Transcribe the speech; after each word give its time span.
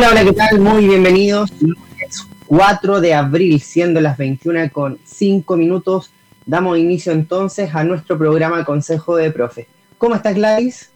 Hola, 0.00 0.12
hola, 0.12 0.24
¿qué 0.24 0.32
tal? 0.32 0.60
Muy 0.60 0.86
bienvenidos. 0.86 1.52
Lunes 1.60 2.26
4 2.46 3.02
de 3.02 3.12
abril, 3.12 3.60
siendo 3.60 4.00
las 4.00 4.16
21 4.16 4.72
con 4.72 4.98
5 5.04 5.58
minutos, 5.58 6.10
damos 6.46 6.78
inicio 6.78 7.12
entonces 7.12 7.74
a 7.74 7.84
nuestro 7.84 8.16
programa 8.16 8.64
Consejo 8.64 9.16
de 9.16 9.30
Profe. 9.30 9.68
¿Cómo 9.98 10.14
estás, 10.14 10.36
Gladys? 10.36 10.88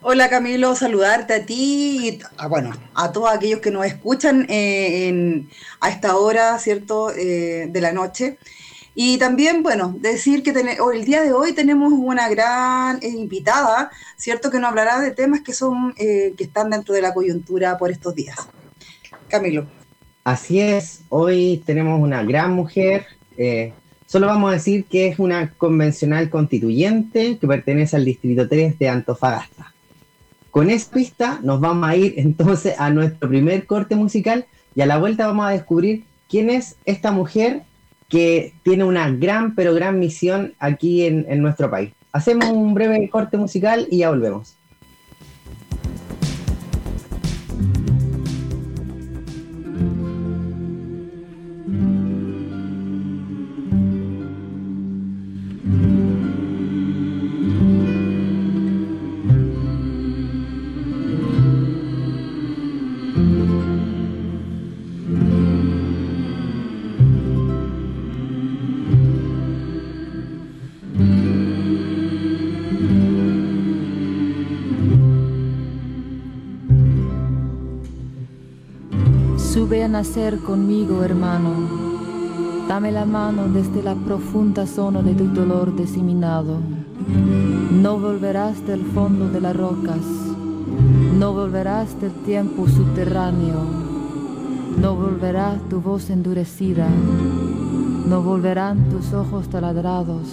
Hola 0.00 0.30
Camilo, 0.30 0.74
saludarte 0.74 1.34
a 1.34 1.44
ti 1.44 1.98
y 2.08 2.18
a, 2.38 2.46
bueno, 2.46 2.72
a 2.94 3.12
todos 3.12 3.28
aquellos 3.30 3.60
que 3.60 3.70
nos 3.70 3.84
escuchan 3.84 4.46
eh, 4.48 5.44
a 5.78 5.90
esta 5.90 6.16
hora, 6.16 6.58
¿cierto?, 6.58 7.10
eh, 7.14 7.66
de 7.68 7.80
la 7.82 7.92
noche. 7.92 8.38
Y 9.02 9.16
también, 9.16 9.62
bueno, 9.62 9.96
decir 9.98 10.42
que 10.42 10.50
el 10.50 11.04
día 11.06 11.22
de 11.22 11.32
hoy 11.32 11.54
tenemos 11.54 11.90
una 11.90 12.28
gran 12.28 12.98
eh, 13.02 13.08
invitada, 13.08 13.90
¿cierto? 14.18 14.50
Que 14.50 14.58
nos 14.58 14.68
hablará 14.68 15.00
de 15.00 15.10
temas 15.10 15.40
que 15.40 15.54
son 15.54 15.94
eh, 15.96 16.34
que 16.36 16.44
están 16.44 16.68
dentro 16.68 16.94
de 16.94 17.00
la 17.00 17.14
coyuntura 17.14 17.78
por 17.78 17.90
estos 17.90 18.14
días. 18.14 18.36
Camilo. 19.28 19.64
Así 20.22 20.60
es, 20.60 21.00
hoy 21.08 21.62
tenemos 21.64 21.98
una 21.98 22.22
gran 22.24 22.52
mujer. 22.52 23.06
Eh, 23.38 23.72
solo 24.04 24.26
vamos 24.26 24.50
a 24.50 24.52
decir 24.56 24.84
que 24.84 25.08
es 25.08 25.18
una 25.18 25.50
convencional 25.54 26.28
constituyente 26.28 27.38
que 27.38 27.46
pertenece 27.46 27.96
al 27.96 28.04
Distrito 28.04 28.50
3 28.50 28.78
de 28.78 28.88
Antofagasta. 28.90 29.72
Con 30.50 30.68
esta 30.68 30.92
pista 30.92 31.40
nos 31.42 31.58
vamos 31.58 31.88
a 31.88 31.96
ir 31.96 32.16
entonces 32.18 32.74
a 32.78 32.90
nuestro 32.90 33.30
primer 33.30 33.64
corte 33.64 33.96
musical 33.96 34.44
y 34.74 34.82
a 34.82 34.86
la 34.86 34.98
vuelta 34.98 35.26
vamos 35.26 35.46
a 35.46 35.52
descubrir 35.52 36.04
quién 36.28 36.50
es 36.50 36.76
esta 36.84 37.12
mujer 37.12 37.62
que 38.10 38.52
tiene 38.62 38.84
una 38.84 39.08
gran, 39.10 39.54
pero 39.54 39.72
gran 39.72 39.98
misión 39.98 40.52
aquí 40.58 41.06
en, 41.06 41.24
en 41.28 41.40
nuestro 41.40 41.70
país. 41.70 41.92
Hacemos 42.12 42.50
un 42.50 42.74
breve 42.74 43.08
corte 43.08 43.38
musical 43.38 43.86
y 43.90 43.98
ya 43.98 44.10
volvemos. 44.10 44.56
A 79.82 79.88
nacer 79.88 80.40
conmigo, 80.40 81.02
hermano. 81.02 81.50
Dame 82.68 82.92
la 82.92 83.06
mano 83.06 83.48
desde 83.48 83.82
la 83.82 83.94
profunda 83.94 84.66
zona 84.66 85.00
de 85.00 85.14
tu 85.14 85.26
dolor 85.28 85.74
diseminado. 85.74 86.58
No 87.72 87.98
volverás 87.98 88.66
del 88.66 88.84
fondo 88.84 89.28
de 89.28 89.40
las 89.40 89.56
rocas. 89.56 90.04
No 91.18 91.32
volverás 91.32 91.98
del 92.00 92.12
tiempo 92.24 92.68
subterráneo. 92.68 93.64
No 94.78 94.96
volverá 94.96 95.56
tu 95.70 95.80
voz 95.80 96.10
endurecida. 96.10 96.88
No 98.06 98.22
volverán 98.22 98.90
tus 98.90 99.14
ojos 99.14 99.48
taladrados. 99.48 100.28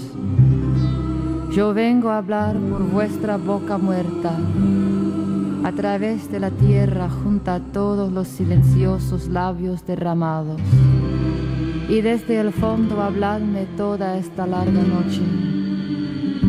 Yo 1.51 1.73
vengo 1.73 2.09
a 2.09 2.17
hablar 2.17 2.57
por 2.57 2.83
vuestra 2.83 3.37
boca 3.37 3.77
muerta 3.77 4.37
a 5.63 5.71
través 5.71 6.31
de 6.31 6.39
la 6.39 6.51
tierra 6.51 7.09
junta 7.09 7.59
todos 7.59 8.11
los 8.11 8.27
silenciosos 8.27 9.27
labios 9.27 9.85
derramados. 9.85 10.61
Y 11.89 12.01
desde 12.01 12.39
el 12.39 12.51
fondo 12.51 13.01
habladme 13.01 13.65
toda 13.77 14.17
esta 14.17 14.45
larga 14.45 14.81
noche, 14.81 15.21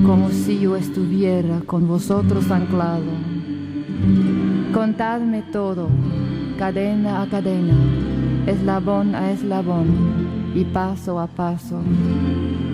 como 0.04 0.30
si 0.30 0.60
yo 0.60 0.76
estuviera 0.76 1.60
con 1.66 1.86
vosotros 1.86 2.50
anclado. 2.50 3.12
Contadme 4.72 5.42
todo, 5.52 5.88
cadena 6.58 7.22
a 7.22 7.26
cadena, 7.26 7.75
eslabón 8.46 9.14
a 9.14 9.32
eslabón 9.32 10.28
y 10.58 10.64
paso 10.64 11.20
a 11.20 11.28
paso. 11.28 11.80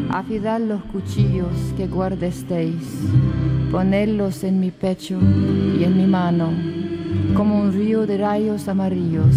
Afidad 0.08 0.58
los 0.58 0.82
cuchillos 0.84 1.52
que 1.76 1.86
guardesteis 1.86 3.10
ponerlos 3.70 4.42
en 4.42 4.58
mi 4.58 4.70
pecho 4.70 5.18
y 5.20 5.84
en 5.84 5.94
mi 5.98 6.06
mano, 6.06 6.48
como 7.36 7.60
un 7.60 7.72
río 7.72 8.06
de 8.06 8.16
rayos 8.16 8.68
amarillos, 8.68 9.36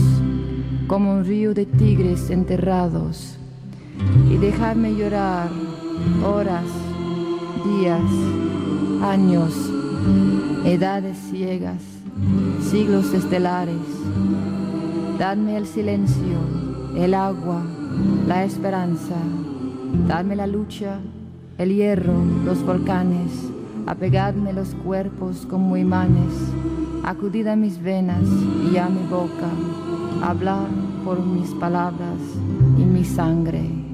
como 0.88 1.16
un 1.16 1.26
río 1.26 1.54
de 1.54 1.66
tigres 1.66 2.30
enterrados, 2.30 3.38
y 4.32 4.38
dejarme 4.38 4.96
llorar 4.96 5.50
horas, 6.24 6.64
días, 7.66 8.10
años, 9.02 9.54
edades 10.64 11.18
ciegas, 11.32 11.82
siglos 12.62 13.14
estelares. 13.14 13.76
Dadme 15.20 15.58
el 15.58 15.66
silencio, 15.66 16.38
el 16.96 17.14
agua, 17.14 17.64
la 18.28 18.44
esperanza, 18.44 19.16
dadme 20.08 20.36
la 20.36 20.48
lucha, 20.48 21.00
el 21.58 21.76
hierro, 21.76 22.14
los 22.46 22.64
volcanes. 22.64 23.52
Apegadme 23.86 24.52
los 24.52 24.76
cuerpos 24.76 25.48
como 25.50 25.78
imanes, 25.78 26.34
acudid 27.04 27.48
a 27.48 27.56
mis 27.56 27.82
venas 27.82 28.28
y 28.72 28.76
a 28.78 28.90
mi 28.90 29.08
boca, 29.08 29.50
hablar 30.22 30.68
por 31.06 31.26
mis 31.26 31.52
palabras 31.52 32.20
y 32.78 32.84
mi 32.84 33.06
sangre. 33.06 33.87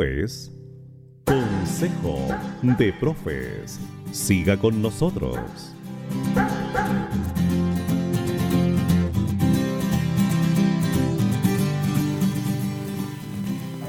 Es 0.00 0.50
Consejo 1.26 2.26
de 2.62 2.94
Profes. 2.94 3.78
Siga 4.10 4.56
con 4.56 4.80
nosotros. 4.80 5.36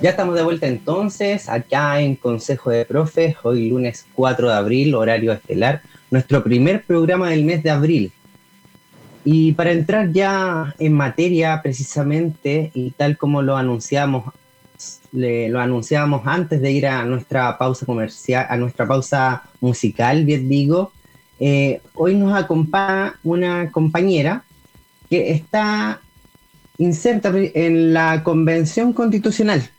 Ya 0.01 0.09
estamos 0.09 0.35
de 0.35 0.44
vuelta 0.44 0.67
entonces, 0.67 1.47
acá 1.47 2.01
en 2.01 2.17
Consejo 2.17 2.71
de 2.71 2.83
Profes, 2.83 3.38
hoy 3.44 3.69
lunes 3.69 4.05
4 4.13 4.50
de 4.50 4.53
abril, 4.55 4.95
horario 4.95 5.31
estelar, 5.31 5.81
nuestro 6.11 6.44
primer 6.44 6.83
programa 6.83 7.29
del 7.29 7.45
mes 7.45 7.63
de 7.63 7.69
abril. 7.69 8.11
Y 9.23 9.53
para 9.53 9.71
entrar 9.71 10.11
ya 10.11 10.75
en 10.79 10.94
materia 10.94 11.61
precisamente, 11.61 12.71
y 12.73 12.91
tal 12.91 13.17
como 13.17 13.41
lo 13.41 13.55
anunciamos, 13.55 14.33
lo 15.12 15.59
anunciábamos 15.59 16.24
antes 16.25 16.62
de 16.62 16.71
ir 16.71 16.88
a 16.88 17.06
nuestra 17.06 17.57
pausa 17.57 17.85
comercial, 17.85 18.47
a 18.50 18.57
nuestra 18.57 18.88
pausa 18.88 19.44
musical, 19.62 20.25
bien 20.25 20.50
digo, 20.50 20.91
eh, 21.39 21.81
hoy 21.95 22.15
nos 22.15 22.35
acompaña 22.35 23.15
una 23.24 23.71
compañera 23.71 24.44
que 25.09 25.31
está 25.31 26.01
inserta 26.77 27.31
en 27.35 27.94
la 27.94 28.24
Convención 28.24 28.94
Constitucional, 28.94 29.69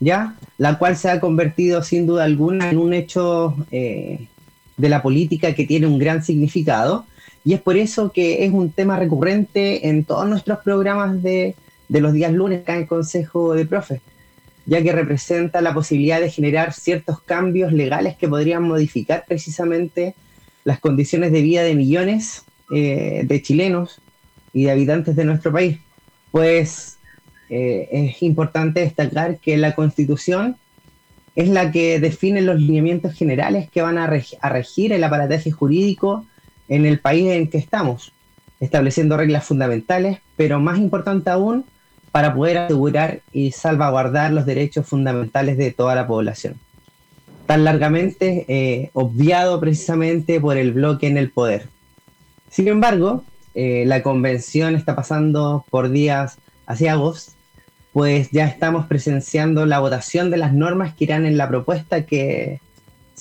¿ya? 0.00 0.36
La 0.58 0.78
cual 0.78 0.96
se 0.96 1.10
ha 1.10 1.20
convertido 1.20 1.82
sin 1.82 2.06
duda 2.06 2.24
alguna 2.24 2.70
en 2.70 2.78
un 2.78 2.94
hecho 2.94 3.56
eh, 3.70 4.28
de 4.76 4.88
la 4.88 5.02
política 5.02 5.54
que 5.54 5.66
tiene 5.66 5.86
un 5.86 5.98
gran 5.98 6.22
significado. 6.22 7.06
Y 7.44 7.54
es 7.54 7.60
por 7.60 7.76
eso 7.76 8.10
que 8.10 8.44
es 8.44 8.52
un 8.52 8.70
tema 8.70 8.98
recurrente 8.98 9.88
en 9.88 10.04
todos 10.04 10.28
nuestros 10.28 10.58
programas 10.58 11.22
de, 11.22 11.54
los 11.88 12.12
días 12.12 12.32
lunes 12.32 12.62
acá 12.62 12.74
en 12.74 12.82
el 12.82 12.88
Consejo 12.88 13.54
de 13.54 13.66
Profes, 13.66 14.00
ya 14.66 14.82
que 14.82 14.92
representa 14.92 15.60
la 15.60 15.72
posibilidad 15.72 16.20
de 16.20 16.30
generar 16.30 16.72
ciertos 16.72 17.20
cambios 17.22 17.72
legales 17.72 18.16
que 18.16 18.28
podrían 18.28 18.64
modificar 18.64 19.24
precisamente 19.26 20.14
las 20.64 20.80
condiciones 20.80 21.30
de 21.32 21.42
vida 21.42 21.62
de 21.62 21.76
millones 21.76 22.44
eh, 22.72 23.22
de 23.24 23.42
chilenos 23.42 24.00
y 24.52 24.64
de 24.64 24.72
habitantes 24.72 25.14
de 25.14 25.24
nuestro 25.24 25.52
país. 25.52 25.78
Pues 26.32 26.98
eh, 27.48 27.88
es 27.92 28.22
importante 28.22 28.80
destacar 28.80 29.38
que 29.38 29.56
la 29.56 29.76
Constitución 29.76 30.56
es 31.36 31.48
la 31.48 31.70
que 31.70 32.00
define 32.00 32.40
los 32.40 32.60
lineamientos 32.60 33.14
generales 33.14 33.70
que 33.70 33.82
van 33.82 33.98
a, 33.98 34.10
a 34.40 34.48
regir 34.48 34.92
el 34.92 35.04
aparataje 35.04 35.52
jurídico 35.52 36.26
en 36.68 36.86
el 36.86 36.98
país 36.98 37.30
en 37.30 37.48
que 37.48 37.58
estamos, 37.58 38.12
estableciendo 38.58 39.16
reglas 39.16 39.44
fundamentales, 39.44 40.18
pero 40.36 40.58
más 40.58 40.78
importante 40.78 41.30
aún, 41.30 41.64
para 42.16 42.32
poder 42.34 42.56
asegurar 42.56 43.20
y 43.30 43.52
salvaguardar 43.52 44.32
los 44.32 44.46
derechos 44.46 44.86
fundamentales 44.86 45.58
de 45.58 45.70
toda 45.70 45.94
la 45.94 46.06
población. 46.06 46.54
Tan 47.44 47.62
largamente 47.62 48.46
eh, 48.48 48.88
obviado 48.94 49.60
precisamente 49.60 50.40
por 50.40 50.56
el 50.56 50.72
bloque 50.72 51.08
en 51.08 51.18
el 51.18 51.30
poder. 51.30 51.68
Sin 52.48 52.68
embargo, 52.68 53.22
eh, 53.54 53.84
la 53.86 54.02
convención 54.02 54.76
está 54.76 54.96
pasando 54.96 55.66
por 55.68 55.90
días 55.90 56.38
agosto, 56.64 57.32
pues 57.92 58.30
ya 58.30 58.46
estamos 58.46 58.86
presenciando 58.86 59.66
la 59.66 59.80
votación 59.80 60.30
de 60.30 60.38
las 60.38 60.54
normas 60.54 60.94
que 60.94 61.04
irán 61.04 61.26
en 61.26 61.36
la 61.36 61.50
propuesta 61.50 62.06
que 62.06 62.62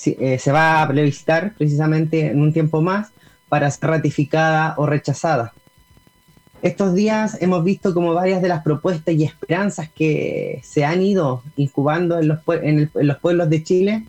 eh, 0.05 0.39
se 0.39 0.51
va 0.53 0.81
a 0.81 0.87
plebiscitar 0.87 1.53
precisamente 1.57 2.27
en 2.27 2.39
un 2.39 2.53
tiempo 2.53 2.81
más 2.81 3.09
para 3.49 3.69
ser 3.71 3.89
ratificada 3.89 4.73
o 4.77 4.85
rechazada. 4.85 5.51
Estos 6.65 6.95
días 6.95 7.37
hemos 7.41 7.63
visto 7.63 7.93
como 7.93 8.15
varias 8.15 8.41
de 8.41 8.47
las 8.47 8.63
propuestas 8.63 9.13
y 9.13 9.23
esperanzas 9.23 9.87
que 9.87 10.61
se 10.63 10.83
han 10.83 11.03
ido 11.03 11.43
incubando 11.57 12.17
en 12.17 12.27
los, 12.27 12.39
en 12.47 12.89
los 12.91 13.17
pueblos 13.19 13.51
de 13.51 13.63
Chile 13.63 14.03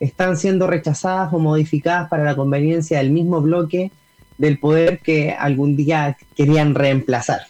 están 0.00 0.36
siendo 0.36 0.66
rechazadas 0.66 1.32
o 1.32 1.38
modificadas 1.38 2.08
para 2.08 2.24
la 2.24 2.34
conveniencia 2.34 2.98
del 2.98 3.12
mismo 3.12 3.40
bloque 3.40 3.92
del 4.38 4.58
poder 4.58 4.98
que 4.98 5.30
algún 5.30 5.76
día 5.76 6.16
querían 6.34 6.74
reemplazar. 6.74 7.42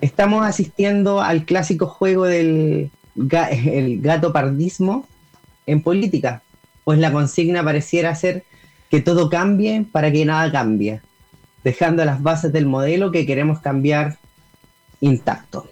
Estamos 0.00 0.44
asistiendo 0.44 1.20
al 1.20 1.44
clásico 1.44 1.86
juego 1.86 2.24
del 2.24 2.90
el 3.14 4.00
gato 4.00 4.32
pardismo 4.32 5.06
en 5.66 5.80
política, 5.80 6.42
pues 6.82 6.98
la 6.98 7.12
consigna 7.12 7.62
pareciera 7.62 8.16
ser 8.16 8.42
que 8.90 9.00
todo 9.00 9.30
cambie 9.30 9.86
para 9.92 10.10
que 10.10 10.24
nada 10.24 10.50
cambie, 10.50 11.02
dejando 11.64 12.04
las 12.04 12.22
bases 12.22 12.52
del 12.52 12.66
modelo 12.66 13.10
que 13.10 13.26
queremos 13.26 13.60
cambiar 13.60 14.18
intacto. 15.00 15.68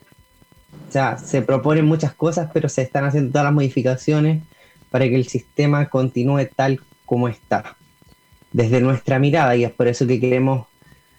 O 0.89 0.93
sea, 0.93 1.19
se 1.19 1.43
proponen 1.43 1.85
muchas 1.85 2.15
cosas, 2.15 2.51
pero 2.53 2.69
se 2.69 2.83
están 2.83 3.05
haciendo 3.05 3.31
todas 3.31 3.45
las 3.45 3.55
modificaciones 3.55 4.43
para 4.91 5.09
que 5.09 5.15
el 5.15 5.29
sistema 5.29 5.89
continúe 5.89 6.49
tal 6.55 6.81
como 7.07 7.29
está. 7.29 7.77
Desde 8.53 8.81
nuestra 8.81 9.21
mirada, 9.21 9.55
y 9.55 9.65
es 9.65 9.71
por 9.71 9.87
eso 9.87 10.07
que 10.07 10.19
queremos 10.19 10.67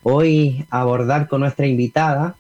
hoy 0.04 0.66
abordar 0.70 1.28
con 1.28 1.42
nuestra 1.42 1.68
invitada 1.68 2.36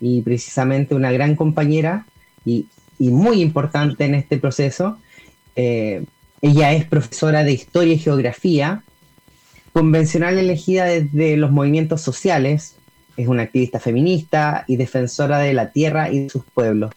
y 0.00 0.22
precisamente 0.22 0.94
una 0.94 1.10
gran 1.10 1.34
compañera 1.34 2.06
y, 2.44 2.66
muy 2.98 3.42
importante 3.42 4.04
en 4.04 4.14
este 4.14 4.38
proceso. 4.38 4.98
Eh, 5.54 6.04
ella 6.40 6.72
es 6.72 6.84
profesora 6.84 7.44
de 7.44 7.52
Historia 7.52 7.94
y 7.94 7.98
Geografía 7.98 8.82
convencional 9.76 10.38
elegida 10.38 10.86
desde 10.86 11.36
los 11.36 11.50
movimientos 11.50 12.00
sociales, 12.00 12.76
es 13.18 13.28
una 13.28 13.42
activista 13.42 13.78
feminista 13.78 14.64
y 14.66 14.76
defensora 14.76 15.38
de 15.38 15.52
la 15.52 15.70
tierra 15.70 16.10
y 16.10 16.20
de 16.20 16.30
sus 16.30 16.44
pueblos. 16.44 16.92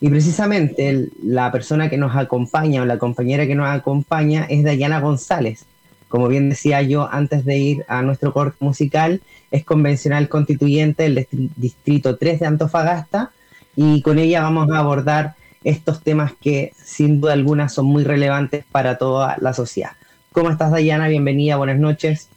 Y 0.00 0.08
precisamente 0.08 1.06
la 1.22 1.52
persona 1.52 1.88
que 1.88 1.98
nos 1.98 2.16
acompaña 2.16 2.82
o 2.82 2.84
la 2.84 2.98
compañera 2.98 3.46
que 3.46 3.54
nos 3.54 3.68
acompaña 3.68 4.44
es 4.50 4.64
Dayana 4.64 4.98
González. 4.98 5.66
Como 6.08 6.26
bien 6.26 6.48
decía 6.48 6.82
yo 6.82 7.08
antes 7.12 7.44
de 7.44 7.58
ir 7.58 7.84
a 7.86 8.02
nuestro 8.02 8.32
corte 8.32 8.56
musical, 8.58 9.20
es 9.52 9.62
convencional 9.62 10.28
constituyente 10.28 11.04
del 11.04 11.28
Distrito 11.30 12.16
3 12.16 12.40
de 12.40 12.46
Antofagasta 12.46 13.30
y 13.76 14.02
con 14.02 14.18
ella 14.18 14.42
vamos 14.42 14.68
a 14.72 14.78
abordar 14.78 15.36
estos 15.62 16.02
temas 16.02 16.32
que 16.40 16.72
sin 16.76 17.20
duda 17.20 17.34
alguna 17.34 17.68
son 17.68 17.86
muy 17.86 18.02
relevantes 18.02 18.64
para 18.72 18.98
toda 18.98 19.36
la 19.40 19.52
sociedad. 19.52 19.92
¿Cómo 20.32 20.48
estás, 20.48 20.70
Dayana? 20.70 21.08
Bienvenida, 21.08 21.56
buenas 21.56 21.80
noches. 21.80 22.28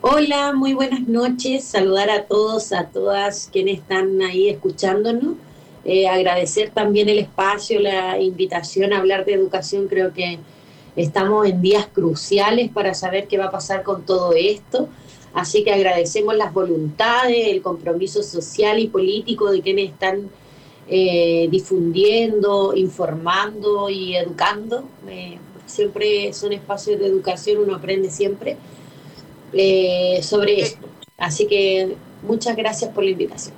Hola, 0.00 0.54
muy 0.54 0.72
buenas 0.72 1.06
noches. 1.06 1.64
Saludar 1.64 2.08
a 2.08 2.24
todos, 2.24 2.72
a 2.72 2.86
todas 2.86 3.50
quienes 3.52 3.80
están 3.80 4.22
ahí 4.22 4.48
escuchándonos. 4.48 5.34
Eh, 5.84 6.08
agradecer 6.08 6.70
también 6.70 7.10
el 7.10 7.18
espacio, 7.18 7.78
la 7.78 8.18
invitación 8.18 8.94
a 8.94 9.00
hablar 9.00 9.26
de 9.26 9.34
educación. 9.34 9.86
Creo 9.86 10.14
que 10.14 10.38
estamos 10.96 11.46
en 11.46 11.60
días 11.60 11.88
cruciales 11.92 12.70
para 12.70 12.94
saber 12.94 13.28
qué 13.28 13.36
va 13.36 13.46
a 13.46 13.50
pasar 13.50 13.82
con 13.82 14.06
todo 14.06 14.32
esto. 14.32 14.88
Así 15.34 15.62
que 15.62 15.74
agradecemos 15.74 16.36
las 16.36 16.54
voluntades, 16.54 17.48
el 17.48 17.60
compromiso 17.60 18.22
social 18.22 18.78
y 18.78 18.88
político 18.88 19.50
de 19.50 19.60
quienes 19.60 19.90
están 19.90 20.30
eh, 20.88 21.48
difundiendo, 21.50 22.74
informando 22.74 23.90
y 23.90 24.16
educando. 24.16 24.84
Eh, 25.06 25.38
siempre 25.66 26.32
son 26.32 26.52
espacios 26.52 26.98
de 26.98 27.06
educación, 27.06 27.58
uno 27.58 27.74
aprende 27.74 28.10
siempre 28.10 28.56
eh, 29.52 30.20
sobre 30.22 30.60
esto. 30.60 30.88
Así 31.18 31.46
que 31.46 31.96
muchas 32.22 32.56
gracias 32.56 32.90
por 32.92 33.04
la 33.04 33.10
invitación. 33.10 33.54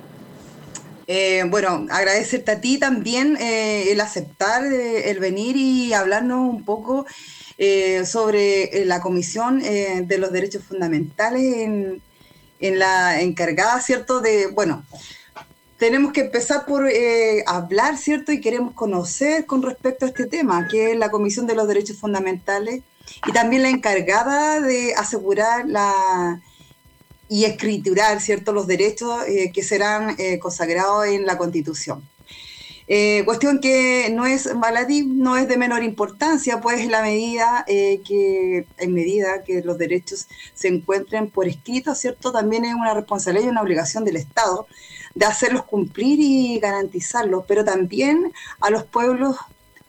Eh, 1.07 1.43
bueno, 1.47 1.87
agradecerte 1.89 2.51
a 2.51 2.61
ti 2.61 2.77
también 2.77 3.35
eh, 3.37 3.91
el 3.91 3.99
aceptar, 3.99 4.63
el 4.63 5.19
venir 5.19 5.57
y 5.57 5.93
hablarnos 5.93 6.49
un 6.49 6.63
poco 6.63 7.05
sobre 8.05 8.85
la 8.85 9.01
Comisión 9.01 9.59
de 9.59 10.17
los 10.17 10.31
Derechos 10.31 10.63
Fundamentales 10.63 11.57
en, 11.57 12.01
en 12.61 12.79
la 12.79 13.19
encargada, 13.21 13.81
¿cierto? 13.81 14.21
De, 14.21 14.47
bueno, 14.47 14.85
tenemos 15.79 16.11
que 16.11 16.21
empezar 16.21 16.65
por 16.65 16.87
eh, 16.89 17.43
hablar, 17.47 17.97
¿cierto? 17.97 18.33
Y 18.33 18.41
queremos 18.41 18.73
conocer 18.73 19.45
con 19.45 19.63
respecto 19.63 20.05
a 20.05 20.09
este 20.09 20.27
tema, 20.27 20.67
que 20.67 20.91
es 20.91 20.97
la 20.97 21.09
Comisión 21.09 21.47
de 21.47 21.55
los 21.55 21.67
Derechos 21.67 21.97
Fundamentales 21.97 22.83
y 23.25 23.31
también 23.31 23.63
la 23.63 23.69
encargada 23.69 24.59
de 24.59 24.93
asegurar 24.93 25.65
la 25.67 26.41
y 27.29 27.45
escriturar, 27.45 28.21
¿cierto?, 28.21 28.51
los 28.53 28.65
derechos 28.65 29.23
eh, 29.27 29.51
que 29.53 29.63
serán 29.63 30.15
eh, 30.17 30.39
consagrados 30.39 31.05
en 31.05 31.25
la 31.25 31.37
Constitución. 31.37 32.03
cuestión 33.23 33.59
que 33.61 34.09
no 34.11 34.25
es 34.25 34.49
baladí, 34.59 35.03
no 35.05 35.37
es 35.37 35.47
de 35.47 35.57
menor 35.57 35.83
importancia, 35.83 36.59
pues 36.59 36.87
la 36.87 37.03
medida 37.03 37.63
que, 37.67 38.65
en 38.79 38.93
medida 38.93 39.43
que 39.43 39.61
los 39.61 39.77
derechos 39.77 40.27
se 40.55 40.69
encuentren 40.69 41.29
por 41.29 41.47
escrito, 41.47 41.93
¿cierto? 41.93 42.31
También 42.31 42.65
es 42.65 42.73
una 42.73 42.95
responsabilidad 42.95 43.45
y 43.45 43.49
una 43.51 43.61
obligación 43.61 44.03
del 44.05 44.15
Estado 44.15 44.67
de 45.19 45.25
hacerlos 45.25 45.65
cumplir 45.65 46.17
y 46.21 46.59
garantizarlos, 46.59 47.43
pero 47.45 47.65
también 47.65 48.31
a 48.61 48.69
los 48.69 48.85
pueblos 48.85 49.35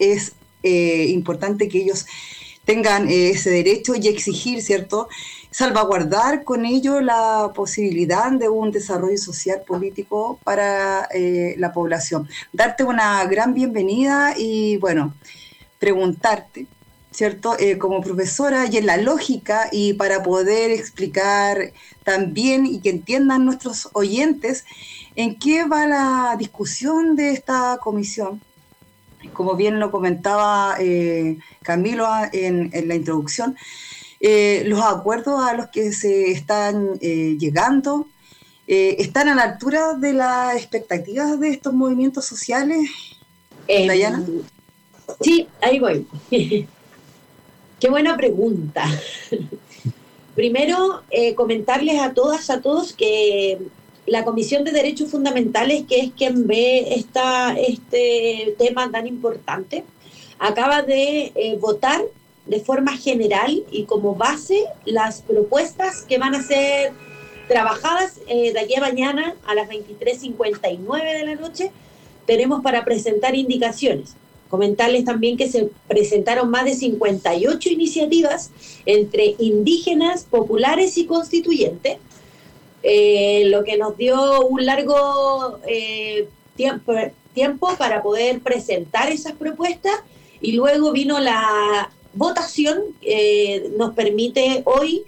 es 0.01 0.33
eh, 0.65 1.07
importante 1.11 1.69
que 1.69 1.83
ellos 1.83 2.05
tengan 2.65 3.09
eh, 3.09 3.31
ese 3.31 3.51
derecho 3.51 3.95
y 3.95 4.09
exigir, 4.09 4.61
¿cierto? 4.61 5.09
Salvaguardar 5.53 6.43
con 6.43 6.65
ello 6.65 7.01
la 7.01 7.53
posibilidad 7.55 8.33
de 8.33 8.49
un 8.49 8.73
desarrollo 8.73 9.19
social 9.19 9.63
político 9.65 10.41
para 10.43 11.09
eh, 11.15 11.55
la 11.59 11.73
población. 11.73 12.29
Darte 12.53 12.83
una 12.83 13.25
gran 13.27 13.55
bienvenida 13.55 14.35
y, 14.37 14.79
bueno, 14.79 15.15
preguntarte, 15.79 16.67
¿cierto? 17.13 17.57
Como 17.79 18.01
profesora 18.01 18.67
y 18.67 18.79
en 18.79 18.87
la 18.87 18.97
lógica 18.97 19.69
y 19.71 19.93
para 19.95 20.25
poder 20.25 20.73
explicar 20.73 21.73
también 22.03 22.67
y 22.67 22.81
que 22.81 22.91
entiendan 22.91 23.45
nuestros 23.45 23.89
oyentes 23.93 24.65
en 25.17 25.39
qué 25.39 25.65
va 25.65 25.87
la 25.87 26.37
discusión 26.39 27.17
de 27.17 27.31
esta 27.33 27.79
comisión 27.83 28.41
como 29.33 29.57
bien 29.57 29.79
lo 29.79 29.91
comentaba 29.91 30.77
eh, 30.79 31.39
Camilo 31.63 32.07
en, 32.33 32.71
la 32.87 32.95
introducción, 32.95 33.57
eh, 34.21 34.63
los 34.67 34.83
acuerdos 34.83 35.43
a 35.43 35.55
los 35.55 35.69
que 35.69 35.93
se 35.93 36.31
están 36.31 36.99
eh, 37.01 37.37
llegando 37.39 38.07
están 38.73 39.29
a 39.29 39.35
la 39.35 39.43
altura 39.43 39.95
de 39.95 40.13
las 40.13 40.55
expectativas 40.55 41.41
de 41.41 41.49
estos 41.49 41.75
movimientos 41.75 42.25
sociales. 42.25 42.89
Dayana. 43.67 44.25
Sí, 45.21 45.49
ahí 45.61 45.81
voy. 45.81 46.07
Qué 47.81 47.91
buena 47.91 48.17
pregunta. 48.17 48.85
Primero, 50.37 51.03
comentarles 51.35 52.01
a 52.01 52.15
todas, 52.15 52.49
a 52.49 52.61
todos 52.61 52.93
que 52.93 53.59
la 54.07 54.25
Comisión 54.25 54.65
de 54.65 54.73
Derechos 54.73 55.11
Fundamentales, 55.11 55.85
que 55.89 56.01
es 56.01 56.11
quien 56.17 56.47
ve 56.47 56.95
esta, 56.95 57.55
este 57.59 58.55
tema 58.59 58.91
tan 58.91 59.07
importante, 59.07 59.85
acaba 60.39 60.83
de 60.83 61.33
eh, 61.35 61.57
votar 61.61 62.01
de 62.47 62.61
forma 62.61 62.97
general 62.97 63.63
y 63.71 63.85
como 63.85 64.15
base 64.15 64.65
las 64.85 65.23
propuestas 65.23 66.03
que 66.03 66.19
van 66.19 66.35
a 66.35 66.43
ser 66.43 66.93
trabajadas 67.47 68.21
eh, 68.27 68.53
de 68.53 68.61
aquí 68.61 68.75
a 68.77 68.81
mañana 68.81 69.35
a 69.47 69.55
las 69.55 69.69
23.59 69.69 71.19
de 71.19 71.25
la 71.25 71.35
noche. 71.35 71.71
Tenemos 72.27 72.63
para 72.63 72.85
presentar 72.85 73.35
indicaciones. 73.35 74.17
Comentarles 74.49 75.05
también 75.05 75.37
que 75.37 75.49
se 75.49 75.71
presentaron 75.87 76.51
más 76.51 76.65
de 76.65 76.75
58 76.75 77.69
iniciativas 77.69 78.51
entre 78.87 79.37
indígenas, 79.39 80.25
populares 80.25 80.99
y 80.99 81.07
constituyentes 81.07 81.99
eh, 82.83 83.45
lo 83.47 83.65
que 83.65 83.77
nos 83.77 83.97
dio 83.97 84.47
un 84.47 84.65
largo 84.65 85.59
eh, 85.67 86.29
tiempo, 86.57 86.95
tiempo 87.35 87.77
para 87.77 88.03
poder 88.03 88.41
presentar 88.41 89.11
esas 89.11 89.33
propuestas 89.35 90.01
y 90.41 90.53
luego 90.53 90.93
vino 90.93 91.19
la 91.19 91.91
votación, 92.15 92.83
eh, 93.03 93.71
nos 93.77 93.95
permite 93.95 94.63
hoy 94.65 95.05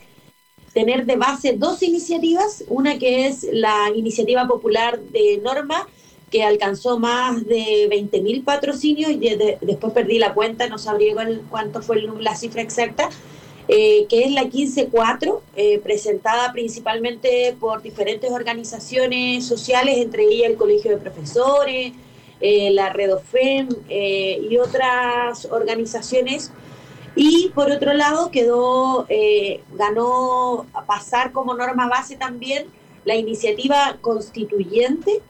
tener 0.73 1.05
de 1.07 1.17
base 1.17 1.55
dos 1.57 1.83
iniciativas, 1.83 2.65
una 2.69 2.99
que 2.99 3.27
es 3.27 3.47
la 3.53 3.91
iniciativa 3.95 4.47
popular 4.47 5.01
de 5.01 5.39
norma, 5.39 5.89
que 6.31 6.45
alcanzó 6.45 6.99
más 6.99 7.45
de 7.47 7.89
20.000 7.91 8.43
patrocinios 8.45 9.11
y 9.11 9.19
después 9.61 9.93
perdí 9.93 10.19
la 10.19 10.33
cuenta, 10.33 10.67
no 10.69 10.79
sabría 10.79 11.15
cuánto 11.51 11.83
fue 11.83 12.01
la 12.01 12.35
cifra 12.35 12.63
exacta, 12.63 13.11
eh, 13.69 14.07
que 14.09 14.25
es 14.25 14.33
la 14.33 14.45
15.4, 14.45 15.41
eh, 15.55 15.79
presentada 15.79 16.53
principalmente 16.53 17.55
por 17.61 17.81
diferentes 17.81 18.31
organizaciones 18.33 19.47
sociales, 19.47 19.99
entre 19.99 20.25
ellas 20.25 20.51
el 20.51 20.57
Colegio 20.57 20.91
de 20.91 20.97
Profesores, 20.97 21.93
eh, 22.41 22.71
la 22.73 22.93
Redofem 22.93 23.69
y 23.89 24.57
otras 24.59 25.47
organizaciones. 25.47 26.51
Y 27.15 27.51
por 27.51 27.71
otro 27.71 27.93
lado, 27.93 28.31
quedó, 28.31 29.07
ganó 29.75 30.67
pasar 30.87 31.31
como 31.31 31.55
norma 31.55 31.87
base 31.89 32.17
también 32.17 32.67
la 33.05 33.15
iniciativa 33.15 33.99
constituyente, 34.01 35.21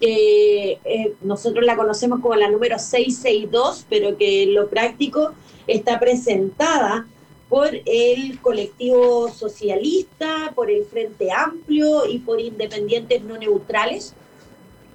que 0.00 0.80
nosotros 1.20 1.64
la 1.64 1.76
conocemos 1.76 2.20
como 2.20 2.34
la 2.34 2.50
número 2.50 2.78
662, 2.78 3.86
pero 3.88 4.16
que 4.16 4.44
en 4.44 4.54
lo 4.54 4.68
práctico 4.68 5.32
está 5.66 6.00
presentada 6.00 7.06
por 7.48 7.70
el 7.84 8.40
colectivo 8.40 9.30
socialista, 9.30 10.52
por 10.54 10.70
el 10.70 10.84
Frente 10.84 11.30
Amplio 11.30 12.06
y 12.06 12.18
por 12.18 12.40
independientes 12.40 13.22
no 13.22 13.38
neutrales. 13.38 14.14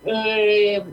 Eh, 0.06 0.84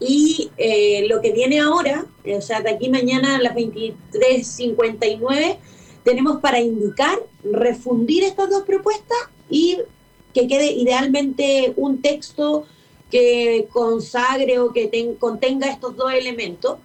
y 0.00 0.50
eh, 0.58 1.06
lo 1.08 1.22
que 1.22 1.32
viene 1.32 1.60
ahora, 1.60 2.04
o 2.26 2.40
sea, 2.42 2.60
de 2.60 2.70
aquí 2.70 2.90
mañana 2.90 3.36
a 3.36 3.40
las 3.40 3.54
23.59, 3.54 5.56
tenemos 6.02 6.40
para 6.40 6.60
indicar, 6.60 7.18
refundir 7.42 8.24
estas 8.24 8.50
dos 8.50 8.64
propuestas 8.64 9.16
y 9.48 9.78
que 10.34 10.46
quede 10.46 10.72
idealmente 10.72 11.72
un 11.76 12.02
texto 12.02 12.66
que 13.10 13.66
consagre 13.72 14.58
o 14.58 14.72
que 14.72 15.14
contenga 15.18 15.68
estos 15.68 15.96
dos 15.96 16.12
elementos. 16.12 16.76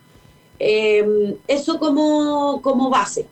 Eh, 0.60 1.36
eso 1.48 1.80
como, 1.80 2.62
como 2.62 2.90
base. 2.90 3.26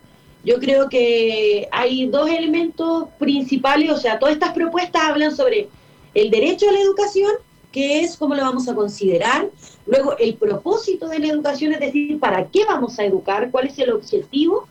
Yo 0.44 0.58
creo 0.60 0.88
que 0.88 1.68
hay 1.72 2.06
dos 2.06 2.28
elementos 2.30 3.08
principales, 3.18 3.90
o 3.90 3.96
sea, 3.96 4.18
todas 4.18 4.34
estas 4.34 4.52
propuestas 4.52 5.02
hablan 5.02 5.34
sobre 5.34 5.68
el 6.14 6.30
derecho 6.30 6.68
a 6.68 6.72
la 6.72 6.80
educación, 6.80 7.32
que 7.72 8.00
es 8.00 8.16
cómo 8.16 8.34
lo 8.34 8.42
vamos 8.42 8.68
a 8.68 8.74
considerar, 8.74 9.50
luego 9.86 10.16
el 10.18 10.34
propósito 10.34 11.08
de 11.08 11.18
la 11.18 11.28
educación, 11.28 11.72
es 11.72 11.80
decir, 11.80 12.18
para 12.18 12.48
qué 12.48 12.64
vamos 12.64 12.98
a 12.98 13.04
educar, 13.04 13.50
cuál 13.50 13.66
es 13.66 13.78
el 13.78 13.92
objetivo. 13.92 14.68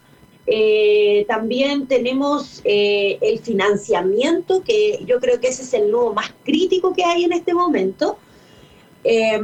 Eh, 0.50 1.26
también 1.28 1.88
tenemos 1.88 2.62
eh, 2.64 3.18
el 3.22 3.40
financiamiento, 3.40 4.64
que 4.64 5.04
yo 5.06 5.20
creo 5.20 5.40
que 5.40 5.50
ese 5.50 5.64
es 5.64 5.74
el 5.74 5.92
nudo 5.92 6.14
más 6.14 6.34
crítico 6.44 6.94
que 6.94 7.04
hay 7.04 7.26
en 7.26 7.34
este 7.34 7.54
momento. 7.54 8.18
Em, 9.04 9.44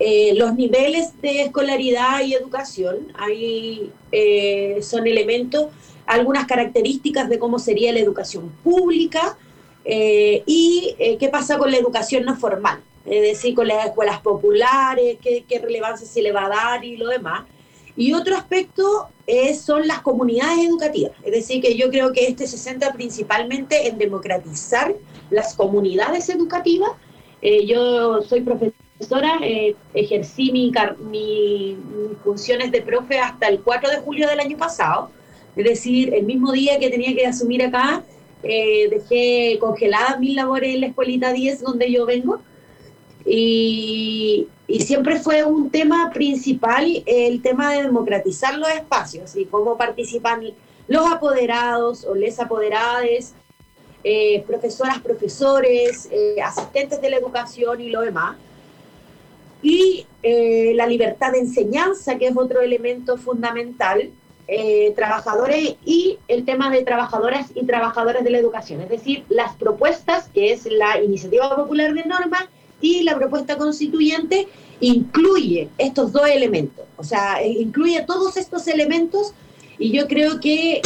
eh, 0.00 0.34
los 0.34 0.54
niveles 0.54 1.20
de 1.22 1.42
escolaridad 1.42 2.20
y 2.24 2.34
educación 2.34 3.12
ahí 3.14 3.92
eh, 4.10 4.78
son 4.82 5.06
elementos, 5.06 5.68
algunas 6.04 6.46
características 6.46 7.28
de 7.28 7.38
cómo 7.38 7.60
sería 7.60 7.92
la 7.92 8.00
educación 8.00 8.50
pública 8.64 9.38
eh, 9.84 10.42
y 10.46 10.96
qué 11.20 11.28
pasa 11.28 11.58
con 11.58 11.70
la 11.70 11.76
educación 11.76 12.24
no 12.24 12.36
formal, 12.36 12.80
es 13.06 13.22
decir, 13.22 13.54
con 13.54 13.68
las 13.68 13.86
escuelas 13.86 14.20
populares, 14.20 15.18
qué, 15.22 15.58
relevancia 15.62 16.06
se 16.06 16.22
le 16.22 16.32
va 16.32 16.46
a 16.46 16.48
dar 16.48 16.84
y 16.84 16.96
lo 16.96 17.08
demás. 17.08 17.44
Y 17.96 18.12
otro 18.12 18.36
aspecto 18.36 19.08
son 19.56 19.86
las 19.86 20.00
comunidades 20.00 20.66
educativas, 20.66 21.12
es 21.22 21.30
decir, 21.30 21.62
que 21.62 21.76
yo 21.76 21.88
creo 21.90 22.12
que 22.12 22.26
este 22.26 22.48
se 22.48 22.58
centra 22.58 22.92
principalmente 22.92 23.86
en 23.86 23.98
democratizar 23.98 24.92
las 25.30 25.54
comunidades 25.54 26.28
educativas. 26.28 26.90
yo 27.64 28.20
soy 28.22 28.40
profesor 28.40 28.83
profesora, 28.96 29.38
eh, 29.42 29.74
ejercí 29.92 30.52
mi, 30.52 30.72
mis 31.10 31.76
funciones 32.22 32.70
de 32.70 32.80
profe 32.82 33.18
hasta 33.18 33.48
el 33.48 33.60
4 33.60 33.90
de 33.90 33.98
julio 33.98 34.28
del 34.28 34.40
año 34.40 34.56
pasado, 34.56 35.10
es 35.56 35.64
decir, 35.64 36.14
el 36.14 36.24
mismo 36.24 36.52
día 36.52 36.78
que 36.78 36.90
tenía 36.90 37.14
que 37.14 37.26
asumir 37.26 37.64
acá, 37.64 38.02
eh, 38.42 38.88
dejé 38.90 39.58
congeladas 39.58 40.20
mis 40.20 40.34
labores 40.36 40.74
en 40.74 40.82
la 40.82 40.86
escuelita 40.88 41.32
10 41.32 41.62
donde 41.62 41.90
yo 41.90 42.06
vengo. 42.06 42.40
Y, 43.26 44.48
y, 44.66 44.80
siempre 44.82 45.18
fue 45.18 45.44
un 45.44 45.70
tema 45.70 46.10
principal 46.12 47.02
el 47.06 47.40
tema 47.40 47.72
de 47.72 47.84
democratizar 47.84 48.58
los 48.58 48.68
espacios 48.68 49.34
y 49.34 49.46
cómo 49.46 49.78
participan 49.78 50.42
los 50.88 51.10
apoderados 51.10 52.04
o 52.04 52.14
les 52.14 52.38
apoderades, 52.38 53.32
eh, 54.02 54.44
profesoras, 54.46 55.00
profesores, 55.00 56.10
asistentes 56.44 57.00
de 57.00 57.08
la 57.08 57.16
educación 57.16 57.80
y 57.80 57.88
lo 57.88 58.02
demás 58.02 58.36
y 59.64 60.06
eh, 60.22 60.72
la 60.76 60.86
libertad 60.86 61.32
de 61.32 61.38
enseñanza, 61.38 62.18
que 62.18 62.26
es 62.26 62.36
otro 62.36 62.60
elemento 62.60 63.16
fundamental, 63.16 64.10
eh, 64.46 64.92
trabajadores 64.94 65.76
y 65.86 66.18
el 66.28 66.44
tema 66.44 66.70
de 66.70 66.82
trabajadoras 66.82 67.50
y 67.54 67.64
trabajadores 67.64 68.22
de 68.24 68.30
la 68.30 68.38
educación, 68.38 68.82
es 68.82 68.90
decir, 68.90 69.24
las 69.30 69.56
propuestas, 69.56 70.28
que 70.28 70.52
es 70.52 70.66
la 70.70 71.02
iniciativa 71.02 71.56
popular 71.56 71.94
de 71.94 72.04
norma 72.04 72.50
y 72.82 73.04
la 73.04 73.16
propuesta 73.16 73.56
constituyente, 73.56 74.46
incluye 74.80 75.70
estos 75.78 76.12
dos 76.12 76.28
elementos, 76.28 76.84
o 76.98 77.04
sea, 77.04 77.42
eh, 77.42 77.48
incluye 77.48 78.02
todos 78.02 78.36
estos 78.36 78.68
elementos 78.68 79.32
y 79.78 79.92
yo 79.92 80.06
creo 80.06 80.40
que 80.40 80.82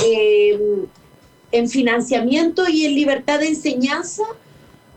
en 1.50 1.68
financiamiento 1.68 2.68
y 2.68 2.86
en 2.86 2.94
libertad 2.94 3.40
de 3.40 3.48
enseñanza, 3.48 4.22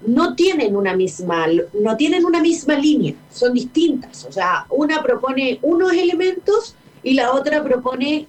no 0.05 0.36
tienen 0.36 0.75
una 0.75 0.96
misma, 0.96 1.48
no 1.74 1.96
tienen 1.96 2.25
una 2.25 2.41
misma 2.41 2.75
línea, 2.75 3.13
son 3.31 3.53
distintas. 3.53 4.25
O 4.25 4.31
sea, 4.31 4.65
una 4.70 5.01
propone 5.01 5.60
unos 5.62 5.93
elementos 5.93 6.75
y 7.03 7.13
la 7.13 7.34
otra 7.34 7.63
propone 7.63 8.27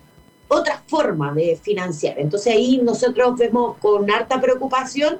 otra 0.48 0.82
forma 0.86 1.32
de 1.32 1.58
financiar. 1.62 2.18
Entonces 2.18 2.52
ahí 2.52 2.78
nosotros 2.82 3.38
vemos 3.38 3.76
con 3.78 4.10
harta 4.10 4.40
preocupación 4.40 5.18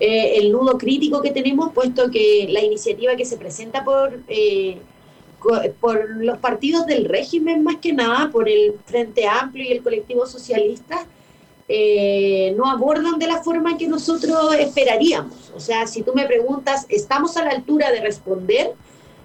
eh, 0.00 0.38
el 0.38 0.50
nudo 0.50 0.76
crítico 0.76 1.22
que 1.22 1.30
tenemos, 1.30 1.72
puesto 1.72 2.10
que 2.10 2.48
la 2.50 2.60
iniciativa 2.60 3.14
que 3.14 3.24
se 3.24 3.36
presenta 3.36 3.84
por 3.84 4.20
eh, 4.28 4.78
por 5.80 6.08
los 6.16 6.38
partidos 6.38 6.86
del 6.86 7.04
régimen 7.04 7.62
más 7.62 7.76
que 7.76 7.92
nada, 7.92 8.30
por 8.30 8.48
el 8.48 8.74
Frente 8.86 9.26
Amplio 9.26 9.64
y 9.64 9.72
el 9.72 9.82
colectivo 9.82 10.26
socialista, 10.26 11.06
eh, 11.66 12.52
no 12.58 12.70
abordan 12.70 13.18
de 13.18 13.26
la 13.26 13.42
forma 13.42 13.78
que 13.78 13.88
nosotros 13.88 14.54
esperaríamos. 14.54 15.50
O 15.54 15.60
sea, 15.60 15.86
si 15.86 16.02
tú 16.02 16.12
me 16.14 16.26
preguntas, 16.26 16.84
¿estamos 16.90 17.36
a 17.38 17.44
la 17.44 17.52
altura 17.52 17.90
de 17.90 18.00
responder? 18.00 18.72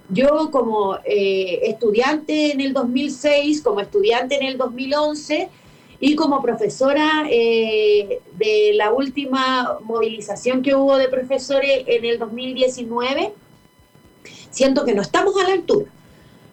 Yo 0.09 0.49
como 0.49 0.97
eh, 1.03 1.59
estudiante 1.63 2.53
en 2.53 2.61
el 2.61 2.71
2006, 2.71 3.61
como 3.61 3.81
estudiante 3.81 4.37
en 4.37 4.43
el 4.43 4.57
2011 4.57 5.49
y 5.99 6.15
como 6.15 6.41
profesora 6.41 7.25
eh, 7.29 8.21
de 8.37 8.71
la 8.73 8.93
última 8.93 9.77
movilización 9.81 10.61
que 10.61 10.75
hubo 10.75 10.97
de 10.97 11.09
profesores 11.09 11.83
en 11.87 12.05
el 12.05 12.19
2019, 12.19 13.33
siento 14.49 14.85
que 14.85 14.95
no 14.95 15.01
estamos 15.01 15.35
a 15.37 15.43
la 15.43 15.53
altura, 15.55 15.91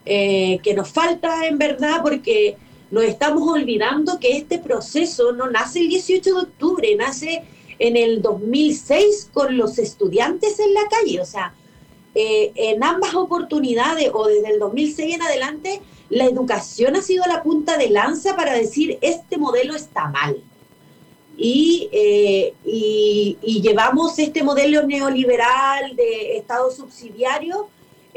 que 0.04 0.74
nos 0.76 0.90
falta 0.90 1.46
en 1.46 1.58
verdad 1.58 2.00
porque 2.02 2.56
nos 2.90 3.04
estamos 3.04 3.48
olvidando 3.48 4.18
que 4.20 4.36
este 4.36 4.58
proceso 4.58 5.32
no 5.32 5.50
nace 5.50 5.80
el 5.80 5.88
18 5.88 6.34
de 6.34 6.40
octubre, 6.40 6.96
nace 6.96 7.42
en 7.78 7.96
el 7.96 8.22
2006 8.22 9.30
con 9.32 9.56
los 9.56 9.78
estudiantes 9.78 10.58
en 10.60 10.72
la 10.74 10.88
calle. 10.88 11.20
O 11.20 11.26
sea, 11.26 11.54
eh, 12.14 12.52
en 12.54 12.82
ambas 12.84 13.14
oportunidades 13.14 14.10
o 14.12 14.26
desde 14.26 14.50
el 14.50 14.58
2006 14.58 15.14
en 15.16 15.22
adelante, 15.22 15.82
la 16.08 16.24
educación 16.24 16.96
ha 16.96 17.02
sido 17.02 17.24
la 17.26 17.42
punta 17.42 17.76
de 17.76 17.90
lanza 17.90 18.36
para 18.36 18.54
decir 18.54 18.98
este 19.00 19.36
modelo 19.36 19.74
está 19.74 20.08
mal. 20.08 20.42
Y, 21.36 21.90
eh, 21.92 22.54
y, 22.64 23.36
y 23.42 23.60
llevamos 23.60 24.18
este 24.18 24.42
modelo 24.42 24.86
neoliberal 24.86 25.94
de 25.94 26.38
Estado 26.38 26.70
subsidiario 26.70 27.68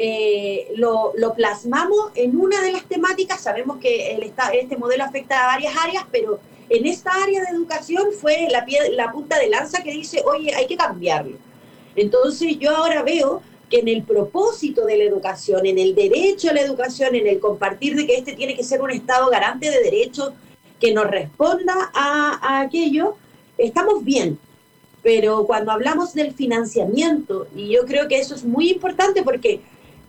eh, 0.01 0.72
lo, 0.77 1.13
plasmamos 1.36 2.12
en 2.15 2.39
una 2.39 2.62
de 2.62 2.72
las 2.72 2.86
temáticas. 2.86 3.41
Sabemos 3.41 3.79
que 3.79 4.15
el, 4.15 4.32
este 4.53 4.77
modelo 4.77 5.03
afecta 5.03 5.44
a 5.44 5.48
varias 5.48 5.75
áreas, 5.75 6.06
pero 6.10 6.39
en 6.70 6.86
esta 6.86 7.12
área 7.22 7.41
de 7.41 7.50
educación 7.50 8.06
fue 8.18 8.48
la, 8.50 8.65
la 8.91 9.12
punta 9.12 9.38
de 9.38 9.50
lanza 9.50 9.84
que 9.84 9.91
dice, 9.91 10.24
oye, 10.25 10.56
hay 10.56 10.68
que 10.68 10.77
cambiarlo. 10.77 11.38
Entonces 11.98 12.58
yo 12.60 12.74
ahora 12.74 13.03
veo 13.03 13.41
que 13.70 13.79
en 13.79 13.89
el 13.89 14.03
propósito 14.03 14.86
de 14.86 14.98
la 14.98 15.03
educación, 15.03 15.65
en 15.65 15.77
el 15.77 15.94
derecho 15.94 16.50
a 16.50 16.53
la 16.53 16.62
educación, 16.62 17.13
en 17.15 17.27
el 17.27 17.39
compartir 17.41 17.98
de 17.98 18.08
que 18.08 18.15
este 18.15 18.34
tiene 18.34 18.56
que 18.56 18.63
ser 18.63 18.82
un 18.82 18.91
Estado 18.91 19.29
garante 19.29 19.70
de 19.70 19.84
derechos 19.84 20.32
que 20.79 20.94
nos 20.94 21.08
responda 21.08 21.91
a, 21.94 22.39
a 22.41 22.62
aquello, 22.62 23.18
estamos 23.58 24.06
bien. 24.06 24.39
Pero 25.03 25.46
cuando 25.46 25.74
hablamos 25.74 26.13
del 26.13 26.34
financiamiento, 26.34 27.48
y 27.53 27.70
yo 27.70 27.86
creo 27.86 28.08
que 28.08 28.20
eso 28.20 28.34
es 28.34 28.46
muy 28.46 28.70
importante 28.70 29.24
porque 29.24 29.60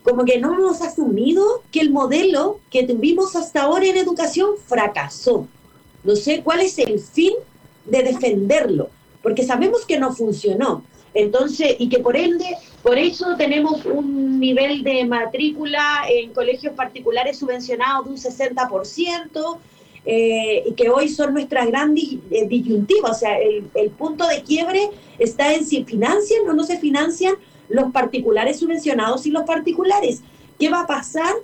como 0.02 0.24
que 0.24 0.38
no 0.38 0.54
hemos 0.54 0.80
asumido 0.80 1.62
que 1.70 1.80
el 1.80 1.90
modelo 1.90 2.60
que 2.70 2.84
tuvimos 2.84 3.36
hasta 3.36 3.62
ahora 3.62 3.86
en 3.86 3.96
educación 3.96 4.50
fracasó. 4.66 5.46
No 6.04 6.16
sé 6.16 6.42
cuál 6.42 6.60
es 6.60 6.78
el 6.78 6.98
fin 6.98 7.34
de 7.84 8.02
defenderlo, 8.02 8.88
porque 9.22 9.44
sabemos 9.44 9.84
que 9.84 9.98
no 9.98 10.14
funcionó. 10.14 10.84
Entonces, 11.12 11.76
y 11.78 11.88
que 11.88 11.98
por 11.98 12.16
ende, 12.16 12.56
por 12.82 12.96
eso 12.96 13.34
tenemos 13.36 13.84
un 13.84 14.38
nivel 14.38 14.82
de 14.82 15.04
matrícula 15.04 16.04
en 16.08 16.32
colegios 16.32 16.74
particulares 16.74 17.38
subvencionados 17.38 18.06
de 18.06 18.10
un 18.12 18.16
60%, 18.16 19.58
eh, 20.06 20.64
y 20.66 20.72
que 20.72 20.88
hoy 20.88 21.08
son 21.08 21.34
nuestras 21.34 21.66
grandes 21.66 22.04
eh, 22.30 22.46
disyuntivas. 22.46 23.10
O 23.10 23.14
sea, 23.14 23.38
el, 23.38 23.66
el 23.74 23.90
punto 23.90 24.26
de 24.26 24.42
quiebre 24.42 24.88
está 25.18 25.52
en 25.52 25.66
si 25.66 25.84
financian 25.84 26.48
o 26.48 26.54
no 26.54 26.64
se 26.64 26.78
financian 26.78 27.34
los 27.70 27.92
particulares 27.92 28.58
subvencionados 28.58 29.26
y 29.26 29.30
los 29.30 29.44
particulares. 29.44 30.20
¿Qué 30.58 30.68
va 30.68 30.80
a 30.80 30.86
pasar 30.86 31.34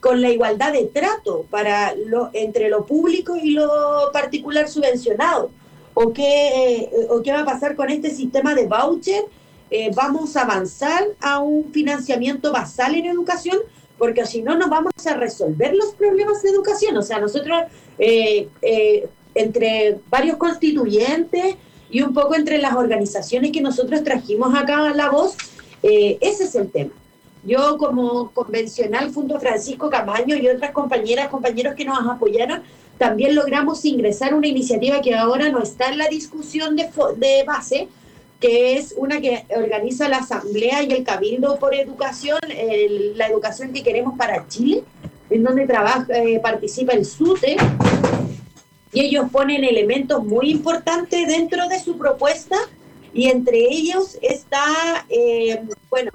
con 0.00 0.20
la 0.20 0.30
igualdad 0.30 0.72
de 0.72 0.86
trato 0.86 1.44
para 1.50 1.94
lo, 1.94 2.30
entre 2.32 2.68
lo 2.70 2.86
público 2.86 3.36
y 3.36 3.50
lo 3.50 3.68
particular 4.12 4.68
subvencionado? 4.68 5.50
¿O 5.94 6.12
qué, 6.12 6.88
o 7.10 7.22
qué 7.22 7.32
va 7.32 7.40
a 7.40 7.44
pasar 7.44 7.76
con 7.76 7.90
este 7.90 8.10
sistema 8.10 8.54
de 8.54 8.66
voucher? 8.66 9.24
Eh, 9.70 9.90
¿Vamos 9.94 10.36
a 10.36 10.42
avanzar 10.42 11.04
a 11.20 11.38
un 11.38 11.72
financiamiento 11.72 12.52
basal 12.52 12.94
en 12.94 13.06
educación? 13.06 13.58
Porque 13.96 14.26
si 14.26 14.42
no, 14.42 14.56
no 14.56 14.68
vamos 14.68 14.92
a 15.06 15.14
resolver 15.14 15.74
los 15.74 15.94
problemas 15.94 16.42
de 16.42 16.50
educación. 16.50 16.96
O 16.96 17.02
sea, 17.02 17.18
nosotros, 17.20 17.62
eh, 17.98 18.48
eh, 18.60 19.08
entre 19.34 19.98
varios 20.10 20.36
constituyentes 20.36 21.56
y 21.90 22.02
un 22.02 22.12
poco 22.12 22.34
entre 22.34 22.58
las 22.58 22.74
organizaciones 22.74 23.52
que 23.52 23.60
nosotros 23.60 24.02
trajimos 24.02 24.54
acá 24.54 24.88
a 24.88 24.94
la 24.94 25.10
voz, 25.10 25.36
eh, 25.82 26.18
ese 26.20 26.44
es 26.44 26.54
el 26.54 26.70
tema. 26.70 26.92
Yo 27.44 27.76
como 27.76 28.30
convencional 28.30 29.12
junto 29.12 29.36
a 29.36 29.40
Francisco 29.40 29.90
Camaño 29.90 30.36
y 30.36 30.48
otras 30.48 30.70
compañeras, 30.70 31.28
compañeros 31.28 31.74
que 31.74 31.84
nos 31.84 31.98
apoyaron, 32.08 32.62
también 32.98 33.34
logramos 33.34 33.84
ingresar 33.84 34.32
una 34.32 34.46
iniciativa 34.46 35.00
que 35.00 35.14
ahora 35.14 35.48
no 35.48 35.60
está 35.60 35.88
en 35.88 35.98
la 35.98 36.06
discusión 36.06 36.76
de, 36.76 36.88
de 37.16 37.42
base, 37.44 37.88
que 38.38 38.76
es 38.76 38.94
una 38.96 39.20
que 39.20 39.44
organiza 39.56 40.08
la 40.08 40.18
Asamblea 40.18 40.82
y 40.82 40.92
el 40.92 41.02
Cabildo 41.02 41.58
por 41.58 41.74
Educación, 41.74 42.38
la 43.16 43.26
educación 43.26 43.72
que 43.72 43.82
queremos 43.82 44.16
para 44.16 44.46
Chile, 44.48 44.84
en 45.30 45.42
donde 45.42 45.66
trabaja, 45.66 46.06
eh, 46.10 46.38
participa 46.40 46.92
el 46.92 47.04
SUTE, 47.04 47.56
y 48.92 49.00
ellos 49.00 49.26
ponen 49.32 49.64
elementos 49.64 50.24
muy 50.24 50.50
importantes 50.50 51.26
dentro 51.26 51.66
de 51.68 51.80
su 51.80 51.96
propuesta 51.96 52.56
y 53.14 53.28
entre 53.28 53.58
ellos 53.58 54.18
está, 54.22 55.06
eh, 55.08 55.62
bueno, 55.90 56.10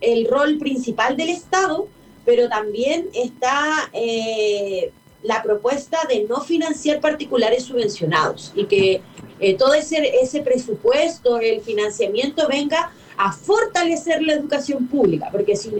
el 0.00 0.26
rol 0.26 0.58
principal 0.58 1.16
del 1.16 1.30
Estado, 1.30 1.88
pero 2.24 2.48
también 2.48 3.08
está 3.14 3.88
eh, 3.92 4.92
la 5.22 5.42
propuesta 5.42 5.98
de 6.08 6.24
no 6.24 6.40
financiar 6.40 7.00
particulares 7.00 7.64
subvencionados 7.64 8.52
y 8.56 8.64
que 8.64 9.02
eh, 9.38 9.54
todo 9.54 9.74
ese, 9.74 10.20
ese 10.20 10.40
presupuesto, 10.40 11.38
el 11.38 11.60
financiamiento 11.60 12.48
venga 12.48 12.92
a 13.16 13.32
fortalecer 13.32 14.22
la 14.22 14.32
educación 14.32 14.88
pública, 14.88 15.28
porque 15.30 15.54
si, 15.54 15.70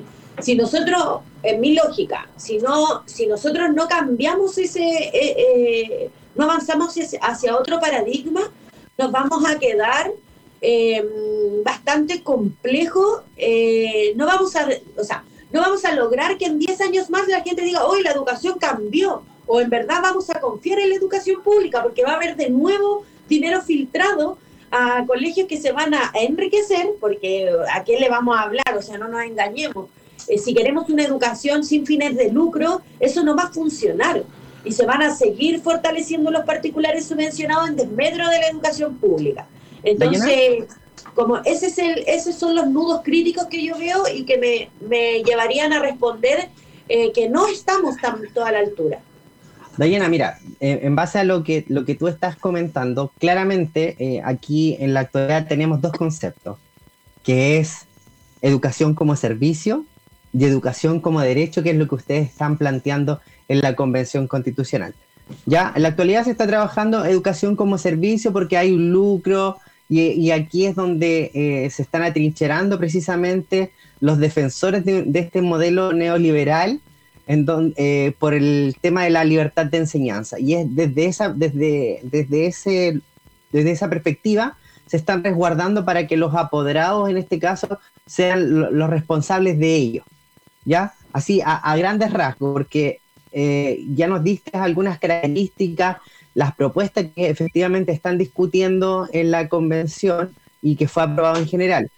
si 0.41 0.55
nosotros, 0.55 1.21
en 1.43 1.61
mi 1.61 1.75
lógica, 1.75 2.29
si, 2.37 2.59
no, 2.59 3.03
si 3.07 3.27
nosotros 3.27 3.71
no 3.75 3.89
cambiamos 3.89 4.59
ese, 4.59 6.11
no 6.37 6.45
avanzamos 6.45 6.95
hacia 7.21 7.57
otro 7.57 7.81
paradigma, 7.81 8.43
nos 8.97 9.11
vamos 9.11 9.45
a 9.49 9.59
quedar 9.59 10.13
eh, 10.63 11.05
bastante 11.65 12.23
complejo. 12.23 13.25
Eh, 13.37 14.13
no 14.17 14.27
vamos 14.27 14.55
a, 14.57 14.69
o 14.97 15.05
sea, 15.05 15.25
no 15.53 15.61
vamos 15.61 15.85
a 15.85 15.95
lograr 15.95 16.39
que 16.39 16.47
en 16.47 16.59
10 16.59 16.81
años 16.81 17.11
más 17.11 17.29
la 17.29 17.43
gente 17.43 17.63
diga, 17.63 17.85
hoy 17.85 18.03
la 18.03 18.13
educación 18.13 18.59
cambió, 18.59 19.23
o 19.47 19.61
en 19.61 19.69
verdad 19.69 20.01
vamos 20.01 20.31
a 20.31 20.41
confiar 20.41 20.79
en 20.79 20.91
la 20.91 20.95
educación 20.95 21.43
pública, 21.43 21.83
porque 21.83 22.05
va 22.05 22.13
a 22.13 22.17
haber 22.17 22.37
de 22.37 22.49
nuevo 22.49 23.05
dinero 23.29 23.61
filtrado 23.61 24.39
a 24.71 25.05
colegios 25.07 25.49
que 25.49 25.61
se 25.61 25.73
van 25.73 25.93
a 25.93 26.11
enriquecer, 26.15 26.93
porque 27.01 27.51
a 27.75 27.85
qué 27.85 27.99
le 27.99 28.09
vamos 28.09 28.37
a 28.37 28.43
hablar, 28.43 28.77
o 28.79 28.81
sea, 28.81 28.97
no 28.97 29.09
nos 29.09 29.23
engañemos. 29.23 29.89
Eh, 30.29 30.39
si 30.39 30.55
queremos 30.55 30.89
una 30.89 31.03
educación 31.03 31.65
sin 31.65 31.85
fines 31.85 32.17
de 32.17 32.31
lucro, 32.31 32.81
eso 33.01 33.23
no 33.25 33.37
va 33.37 33.45
a 33.45 33.53
funcionar 33.53 34.23
y 34.65 34.73
se 34.73 34.87
van 34.87 35.03
a 35.03 35.15
seguir 35.15 35.61
fortaleciendo 35.61 36.31
los 36.31 36.45
particulares 36.45 37.07
subvencionados 37.07 37.69
en 37.69 37.77
desmedro 37.77 38.29
de 38.29 38.39
la 38.39 38.49
educación 38.49 38.97
pública. 38.97 39.47
Entonces, 39.83 40.65
como 41.15 41.39
ese 41.45 41.67
es 41.67 41.79
el, 41.79 42.05
esos 42.07 42.35
son 42.35 42.55
los 42.55 42.69
nudos 42.69 43.03
críticos 43.03 43.47
que 43.47 43.65
yo 43.65 43.79
veo 43.79 44.05
y 44.13 44.25
que 44.25 44.39
me, 44.39 44.71
me 44.89 45.23
llevarían 45.23 45.73
a 45.73 45.81
responder 45.81 46.49
eh, 46.89 47.13
que 47.13 47.29
no 47.29 47.47
estamos 47.49 47.97
tanto 47.97 48.45
a 48.45 48.53
la 48.53 48.59
altura. 48.61 49.01
Dayana, 49.77 50.09
mira, 50.09 50.39
en 50.61 50.95
base 50.95 51.19
a 51.19 51.25
lo 51.25 51.43
que, 51.43 51.65
lo 51.69 51.87
que 51.87 51.95
tú 51.95 52.07
estás 52.07 52.37
comentando, 52.37 53.11
claramente 53.19 53.97
eh, 53.99 54.21
aquí 54.23 54.77
en 54.79 54.93
la 54.93 55.01
actualidad 55.01 55.49
tenemos 55.49 55.81
dos 55.81 55.93
conceptos, 55.93 56.59
que 57.23 57.59
es 57.59 57.87
educación 58.43 58.95
como 58.95 59.17
servicio 59.17 59.87
y 60.35 60.45
educación 60.45 61.01
como 61.01 61.21
derecho, 61.21 61.63
que 61.63 61.71
es 61.71 61.77
lo 61.77 61.89
que 61.89 61.95
ustedes 61.95 62.29
están 62.29 62.59
planteando 62.59 63.21
en 63.49 63.63
la 63.63 63.75
Convención 63.75 64.29
Constitucional. 64.29 64.95
Ya, 65.47 65.73
en 65.75 65.83
la 65.83 65.89
actualidad 65.89 66.25
se 66.25 66.33
está 66.33 66.47
trabajando 66.47 67.05
educación 67.07 67.57
como 67.57 67.79
servicio 67.79 68.33
porque 68.33 68.59
hay 68.59 68.73
un 68.73 68.91
lucro, 68.91 69.57
y, 70.01 70.31
aquí 70.31 70.65
es 70.65 70.75
donde 70.75 71.31
eh, 71.35 71.71
se 71.71 71.83
están 71.83 72.03
atrincherando 72.03 72.79
precisamente 72.79 73.73
los 74.01 74.19
defensores 74.19 74.87
de, 74.87 75.07
este 75.15 75.43
modelo 75.43 75.93
neoliberal 75.93 76.81
eh, 77.27 78.15
por 78.19 78.33
el 78.33 78.75
tema 78.81 79.05
de 79.05 79.11
la 79.11 79.25
libertad 79.25 79.67
de 79.67 79.79
enseñanza. 79.79 80.41
Y 80.41 80.55
es 80.55 80.75
desde 80.75 81.05
esa, 81.07 81.29
desde, 81.29 82.01
desde, 82.05 82.47
ese, 82.47 83.01
desde 83.53 83.71
esa 83.71 83.91
perspectiva 83.91 84.57
se 84.87 84.97
están 84.97 85.23
resguardando 85.23 85.85
para 85.85 86.07
que 86.07 86.17
los 86.17 86.35
apoderados, 86.35 87.11
en 87.11 87.19
este 87.19 87.39
caso, 87.39 87.79
sean 88.07 88.77
los 88.77 88.91
responsables 88.91 89.59
de 89.59 89.77
ello. 89.77 90.05
¿Ya? 90.65 90.95
Así, 91.13 91.43
a, 91.45 91.77
grandes 91.77 92.13
rasgos, 92.13 92.55
porque 92.55 93.01
eh, 93.33 93.85
ya 93.95 94.07
nos 94.07 94.25
diste 94.25 94.57
algunas 94.57 94.99
características 94.99 95.99
las 96.35 96.55
propuestas 96.55 97.07
que 97.15 97.29
efectivamente 97.29 97.93
están 97.93 98.19
discutiendo 98.19 99.09
en 99.13 99.31
la 99.31 99.49
convención 99.49 100.35
y 100.63 100.77
que 100.77 100.89
fue 100.89 101.03
aprobado 101.03 101.37
en 101.37 101.47
general. 101.47 101.91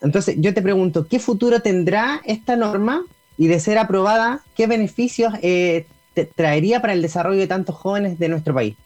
Entonces, 0.00 0.36
yo 0.38 0.54
te 0.54 0.62
pregunto, 0.62 1.06
¿qué 1.08 1.18
futuro 1.18 1.60
tendrá 1.60 2.20
esta 2.24 2.56
norma 2.56 3.04
y 3.38 3.48
de 3.48 3.60
ser 3.60 3.78
aprobada, 3.78 4.40
¿qué 4.56 4.66
beneficios 4.66 5.34
eh, 5.42 5.86
traería 6.34 6.80
para 6.80 6.92
el 6.92 7.02
desarrollo 7.02 7.40
de 7.40 7.46
tantos 7.46 7.74
jóvenes 7.74 8.18
de 8.18 8.28
nuestro 8.28 8.54
país? 8.54 8.76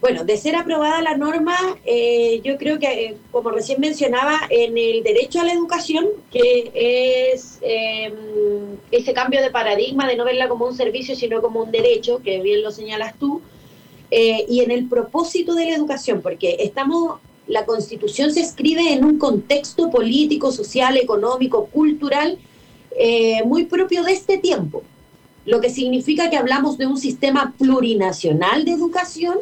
Bueno, 0.00 0.24
de 0.24 0.38
ser 0.38 0.56
aprobada 0.56 1.02
la 1.02 1.14
norma, 1.18 1.56
eh, 1.84 2.40
yo 2.42 2.56
creo 2.56 2.78
que, 2.78 2.86
eh, 2.86 3.16
como 3.30 3.50
recién 3.50 3.80
mencionaba, 3.80 4.40
en 4.48 4.78
el 4.78 5.02
derecho 5.02 5.40
a 5.40 5.44
la 5.44 5.52
educación, 5.52 6.06
que 6.32 6.72
es 7.34 7.58
em, 7.60 8.14
ese 8.90 9.12
cambio 9.12 9.42
de 9.42 9.50
paradigma 9.50 10.08
de 10.08 10.16
no 10.16 10.24
verla 10.24 10.48
como 10.48 10.66
un 10.66 10.74
servicio, 10.74 11.14
sino 11.14 11.42
como 11.42 11.62
un 11.62 11.70
derecho, 11.70 12.22
que 12.22 12.40
bien 12.40 12.62
lo 12.62 12.70
señalas 12.70 13.18
tú, 13.18 13.42
eh, 14.10 14.46
y 14.48 14.60
en 14.60 14.70
el 14.70 14.88
propósito 14.88 15.54
de 15.54 15.66
la 15.66 15.76
educación, 15.76 16.22
porque 16.22 16.56
estamos, 16.60 17.20
la 17.46 17.66
constitución 17.66 18.32
se 18.32 18.40
escribe 18.40 18.94
en 18.94 19.04
un 19.04 19.18
contexto 19.18 19.90
político, 19.90 20.50
social, 20.50 20.96
económico, 20.96 21.66
cultural, 21.66 22.38
muy 23.44 23.64
propio 23.64 24.02
de 24.02 24.12
este 24.12 24.36
tiempo, 24.38 24.82
lo 25.46 25.60
que 25.60 25.70
significa 25.70 26.28
que 26.28 26.36
hablamos 26.36 26.76
de 26.76 26.86
un 26.86 26.98
sistema 26.98 27.54
plurinacional 27.56 28.64
de 28.64 28.72
educación, 28.72 29.38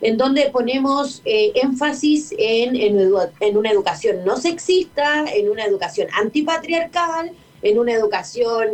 en 0.00 0.16
donde 0.16 0.50
ponemos 0.50 1.20
eh, 1.24 1.52
énfasis 1.54 2.34
en, 2.38 2.76
en, 2.76 3.56
una 3.56 3.70
educación 3.70 4.24
no 4.24 4.36
sexista, 4.38 5.26
en 5.32 5.50
una 5.50 5.64
educación 5.64 6.08
antipatriarcal, 6.18 7.32
en 7.62 7.78
una 7.78 7.92
educación 7.92 8.68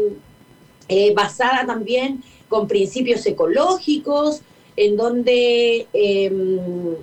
eh, 0.88 1.12
basada 1.14 1.66
también 1.66 2.22
con 2.48 2.68
principios 2.68 3.26
ecológicos, 3.26 4.42
en 4.76 4.96
donde 4.96 5.88
em, 5.92 6.94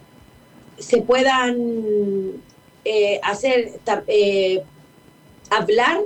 se 0.77 1.01
puedan 1.01 2.41
eh, 2.85 3.19
hacer, 3.23 3.73
hablar 5.49 5.99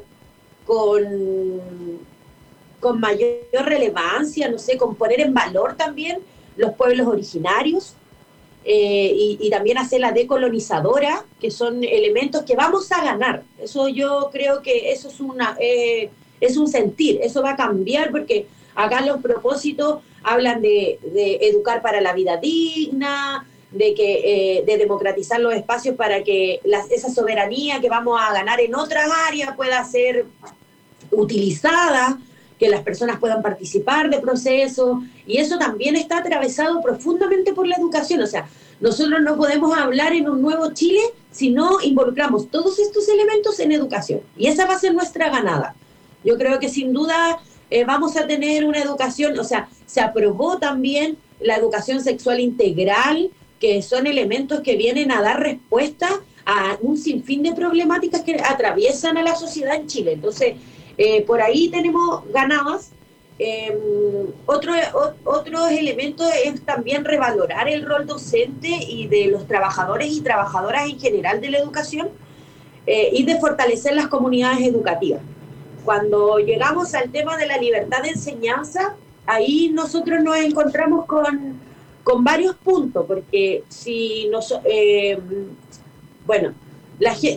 con, 0.66 1.04
con 2.80 3.00
mayor 3.00 3.64
relevancia, 3.64 4.50
no 4.50 4.58
sé, 4.58 4.76
con 4.76 4.96
poner 4.96 5.22
en 5.22 5.36
valor 5.36 5.76
también 5.76 6.20
los 6.56 6.74
pueblos 6.74 7.06
originarios, 7.06 7.94
eh, 8.70 9.38
y, 9.40 9.50
también 9.50 9.78
hacer 9.78 10.02
la 10.02 10.12
decolonizadora, 10.12 11.24
que 11.40 11.52
son 11.52 11.86
elementos 11.86 12.44
que 12.44 12.58
vamos 12.58 12.92
a 12.92 13.02
ganar. 13.02 13.44
Eso 13.58 13.88
yo 13.88 14.30
creo 14.30 14.62
que 14.62 14.92
eso 14.92 15.08
es, 15.08 15.22
una, 15.22 15.56
eh, 15.58 16.10
es 16.42 16.58
un 16.58 16.68
sentir, 16.68 17.18
eso 17.24 17.42
va 17.42 17.52
a 17.52 17.56
cambiar 17.56 18.12
porque 18.12 18.46
acá 18.76 19.00
los 19.06 19.22
propósitos 19.22 20.02
hablan 20.22 20.62
de, 20.62 21.00
educar 21.42 21.82
para 21.82 22.02
la 22.02 22.12
vida 22.12 22.36
digna, 22.36 23.48
de, 23.72 23.94
que, 23.94 24.58
eh, 24.58 24.64
de 24.66 24.78
democratizar 24.78 25.40
los 25.40 25.54
espacios 25.54 25.96
para 25.96 26.26
que 26.26 26.60
esa 26.92 27.10
soberanía 27.10 27.80
que 27.80 27.88
vamos 27.88 28.20
a 28.22 28.34
ganar 28.34 28.60
en 28.60 28.76
otras 28.76 29.10
áreas 29.30 29.56
pueda 29.56 29.82
ser 29.86 30.26
utilizada 31.12 32.20
que 32.60 32.70
las 32.70 32.82
personas 32.82 33.20
puedan 33.20 33.42
participar 33.42 34.10
de 34.10 34.20
procesos, 34.20 35.00
y 35.26 35.38
eso 35.38 35.58
también 35.58 35.96
está 35.96 36.18
atravesado 36.18 36.82
profundamente 36.82 37.54
por 37.54 37.68
la 37.68 37.76
educación. 37.76 38.22
O 38.22 38.28
sea, 38.28 38.48
nosotros 38.80 39.22
no 39.22 39.38
podemos 39.38 39.78
hablar 39.78 40.14
en 40.14 40.30
un 40.30 40.42
nuevo 40.42 40.72
Chile 40.74 41.02
si 41.32 41.50
no 41.50 41.82
involucramos 41.82 42.50
todos 42.50 42.80
estos 42.80 43.08
elementos 43.10 43.60
en 43.60 43.72
educación, 43.72 44.22
y 44.38 44.48
esa 44.48 44.66
va 44.66 44.76
a 44.76 44.80
ser 44.80 44.94
nuestra 44.94 45.30
ganada. 45.30 45.76
Yo 46.24 46.38
creo 46.38 46.60
que 46.60 46.70
sin 46.70 46.94
duda 46.94 47.40
eh, 47.70 47.86
vamos 47.86 48.18
a 48.18 48.26
tener 48.28 48.66
una 48.66 48.82
educación, 48.82 49.38
o 49.38 49.44
sea, 49.44 49.70
se 49.86 50.02
aprobó 50.02 50.58
también 50.58 51.18
la 51.40 51.56
educación 51.56 52.02
sexual 52.02 52.40
integral, 52.40 53.30
que 53.60 53.82
son 53.82 54.08
elementos 54.08 54.62
que 54.62 54.76
vienen 54.76 55.12
a 55.12 55.22
dar 55.22 55.42
respuesta 55.42 56.10
a 56.46 56.78
un 56.82 56.98
sinfín 56.98 57.44
de 57.44 57.54
problemáticas 57.54 58.22
que 58.22 58.36
atraviesan 58.36 59.18
a 59.18 59.24
la 59.24 59.36
sociedad 59.36 59.76
en 59.76 59.88
Chile. 59.88 60.14
Entonces, 60.14 60.56
eh, 60.98 61.22
por 61.24 61.42
ahí 61.42 61.70
tenemos 61.70 62.24
ganadas. 62.32 62.92
Eh, 63.40 63.78
otro, 64.48 64.74
otros 65.24 65.70
elementos 65.70 66.28
es 66.44 66.60
también 66.62 67.06
revalorar 67.06 67.68
el 67.68 67.86
rol 67.86 68.08
docente 68.08 68.68
y 68.68 69.08
de 69.08 69.28
los 69.28 69.48
trabajadores 69.48 70.12
y 70.12 70.22
trabajadoras 70.22 70.90
en 70.90 71.00
general 71.00 71.40
de 71.40 71.52
la 71.52 71.60
educación 71.60 72.10
eh, 72.88 73.10
y 73.14 73.24
de 73.26 73.40
fortalecer 73.40 73.94
las 73.94 74.08
comunidades 74.08 74.62
educativas. 74.62 75.22
Cuando 75.86 76.40
llegamos 76.40 76.96
al 76.96 77.12
tema 77.12 77.38
de 77.38 77.46
la 77.46 77.58
libertad 77.58 78.02
de 78.02 78.10
enseñanza, 78.10 78.96
ahí 79.28 79.70
nosotros 79.70 80.22
nos 80.24 80.38
encontramos 80.38 81.06
con, 81.06 81.60
con 82.04 82.24
varios 82.24 82.56
puntos, 82.56 83.06
porque 83.06 83.64
si 83.70 84.28
nos, 84.30 84.54
bueno, 86.26 86.54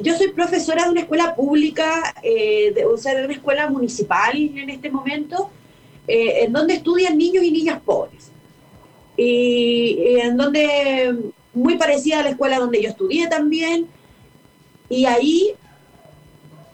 yo 0.02 0.16
soy 0.16 0.28
profesora 0.32 0.84
de 0.84 0.90
una 0.90 1.00
escuela 1.02 1.34
pública, 1.34 2.14
eh, 2.22 2.74
o 2.90 2.96
sea, 2.96 3.14
de 3.14 3.24
una 3.24 3.34
escuela 3.34 3.68
municipal 3.68 4.36
en 4.36 4.70
este 4.70 4.90
momento, 4.90 5.50
eh, 6.08 6.44
en 6.44 6.52
donde 6.52 6.74
estudian 6.74 7.18
niños 7.18 7.44
y 7.44 7.50
niñas 7.50 7.80
pobres. 7.84 8.30
Y, 9.16 10.16
en 10.18 10.36
donde, 10.36 11.14
muy 11.52 11.76
parecida 11.76 12.20
a 12.20 12.22
la 12.22 12.30
escuela 12.30 12.58
donde 12.58 12.82
yo 12.82 12.88
estudié 12.88 13.28
también, 13.28 13.86
y 14.88 15.04
ahí 15.04 15.54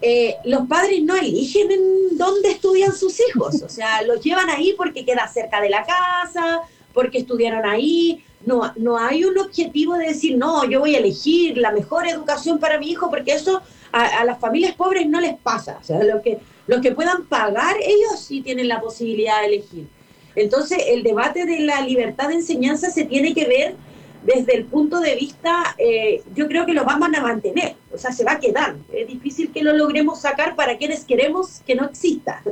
eh, 0.01 0.37
los 0.45 0.67
padres 0.69 1.03
no 1.03 1.17
eligen 1.17 1.71
en 1.73 2.17
dónde 2.17 2.51
estudian 2.51 2.95
sus 2.95 3.19
hijos, 3.29 3.63
o 3.63 3.69
sea, 3.69 4.03
los 4.03 4.21
llevan 4.23 4.49
ahí 4.49 4.75
porque 4.77 5.05
queda 5.05 5.27
cerca 5.27 5.61
de 5.61 5.71
la 5.71 5.85
casa, 5.85 6.61
porque 6.93 7.19
estudiaron 7.19 7.67
ahí, 7.67 8.23
no, 8.45 8.73
no 8.77 8.99
hay 8.99 9.25
un 9.25 9.39
objetivo 9.39 9.95
de 9.95 10.09
decir, 10.09 10.37
no, 10.37 10.69
yo 10.69 10.81
voy 10.81 10.95
a 10.95 10.99
elegir 10.99 11.57
la 11.59 11.73
mejor 11.73 12.07
educación 12.07 12.59
para 12.59 12.79
mi 12.79 12.91
hijo, 12.91 13.11
porque 13.11 13.33
eso 13.33 13.63
a, 13.93 14.25
las 14.25 14.39
familias 14.39 14.75
pobres 14.75 15.09
no 15.09 15.21
les 15.21 15.37
pasa. 15.37 15.79
O 15.81 15.85
sea, 15.85 16.03
lo 16.03 16.23
que, 16.23 16.39
los 16.67 16.81
que 16.81 16.93
puedan 16.93 17.27
pagar, 17.27 17.77
ellos 17.81 18.21
sí 18.21 18.43
tienen 18.43 18.69
la 18.69 18.81
posibilidad 18.81 19.41
de 19.41 19.47
elegir. 19.47 19.87
Entonces, 20.35 20.79
el 20.89 21.03
debate 21.03 21.47
de 21.47 21.61
la 21.61 21.81
libertad 21.81 22.29
de 22.29 22.35
enseñanza 22.35 22.91
se 22.91 23.05
tiene 23.05 23.35
que 23.35 23.47
ver 23.47 23.75
desde 24.23 24.57
el 24.57 24.65
punto 24.65 25.01
de 25.01 25.15
vista, 25.15 25.77
eh, 25.79 26.23
yo 26.35 26.49
creo 26.49 26.67
que 26.67 26.73
lo 26.73 26.85
vamos 26.85 27.09
a 27.17 27.23
mantener, 27.23 27.77
o 27.93 27.99
sea, 27.99 28.13
se 28.13 28.25
va 28.25 28.33
a 28.33 28.41
quedar. 28.41 28.77
Es 28.93 29.07
difícil 29.07 29.53
que 29.53 29.63
lo 29.63 29.73
logremos 29.73 30.21
sacar 30.21 30.57
para 30.57 30.77
quienes 30.77 31.05
queremos 31.05 31.63
que 31.65 31.77
no 31.77 31.85
exista. 31.85 32.43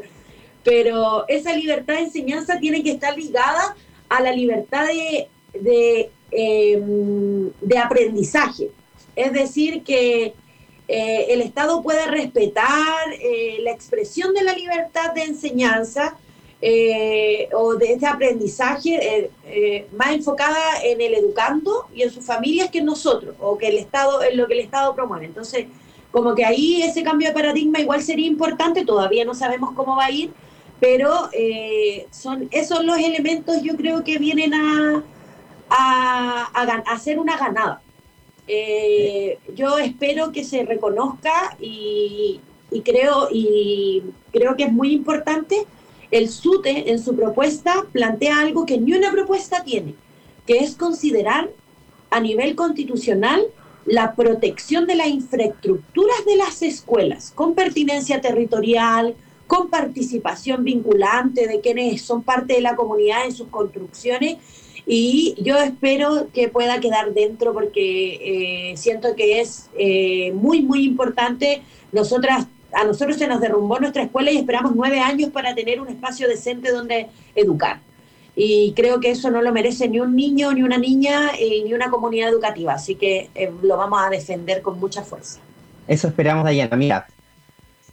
Pero 0.63 1.27
esa 1.29 1.53
libertad 1.53 1.95
de 1.95 2.03
enseñanza 2.03 2.59
tiene 2.59 2.83
que 2.83 2.93
estar 2.93 3.17
ligada 3.17 3.77
a 4.09 4.23
la 4.23 4.33
libertad 4.33 4.87
de 4.87 5.29
de, 5.61 6.11
em, 6.31 7.51
de 7.61 7.79
aprendizaje. 7.79 8.71
Es 9.17 9.33
decir, 9.33 9.83
que 9.83 10.35
eh, 10.87 11.27
el 11.31 11.41
Estado 11.41 11.83
puede 11.83 12.07
respetar 12.07 13.13
eh, 13.19 13.59
la 13.61 13.71
expresión 13.71 14.35
de 14.35 14.45
la 14.45 14.53
libertad 14.53 15.15
de 15.15 15.23
enseñanza 15.23 16.17
eh, 16.61 17.49
o 17.55 17.75
de 17.75 17.93
este 17.93 18.07
aprendizaje 18.07 19.31
más 19.93 20.13
enfocada 20.13 20.83
en 20.83 21.01
el 21.01 21.15
educando 21.15 21.87
y 21.95 22.03
en 22.03 22.11
sus 22.11 22.25
familias 22.25 22.71
que 22.71 22.79
en 22.79 22.87
nosotros, 22.87 23.35
o 23.39 23.59
que 23.59 23.69
el 23.69 23.79
Estado, 23.79 24.23
en 24.23 24.37
lo 24.37 24.47
que 24.47 24.55
el 24.55 24.61
Estado 24.61 24.95
promueve. 24.95 25.27
Entonces, 25.27 25.67
como 26.11 26.35
que 26.35 26.45
ahí 26.45 26.83
ese 26.83 27.03
cambio 27.03 27.29
de 27.29 27.35
paradigma 27.35 27.81
igual 27.81 28.03
sería 28.03 28.27
importante, 28.27 28.85
todavía 28.85 29.25
no 29.25 29.35
sabemos 29.35 29.73
cómo 29.75 29.97
va 29.97 30.07
a 30.07 30.11
ir, 30.11 30.33
pero 30.81 31.29
son 32.11 32.49
esos 32.51 32.85
los 32.85 32.99
elementos 32.99 33.63
yo 33.63 33.77
creo 33.77 34.05
que 34.05 34.19
vienen 34.19 34.55
a, 34.55 35.03
a, 35.71 36.51
hacer 36.87 37.19
una 37.19 37.37
ganada. 37.37 37.81
Eh, 38.47 39.39
yo 39.55 39.79
espero 39.79 40.33
que 40.33 40.45
se 40.45 40.65
reconozca 40.65 41.57
y, 41.61 42.41
creo, 42.85 43.29
y 43.33 44.03
creo 44.33 44.57
que 44.57 44.65
es 44.65 44.73
muy 44.73 44.93
importante. 44.93 45.67
El 46.11 46.29
SUTE 46.29 46.91
en 46.91 47.03
su 47.03 47.17
propuesta 47.17 47.87
plantea 47.93 48.41
algo 48.41 48.67
que 48.67 48.79
ni 48.79 48.93
una 48.93 49.11
propuesta 49.11 49.65
tiene, 49.65 49.95
que 50.47 50.59
es 50.59 50.77
considerar 50.77 51.51
a 52.11 52.21
nivel 52.21 52.55
constitucional 52.55 53.43
la 53.87 54.15
protección 54.15 54.87
de 54.87 54.95
las 54.95 55.09
infraestructuras 55.09 56.25
de 56.25 56.37
las 56.37 56.63
escuelas, 56.63 57.33
con 57.35 57.55
pertinencia 57.55 58.21
territorial, 58.21 59.15
con 59.47 59.69
participación 59.69 60.65
vinculante 60.65 61.47
de 61.47 61.61
quienes 61.61 62.03
son 62.03 62.23
parte 62.23 62.55
de 62.55 62.61
la 62.61 62.77
comunidad 62.77 63.27
en 63.27 63.33
sus 63.33 63.49
construcciones 63.49 64.39
y 64.87 65.35
yo 65.39 65.57
espero 65.57 66.29
que 66.33 66.49
pueda 66.49 66.81
quedar 66.81 67.15
dentro 67.15 67.55
porque 67.55 68.71
eh, 68.73 68.77
siento 68.77 69.17
que 69.17 69.41
es 69.41 69.71
eh, 69.79 70.33
muy, 70.33 70.63
muy 70.63 70.85
importante. 70.85 71.63
Nosotras, 71.93 72.47
a 72.73 72.85
nosotros 72.85 73.17
se 73.17 73.27
nos 73.27 73.41
derrumbó 73.41 73.79
nuestra 73.79 74.03
escuela 74.03 74.31
y 74.31 74.37
esperamos 74.37 74.73
nueve 74.75 75.01
años 75.01 75.31
para 75.31 75.55
tener 75.55 75.81
un 75.81 75.89
espacio 75.89 76.29
decente 76.29 76.71
donde 76.71 77.09
educar. 77.35 77.81
Y 78.37 78.73
creo 78.75 79.01
que 79.01 79.11
eso 79.11 79.31
no 79.31 79.41
lo 79.41 79.53
merece 79.53 79.89
ni 79.89 80.01
un 80.01 80.15
niño, 80.15 80.53
ni 80.53 80.63
una 80.63 80.77
niña, 80.77 81.31
eh, 81.39 81.63
ni 81.65 81.73
una 81.73 81.89
comunidad 81.89 82.29
educativa. 82.29 82.75
Así 82.75 82.97
que 82.97 83.31
lo 83.63 83.77
vamos 83.77 84.01
a 84.05 84.11
defender 84.11 84.61
con 84.61 84.79
mucha 84.79 85.03
fuerza. 85.03 85.39
Eso 85.87 86.09
esperamos, 86.09 86.45
Dayana. 86.45 86.77
Mira, 86.77 87.07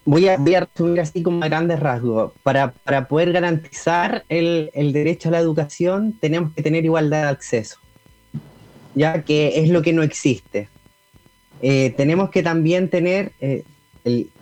voy 0.06 0.28
a, 0.28 0.38
voy 0.38 0.56
a 0.56 0.62
resumir 0.62 1.00
así 1.02 1.22
como 1.22 1.44
a 1.44 1.48
grandes 1.48 1.80
rasgos. 1.80 2.34
Para, 2.44 2.72
para 2.72 3.08
poder 3.08 3.32
garantizar 3.32 4.24
el, 4.30 4.72
el, 4.74 4.94
derecho 4.94 5.30
a 5.30 5.34
la 5.34 5.40
educación 5.40 6.14
tenemos 6.20 6.54
que 6.54 6.62
tener 6.62 6.86
igualdad 6.86 7.24
de 7.24 7.30
acceso, 7.30 7.78
ya 8.96 9.24
que 9.24 9.60
es 9.62 9.70
lo 9.70 9.82
que 9.82 9.94
no 9.94 10.04
existe. 10.04 10.70
Eh, 11.62 11.94
tenemos 11.96 12.32
que 12.32 12.42
también 12.42 12.90
tener, 12.90 13.34
eh, 13.40 13.64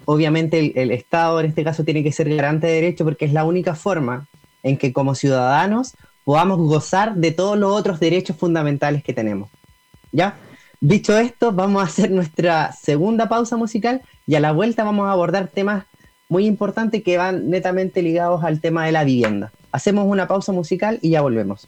obviamente 0.05 0.81
el, 0.81 0.91
Estado 0.91 1.39
en 1.39 1.47
este 1.47 1.63
caso 1.63 1.83
tiene 1.83 2.03
que 2.03 2.11
ser 2.11 2.33
garante 2.33 2.67
de 2.67 2.73
derecho 2.73 3.03
porque 3.03 3.25
es 3.25 3.33
la 3.33 3.43
única 3.43 3.75
forma 3.75 4.27
en 4.63 4.77
que 4.77 4.93
como 4.93 5.15
ciudadanos 5.15 5.95
podamos 6.23 6.57
gozar 6.59 7.15
de 7.15 7.31
todos 7.31 7.57
los 7.57 7.71
otros 7.73 7.99
derechos 7.99 8.37
fundamentales 8.37 9.03
que 9.03 9.13
tenemos. 9.13 9.49
¿Ya? 10.11 10.37
Dicho 10.81 11.17
esto, 11.17 11.51
vamos 11.51 11.81
a 11.81 11.85
hacer 11.85 12.09
nuestra 12.09 12.71
segunda 12.71 13.27
pausa 13.27 13.57
musical 13.57 14.01
y 14.25 14.35
a 14.35 14.39
la 14.39 14.53
vuelta 14.53 14.85
vamos 14.85 15.07
a 15.07 15.11
abordar 15.11 15.47
temas 15.47 15.83
muy 16.29 16.45
importantes 16.45 17.03
que 17.03 17.17
van 17.17 17.49
netamente 17.49 18.01
ligados 18.01 18.45
al 18.45 18.61
tema 18.61 18.85
de 18.85 18.93
la 18.93 19.03
vivienda. 19.03 19.51
Hacemos 19.73 20.05
una 20.07 20.29
pausa 20.29 20.53
musical 20.53 20.97
y 21.01 21.09
ya 21.09 21.21
volvemos. 21.21 21.67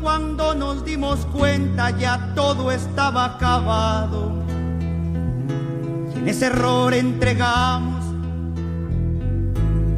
cuando 0.00 0.54
nos 0.54 0.84
dimos 0.84 1.26
cuenta 1.26 1.90
ya 1.90 2.32
todo 2.34 2.70
estaba 2.72 3.36
acabado. 3.36 4.32
En 6.16 6.28
ese 6.28 6.46
error 6.46 6.92
entregamos 6.94 8.04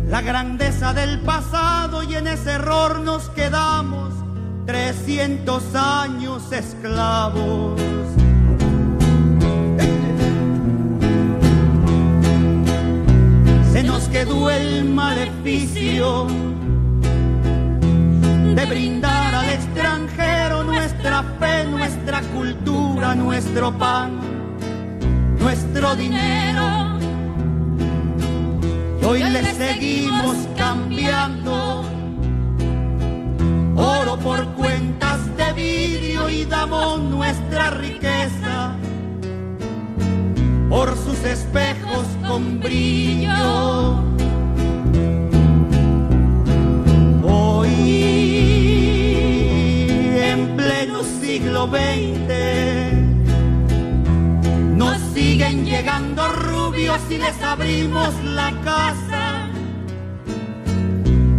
la 0.09 0.21
grandeza 0.21 0.93
del 0.93 1.21
pasado 1.21 2.03
y 2.03 2.15
en 2.15 2.27
ese 2.27 2.53
error 2.53 3.01
nos 3.01 3.29
quedamos 3.31 4.13
300 4.67 5.75
años 5.75 6.53
esclavos. 6.53 7.81
Se 13.73 13.83
nos 13.83 14.03
quedó 14.09 14.51
el 14.51 14.85
maleficio 14.85 16.27
de 18.55 18.67
brindar 18.67 19.22
extranjero 19.53 20.65
nuestra 20.65 21.23
fe, 21.39 21.65
nuestra 21.65 22.21
cultura, 22.35 23.15
nuestro 23.15 23.77
pan, 23.77 24.19
nuestro 25.39 25.95
dinero. 25.97 26.99
Y 29.01 29.05
hoy 29.05 29.23
le 29.23 29.55
seguimos 29.55 30.37
cambiando 30.57 31.85
oro 33.77 34.17
por 34.19 34.47
cuentas 34.55 35.21
de 35.37 35.53
vidrio 35.53 36.29
y 36.29 36.45
damos 36.45 37.01
nuestra 37.01 37.71
riqueza 37.71 38.77
por 40.69 40.97
sus 40.97 41.23
espejos 41.25 42.07
con 42.27 42.61
brillo. 42.61 44.13
Siglo 51.53 51.67
XX. 51.67 52.33
Nos 54.75 54.99
siguen 55.13 55.67
llegando 55.67 56.27
rubios 56.29 56.99
y 57.11 57.19
les 57.19 57.43
abrimos 57.43 58.15
la 58.25 58.53
casa 58.65 59.51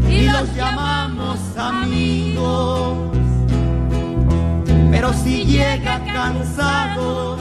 y 0.07 0.29
los 0.29 0.55
llamamos 0.55 1.39
amigos. 1.57 2.97
Pero 4.91 5.13
si 5.13 5.45
llega 5.45 5.99
cansado, 6.05 7.37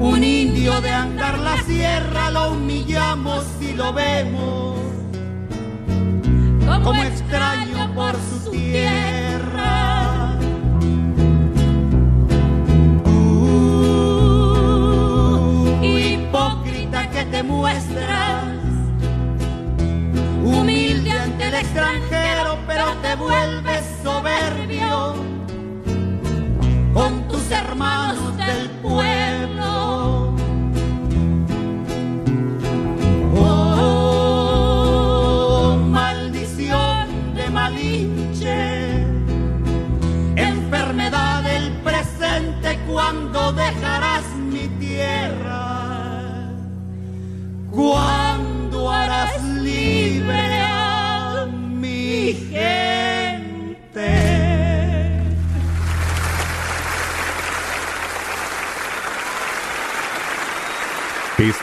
un 0.00 0.24
indio 0.24 0.80
de 0.80 0.90
andar 0.90 1.38
la 1.38 1.62
sierra 1.62 2.30
lo 2.30 2.52
humillamos 2.52 3.44
y 3.60 3.74
lo 3.74 3.92
vemos 3.92 4.76
como 6.84 7.02
extraño 7.02 7.94
por 7.94 8.14
su 8.14 8.50
tierra. 8.50 9.17
Te 17.30 17.42
muestras 17.42 18.44
humilde 20.44 21.10
ante 21.10 21.48
el 21.48 21.54
extranjero, 21.54 22.58
pero 22.66 22.86
te 23.02 23.14
vuelves 23.16 23.84
soberbio 24.02 25.14
con 26.94 27.28
tus 27.28 27.50
hermanos 27.50 28.36
del 28.36 28.70
pueblo. 28.82 29.17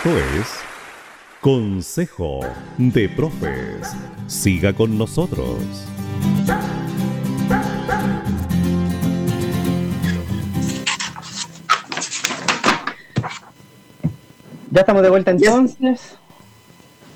Esto 0.06 0.20
es 0.20 0.48
Consejo 1.41 2.41
de 2.78 3.10
Profes. 3.10 3.96
Siga 4.28 4.72
con 4.72 5.00
nosotros. 5.00 5.58
Ya 14.70 14.82
estamos 14.82 15.02
de 15.02 15.10
vuelta 15.10 15.32
entonces. 15.32 16.20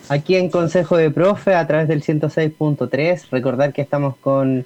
Aquí 0.08 0.36
en 0.38 0.50
Consejo 0.50 0.98
de 0.98 1.12
Profe 1.12 1.54
a 1.54 1.68
través 1.68 1.88
del 1.88 2.02
106.3. 2.02 3.30
Recordar 3.30 3.72
que 3.72 3.84
estamos 3.84 4.18
con 4.18 4.66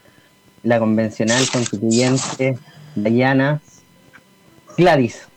la 0.64 0.80
convencional 0.80 1.44
constituyente 1.52 2.58
Dayana 2.96 3.60
Gladys. 4.78 5.28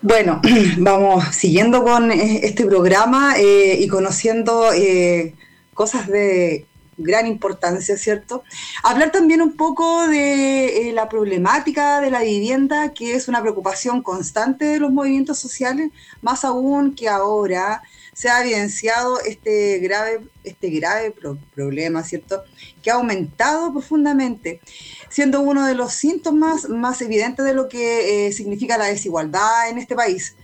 Bueno, 0.00 0.40
vamos 0.78 1.24
siguiendo 1.34 1.82
con 1.82 2.12
eh, 2.12 2.40
este 2.44 2.64
programa 2.66 3.34
eh, 3.36 3.78
y 3.80 3.88
conociendo 3.88 4.72
eh, 4.72 5.34
cosas 5.74 6.06
de 6.06 6.66
gran 6.98 7.26
importancia, 7.26 7.96
¿cierto? 7.96 8.44
Hablar 8.82 9.10
también 9.10 9.40
un 9.40 9.56
poco 9.56 10.06
de 10.06 10.88
eh, 10.88 10.92
la 10.92 11.08
problemática 11.08 12.00
de 12.00 12.10
la 12.10 12.22
vivienda, 12.22 12.92
que 12.92 13.14
es 13.14 13.28
una 13.28 13.40
preocupación 13.40 14.02
constante 14.02 14.66
de 14.66 14.80
los 14.80 14.92
movimientos 14.92 15.38
sociales, 15.38 15.90
más 16.22 16.44
aún 16.44 16.94
que 16.94 17.08
ahora 17.08 17.82
se 18.18 18.28
ha 18.28 18.40
evidenciado 18.42 19.20
este 19.20 19.78
grave, 19.78 20.22
este 20.42 20.70
grave 20.70 21.14
problema, 21.54 22.02
¿cierto? 22.02 22.42
Que 22.82 22.90
ha 22.90 22.94
aumentado 22.94 23.72
profundamente, 23.72 24.60
siendo 25.08 25.40
uno 25.40 25.64
de 25.64 25.76
los 25.76 25.92
síntomas 25.92 26.68
más 26.68 27.00
evidentes 27.00 27.44
de 27.44 27.54
lo 27.54 27.68
que 27.68 28.26
eh, 28.26 28.32
significa 28.32 28.76
la 28.76 28.86
desigualdad 28.86 29.70
en 29.70 29.78
este 29.78 29.94
país. 29.94 30.34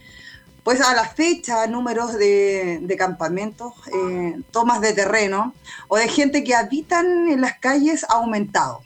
Pues 0.63 0.81
a 0.81 0.95
la 0.95 1.09
fecha, 1.09 1.67
números 1.67 2.17
de, 2.17 2.95
campamentos, 2.97 3.73
eh, 3.93 4.41
tomas 4.53 4.81
de 4.81 4.93
terreno 4.93 5.53
o 5.89 5.97
de 5.97 6.07
gente 6.07 6.45
que 6.45 6.55
habitan 6.55 7.27
en 7.27 7.41
las 7.41 7.59
calles 7.59 8.05
ha 8.05 8.19
aumentado. 8.19 8.83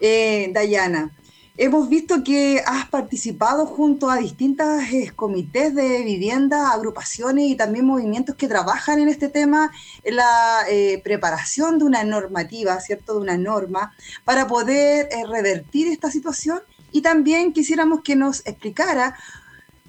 Eh, 0.00 0.50
Dayana, 0.52 1.12
hemos 1.56 1.88
visto 1.88 2.24
que 2.24 2.62
has 2.66 2.88
participado 2.88 3.66
junto 3.66 4.10
a 4.10 4.16
distintos 4.16 4.66
eh, 4.92 5.12
comités 5.14 5.74
de 5.74 6.02
vivienda, 6.02 6.70
agrupaciones 6.72 7.46
y 7.46 7.56
también 7.56 7.86
movimientos 7.86 8.34
que 8.36 8.48
trabajan 8.48 9.00
en 9.00 9.08
este 9.08 9.28
tema, 9.28 9.70
en 10.02 10.16
la 10.16 10.66
preparación 11.02 11.78
de 11.78 11.84
una 11.84 12.04
normativa, 12.04 12.80
¿cierto? 12.80 13.14
De 13.14 13.20
una 13.20 13.36
norma 13.36 13.94
para 14.24 14.46
poder 14.46 15.08
revertir 15.28 15.88
esta 15.88 16.10
situación. 16.10 16.60
Y 16.92 17.02
también 17.02 17.52
quisiéramos 17.52 18.02
que 18.02 18.16
nos 18.16 18.46
explicara 18.46 19.16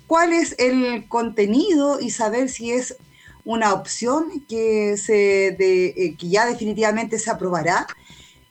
cuál 0.08 0.34
es 0.34 0.56
el 0.60 1.08
contenido 1.08 2.00
y 2.00 2.10
saber 2.10 2.50
si 2.50 2.72
es 2.72 2.96
una 3.44 3.74
opción 3.74 4.44
que, 4.50 4.98
se 4.98 5.48
eh, 5.48 6.16
que 6.18 6.30
ya 6.30 6.46
definitivamente 6.46 7.20
se 7.20 7.30
aprobará. 7.30 7.88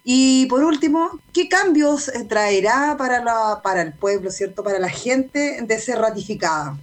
Y 0.07 0.45
por 0.47 0.63
último, 0.63 1.19
¿qué 1.33 1.49
cambios 1.49 2.09
eh, 2.09 2.25
traerá 2.29 2.95
para, 2.99 3.25
la, 3.25 3.63
para 3.63 3.81
el 3.81 3.95
pueblo, 3.95 4.31
¿cierto? 4.31 4.63
Para 4.63 4.79
la 4.79 4.91
gente 4.91 5.63
de 5.63 5.79
ser 5.79 5.99
ratificada. 5.99 6.79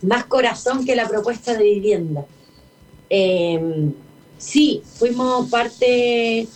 Más 0.00 0.26
corazón 0.26 0.84
que 0.84 0.94
la 0.94 1.08
propuesta 1.08 1.54
de 1.54 1.64
vivienda. 1.64 2.24
Eh, 3.10 3.90
sí, 4.38 4.80
fuimos 4.96 5.50
parte 5.50 6.46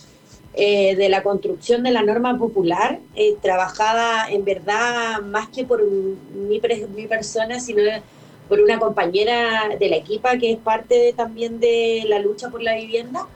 eh, 0.53 0.95
de 0.95 1.09
la 1.09 1.21
construcción 1.21 1.83
de 1.83 1.91
la 1.91 2.01
norma 2.01 2.37
popular, 2.37 3.01
trabajada 3.41 4.31
en 4.31 4.45
verdad 4.45 5.21
más 5.23 5.49
que 5.49 5.65
por 5.65 5.83
mi, 5.85 6.61
mi, 6.95 7.07
persona, 7.07 7.59
sino 7.59 7.81
por 8.47 8.61
una 8.61 8.79
compañera 8.79 9.75
de 9.77 9.89
la 9.89 9.97
equipa 9.97 10.37
que 10.37 10.53
es 10.53 10.57
parte 10.57 11.13
también 11.17 11.59
de 11.59 12.05
la 12.07 12.19
lucha 12.19 12.49
por 12.49 12.63
la 12.63 12.75
vivienda, 12.75 13.27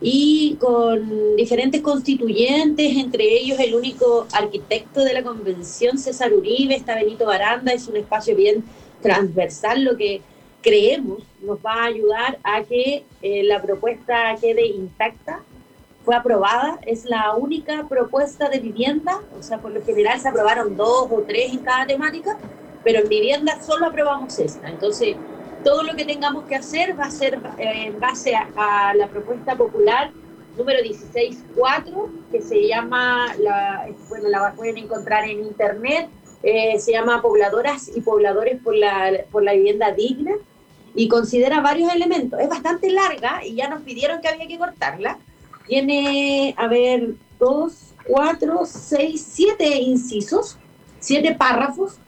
y 0.00 0.56
con 0.60 1.36
diferentes 1.36 1.80
constituyentes, 1.80 2.96
entre 2.96 3.24
ellos 3.24 3.58
el 3.58 3.74
único 3.74 4.26
arquitecto 4.32 5.02
de 5.02 5.14
la 5.14 5.22
convención, 5.22 5.98
César 5.98 6.32
Uribe, 6.32 6.74
está 6.74 6.96
Benito 6.96 7.26
Baranda, 7.26 7.72
es 7.72 7.88
un 7.88 7.96
espacio 7.96 8.36
bien 8.36 8.64
transversal, 9.00 9.84
lo 9.84 9.96
que 9.96 10.20
creemos 10.60 11.22
nos 11.40 11.58
va 11.58 11.74
a 11.74 11.84
ayudar 11.84 12.38
a 12.42 12.62
que 12.64 13.04
eh, 13.22 13.42
la 13.44 13.62
propuesta 13.62 14.36
quede 14.40 14.66
intacta 14.66 15.40
fue 16.04 16.14
aprobada, 16.14 16.78
es 16.82 17.04
la 17.04 17.34
única 17.34 17.86
propuesta 17.88 18.48
de 18.48 18.60
vivienda, 18.60 19.20
o 19.38 19.42
sea, 19.42 19.58
por 19.58 19.72
lo 19.72 19.84
general 19.84 20.20
se 20.20 20.28
aprobaron 20.28 20.76
dos 20.76 21.08
o 21.10 21.24
tres 21.26 21.52
en 21.52 21.58
cada 21.58 21.86
temática, 21.86 22.38
pero 22.84 23.00
en 23.00 23.08
vivienda 23.08 23.60
solo 23.62 23.86
aprobamos 23.86 24.38
esta. 24.38 24.68
Entonces, 24.68 25.16
todo 25.66 25.82
lo 25.82 25.96
que 25.96 26.04
tengamos 26.04 26.44
que 26.44 26.54
hacer 26.54 26.96
va 26.98 27.06
a 27.06 27.10
ser 27.10 27.40
eh, 27.58 27.86
en 27.86 27.98
base 27.98 28.36
a, 28.36 28.94
la 28.94 29.08
propuesta 29.08 29.56
popular 29.56 30.12
número 30.56 30.78
16.4, 30.78 32.08
que 32.30 32.40
se 32.40 32.68
llama, 32.68 33.34
la, 33.40 33.88
bueno, 34.08 34.28
la 34.28 34.52
pueden 34.52 34.78
encontrar 34.78 35.24
en 35.24 35.40
internet, 35.40 36.08
eh, 36.44 36.78
se 36.78 36.92
llama 36.92 37.20
Pobladoras 37.20 37.90
y 37.94 38.00
Pobladores 38.00 38.62
por 38.62 38.76
la, 38.76 39.10
por 39.32 39.42
la 39.42 39.54
Vivienda 39.54 39.90
Digna, 39.90 40.34
y 40.94 41.08
considera 41.08 41.60
varios 41.60 41.92
elementos. 41.92 42.40
Es 42.40 42.48
bastante 42.48 42.88
larga 42.90 43.44
y 43.44 43.56
ya 43.56 43.68
nos 43.68 43.82
pidieron 43.82 44.20
que 44.20 44.28
había 44.28 44.46
que 44.46 44.58
cortarla, 44.58 45.18
tiene, 45.66 46.54
a 46.56 46.68
ver, 46.68 47.14
dos, 47.40 47.92
cuatro, 48.06 48.64
seis, 48.66 49.26
siete 49.28 49.66
incisos, 49.78 50.58
siete 51.00 51.34
párrafos, 51.34 51.98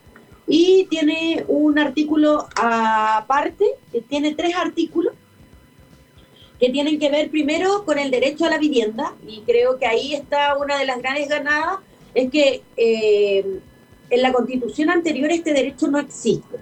y 0.48 0.86
tiene 0.86 1.44
un 1.46 1.78
artículo 1.78 2.48
aparte, 2.56 3.66
que 3.92 4.00
tiene 4.00 4.34
tres 4.34 4.54
artículos, 4.56 5.12
que 6.58 6.70
tienen 6.70 6.98
que 6.98 7.10
ver 7.10 7.30
primero 7.30 7.84
con 7.84 7.98
el 7.98 8.10
derecho 8.10 8.46
a 8.46 8.50
la 8.50 8.58
vivienda, 8.58 9.14
y 9.26 9.42
creo 9.42 9.78
que 9.78 9.86
ahí 9.86 10.14
está 10.14 10.56
una 10.56 10.78
de 10.78 10.86
las 10.86 10.98
grandes 10.98 11.28
ganadas, 11.28 11.80
es 12.14 12.30
que 12.30 12.62
eh, 12.76 13.60
en 14.10 14.22
la 14.22 14.32
constitución 14.32 14.90
anterior 14.90 15.30
este 15.30 15.52
derecho 15.52 15.86
no 15.88 15.98
existe. 15.98 16.56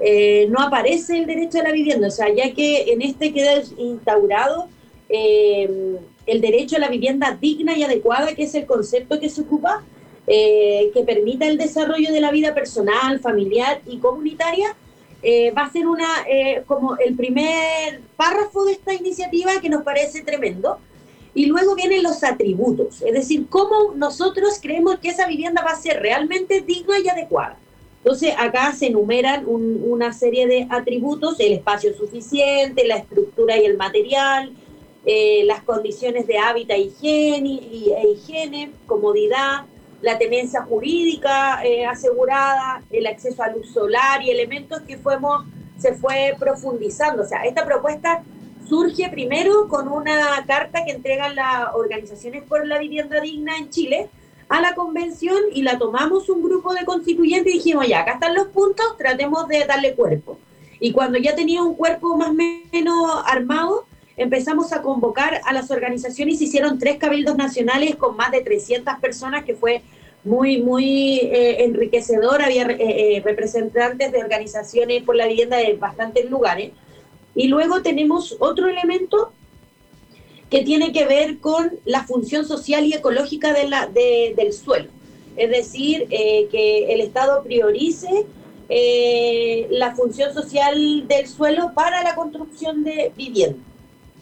Eh, 0.00 0.46
no 0.50 0.60
aparece 0.60 1.18
el 1.18 1.26
derecho 1.26 1.58
a 1.58 1.62
la 1.64 1.72
vivienda, 1.72 2.08
o 2.08 2.10
sea, 2.10 2.32
ya 2.32 2.52
que 2.52 2.92
en 2.92 3.02
este 3.02 3.32
queda 3.32 3.62
instaurado 3.78 4.68
eh, 5.08 5.98
el 6.26 6.40
derecho 6.40 6.76
a 6.76 6.80
la 6.80 6.88
vivienda 6.88 7.36
digna 7.40 7.76
y 7.76 7.82
adecuada, 7.82 8.34
que 8.34 8.44
es 8.44 8.54
el 8.54 8.66
concepto 8.66 9.18
que 9.18 9.28
se 9.28 9.40
ocupa, 9.40 9.82
eh, 10.28 10.90
que 10.92 11.02
permita 11.02 11.46
el 11.46 11.58
desarrollo 11.58 12.12
de 12.12 12.20
la 12.20 12.30
vida 12.30 12.54
personal, 12.54 13.20
familiar 13.20 13.80
y 13.86 13.98
comunitaria, 13.98 14.76
eh, 15.22 15.50
va 15.50 15.62
a 15.62 15.72
ser 15.72 15.86
una 15.86 16.06
como 16.66 16.96
el 16.96 17.16
primer 17.16 18.00
párrafo 18.16 18.64
de 18.64 18.72
esta 18.72 18.94
iniciativa 18.94 19.60
que 19.60 19.68
nos 19.68 19.82
parece 19.82 20.22
tremendo. 20.22 20.78
Y 21.34 21.46
luego 21.46 21.74
vienen 21.74 22.02
los 22.02 22.24
atributos, 22.24 23.02
es 23.02 23.12
decir, 23.12 23.46
cómo 23.48 23.94
nosotros 23.94 24.58
creemos 24.60 24.98
que 24.98 25.10
esa 25.10 25.26
vivienda 25.26 25.62
va 25.62 25.70
a 25.70 25.76
ser 25.76 26.00
realmente 26.00 26.62
digna 26.62 26.98
y 26.98 27.08
adecuada. 27.08 27.56
Entonces, 27.98 28.32
acá 28.38 28.72
se 28.72 28.86
enumeran 28.86 29.44
una 29.46 30.12
serie 30.12 30.46
de 30.46 30.66
atributos, 30.70 31.38
el 31.40 31.52
espacio 31.52 31.94
suficiente, 31.94 32.86
la 32.86 32.96
estructura 32.96 33.58
y 33.58 33.66
el 33.66 33.76
material, 33.76 34.52
eh, 35.04 35.42
las 35.44 35.62
condiciones 35.62 36.26
de 36.26 36.38
hábitat 36.38 36.78
higiene, 36.78 37.60
e 37.60 38.08
higiene, 38.12 38.72
comodidad, 38.86 39.66
la 40.00 40.18
tenencia 40.18 40.62
jurídica 40.62 41.64
eh, 41.64 41.84
asegurada, 41.86 42.82
el 42.90 43.06
acceso 43.06 43.42
a 43.42 43.50
luz 43.50 43.72
solar 43.72 44.22
y 44.22 44.30
elementos 44.30 44.82
que 44.82 44.96
fuimos, 44.96 45.44
se 45.78 45.94
fue 45.94 46.34
profundizando. 46.38 47.22
O 47.22 47.26
sea, 47.26 47.44
esta 47.44 47.64
propuesta 47.64 48.22
surge 48.68 49.08
primero 49.08 49.68
con 49.68 49.88
una 49.88 50.44
carta 50.46 50.84
que 50.84 50.92
entregan 50.92 51.34
las 51.34 51.74
organizaciones 51.74 52.44
por 52.44 52.66
la 52.66 52.78
vivienda 52.78 53.20
digna 53.20 53.56
en 53.56 53.70
Chile 53.70 54.10
a 54.48 54.60
la 54.60 54.74
convención 54.74 55.36
y 55.52 55.62
la 55.62 55.78
tomamos 55.78 56.28
un 56.28 56.42
grupo 56.42 56.74
de 56.74 56.84
constituyentes 56.84 57.52
y 57.52 57.58
dijimos, 57.58 57.86
ya, 57.86 58.00
acá 58.00 58.12
están 58.12 58.34
los 58.34 58.48
puntos, 58.48 58.96
tratemos 58.96 59.46
de 59.48 59.64
darle 59.66 59.94
cuerpo. 59.94 60.38
Y 60.80 60.92
cuando 60.92 61.18
ya 61.18 61.34
tenía 61.34 61.62
un 61.62 61.74
cuerpo 61.74 62.16
más 62.16 62.30
o 62.30 62.34
menos 62.34 63.22
armado, 63.26 63.86
empezamos 64.18 64.72
a 64.72 64.82
convocar 64.82 65.40
a 65.44 65.52
las 65.52 65.70
organizaciones 65.70 66.38
se 66.38 66.44
hicieron 66.44 66.78
tres 66.78 66.98
cabildos 66.98 67.36
nacionales 67.36 67.96
con 67.96 68.16
más 68.16 68.32
de 68.32 68.40
300 68.40 68.98
personas, 69.00 69.44
que 69.44 69.54
fue 69.54 69.82
muy, 70.24 70.60
muy 70.60 71.20
eh, 71.20 71.64
enriquecedor. 71.64 72.42
Había 72.42 72.64
eh, 72.64 72.76
eh, 73.16 73.22
representantes 73.24 74.12
de 74.12 74.18
organizaciones 74.18 75.04
por 75.04 75.14
la 75.16 75.28
vivienda 75.28 75.56
de 75.56 75.72
bastantes 75.74 76.28
lugares. 76.28 76.72
Y 77.34 77.46
luego 77.46 77.80
tenemos 77.82 78.36
otro 78.40 78.68
elemento 78.68 79.32
que 80.50 80.64
tiene 80.64 80.92
que 80.92 81.06
ver 81.06 81.38
con 81.38 81.78
la 81.84 82.04
función 82.04 82.44
social 82.44 82.84
y 82.86 82.94
ecológica 82.94 83.52
del 83.52 84.52
suelo. 84.52 84.88
Es 85.36 85.50
decir, 85.50 86.08
que 86.08 86.86
el 86.92 87.00
Estado 87.02 87.44
priorice 87.44 88.26
la 89.70 89.94
función 89.94 90.32
social 90.32 91.06
del 91.06 91.28
suelo 91.28 91.72
para 91.74 92.02
la 92.02 92.14
construcción 92.16 92.82
de 92.82 93.12
vivienda 93.14 93.62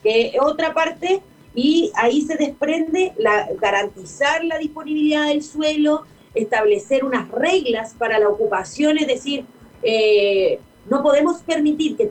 que 0.02 0.36
otra 0.40 0.74
parte, 0.74 1.20
y 1.54 1.90
ahí 1.94 2.22
se 2.22 2.36
desprende 2.36 3.12
la, 3.16 3.48
garantizar 3.60 4.44
la 4.44 4.58
disponibilidad 4.58 5.26
del 5.28 5.42
suelo, 5.42 6.02
establecer 6.34 7.04
unas 7.04 7.30
reglas 7.30 7.94
para 7.94 8.18
la 8.18 8.28
ocupación, 8.28 8.98
es 8.98 9.06
decir, 9.06 9.44
eh, 9.82 10.60
no 10.88 11.02
podemos 11.02 11.40
permitir 11.42 11.96
que 11.96 12.06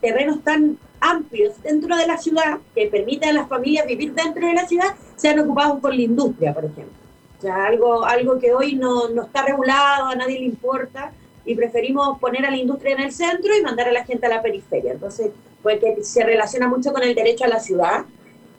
terrenos 0.00 0.42
tan 0.42 0.78
amplios 1.00 1.60
dentro 1.62 1.96
de 1.96 2.06
la 2.06 2.18
ciudad, 2.18 2.58
que 2.74 2.86
permitan 2.86 3.30
a 3.30 3.40
las 3.40 3.48
familias 3.48 3.86
vivir 3.86 4.14
dentro 4.14 4.46
de 4.46 4.54
la 4.54 4.66
ciudad, 4.66 4.94
sean 5.16 5.38
ocupados 5.40 5.80
por 5.80 5.94
la 5.94 6.02
industria, 6.02 6.54
por 6.54 6.64
ejemplo. 6.64 6.94
O 7.38 7.42
sea, 7.42 7.64
algo, 7.64 8.04
algo 8.04 8.38
que 8.38 8.52
hoy 8.52 8.74
no, 8.74 9.08
no 9.08 9.22
está 9.22 9.42
regulado, 9.42 10.06
a 10.06 10.14
nadie 10.14 10.38
le 10.38 10.44
importa, 10.44 11.12
y 11.44 11.54
preferimos 11.54 12.18
poner 12.18 12.44
a 12.44 12.50
la 12.50 12.56
industria 12.56 12.94
en 12.94 13.00
el 13.00 13.12
centro 13.12 13.56
y 13.56 13.62
mandar 13.62 13.88
a 13.88 13.92
la 13.92 14.04
gente 14.04 14.26
a 14.26 14.30
la 14.30 14.42
periferia. 14.42 14.92
Entonces, 14.92 15.30
porque 15.62 15.98
se 16.02 16.24
relaciona 16.24 16.68
mucho 16.68 16.92
con 16.92 17.02
el 17.02 17.14
derecho 17.14 17.44
a 17.44 17.48
la 17.48 17.60
ciudad. 17.60 18.04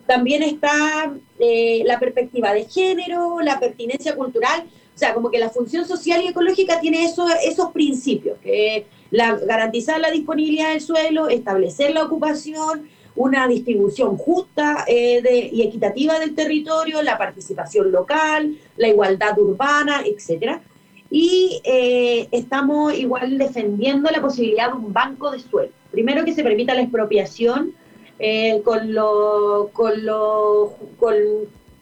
También 0.08 0.44
está 0.44 1.14
eh, 1.40 1.84
la 1.86 2.00
perspectiva 2.00 2.54
de 2.54 2.66
género, 2.66 3.40
la 3.42 3.60
pertinencia 3.60 4.16
cultural, 4.16 4.66
o 4.94 4.98
sea, 4.98 5.14
como 5.14 5.32
que 5.32 5.40
la 5.40 5.50
función 5.50 5.86
social 5.86 6.22
y 6.22 6.28
ecológica 6.28 6.80
tiene 6.80 7.06
eso, 7.06 7.26
esos 7.44 7.72
principios, 7.72 8.38
que 8.40 8.86
La, 9.10 9.36
garantizar 9.36 10.00
la 10.00 10.12
disponibilidad 10.12 10.70
del 10.70 10.82
suelo, 10.82 11.28
establecer 11.28 11.92
la 11.94 12.04
ocupación, 12.04 12.88
una 13.16 13.48
distribución 13.48 14.18
justa 14.18 14.86
eh, 14.88 15.50
y 15.52 15.62
equitativa 15.64 16.20
del 16.20 16.34
territorio, 16.36 17.02
la 17.02 17.18
participación 17.18 17.92
local, 17.92 18.56
la 18.78 18.88
igualdad 18.88 19.38
urbana, 19.38 20.04
etcétera. 20.06 20.62
Y 21.10 21.62
eh, 21.66 22.28
estamos 22.32 22.94
igual 22.98 23.38
defendiendo 23.38 24.10
la 24.10 24.22
posibilidad 24.22 24.70
de 24.72 24.78
un 24.78 24.94
banco 24.94 25.30
de 25.32 25.40
suelo. 25.40 25.81
Primero 25.92 26.26
que 26.26 26.34
se 26.34 26.44
permita 26.44 26.74
la 26.74 26.82
expropiación 26.82 27.74
eh, 28.20 28.62
con, 28.64 28.94
lo, 28.94 29.70
con, 29.74 30.06
lo, 30.06 30.76
con, 30.98 31.16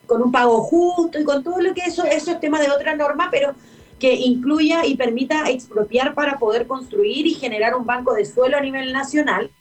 con, 0.06 0.22
un 0.22 0.32
pago 0.32 0.62
justo 0.62 1.20
y 1.20 1.24
con 1.24 1.44
todo 1.44 1.62
lo 1.62 1.74
que 1.74 1.82
eso, 1.82 2.04
eso 2.06 2.32
es 2.32 2.40
tema 2.40 2.60
de 2.62 2.72
otra 2.72 2.96
norma, 2.96 3.30
pero 3.32 3.54
que 4.00 4.14
incluya 4.14 4.86
y 4.86 4.96
permita 4.96 5.50
expropiar 5.50 6.14
para 6.16 6.40
poder 6.40 6.66
construir 6.66 7.28
y 7.28 7.34
generar 7.34 7.76
un 7.76 7.86
banco 7.86 8.14
de 8.14 8.26
suelo 8.26 8.58
a 8.58 8.62
nivel 8.62 8.94
nacional 8.94 9.52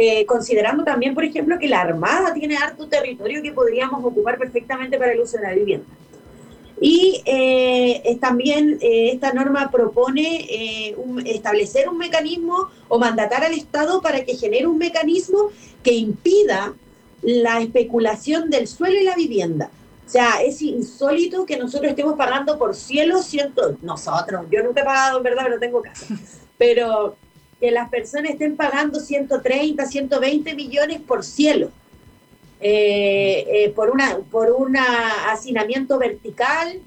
eh, 0.00 0.26
considerando 0.26 0.84
también, 0.84 1.12
por 1.12 1.24
ejemplo, 1.24 1.58
que 1.58 1.66
la 1.66 1.80
Armada 1.80 2.32
tiene 2.32 2.56
harto 2.56 2.86
territorio 2.86 3.42
que 3.42 3.52
podríamos 3.52 4.04
ocupar 4.04 4.38
perfectamente 4.38 4.96
para 4.98 5.12
el 5.12 5.20
uso 5.20 5.38
de 5.38 5.42
la 5.42 5.54
vivienda. 5.54 5.86
Y 6.80 7.22
eh, 7.24 8.18
también 8.20 8.78
eh, 8.80 9.10
esta 9.12 9.32
norma 9.32 9.70
propone 9.70 10.94
establecer 11.24 11.88
un 11.88 11.98
mecanismo 11.98 12.70
o 12.88 12.98
mandatar 12.98 13.44
al 13.44 13.54
Estado 13.54 14.00
para 14.00 14.24
que 14.24 14.36
genere 14.36 14.66
un 14.66 14.78
mecanismo 14.78 15.50
que 15.82 15.94
impida 15.94 16.74
la 17.22 17.60
especulación 17.60 18.50
del 18.50 18.68
suelo 18.68 19.00
y 19.00 19.04
la 19.04 19.16
vivienda. 19.16 19.70
O 20.06 20.10
sea, 20.10 20.42
es 20.42 20.62
insólito 20.62 21.44
que 21.44 21.58
nosotros 21.58 21.90
estemos 21.90 22.16
pagando 22.16 22.58
por 22.58 22.74
cielo 22.74 23.22
ciento, 23.22 23.76
nosotros, 23.82 24.46
yo 24.50 24.62
nunca 24.62 24.80
he 24.80 24.84
pagado 24.84 25.18
en 25.18 25.22
verdad, 25.22 25.42
pero 25.44 25.58
tengo 25.58 25.82
casa, 25.82 26.06
pero 26.58 27.14
que 27.60 27.70
las 27.70 27.90
personas 27.90 28.32
estén 28.32 28.56
pagando 28.56 29.00
130, 29.00 29.84
120 29.84 30.54
millones 30.54 31.00
por 31.02 31.24
cielo, 31.24 31.70
eh, 32.60 33.46
eh, 33.48 33.70
por, 33.70 33.90
una, 33.90 34.18
por 34.30 34.50
un 34.50 34.76
hacinamiento 34.76 35.98
vertical 35.98 36.80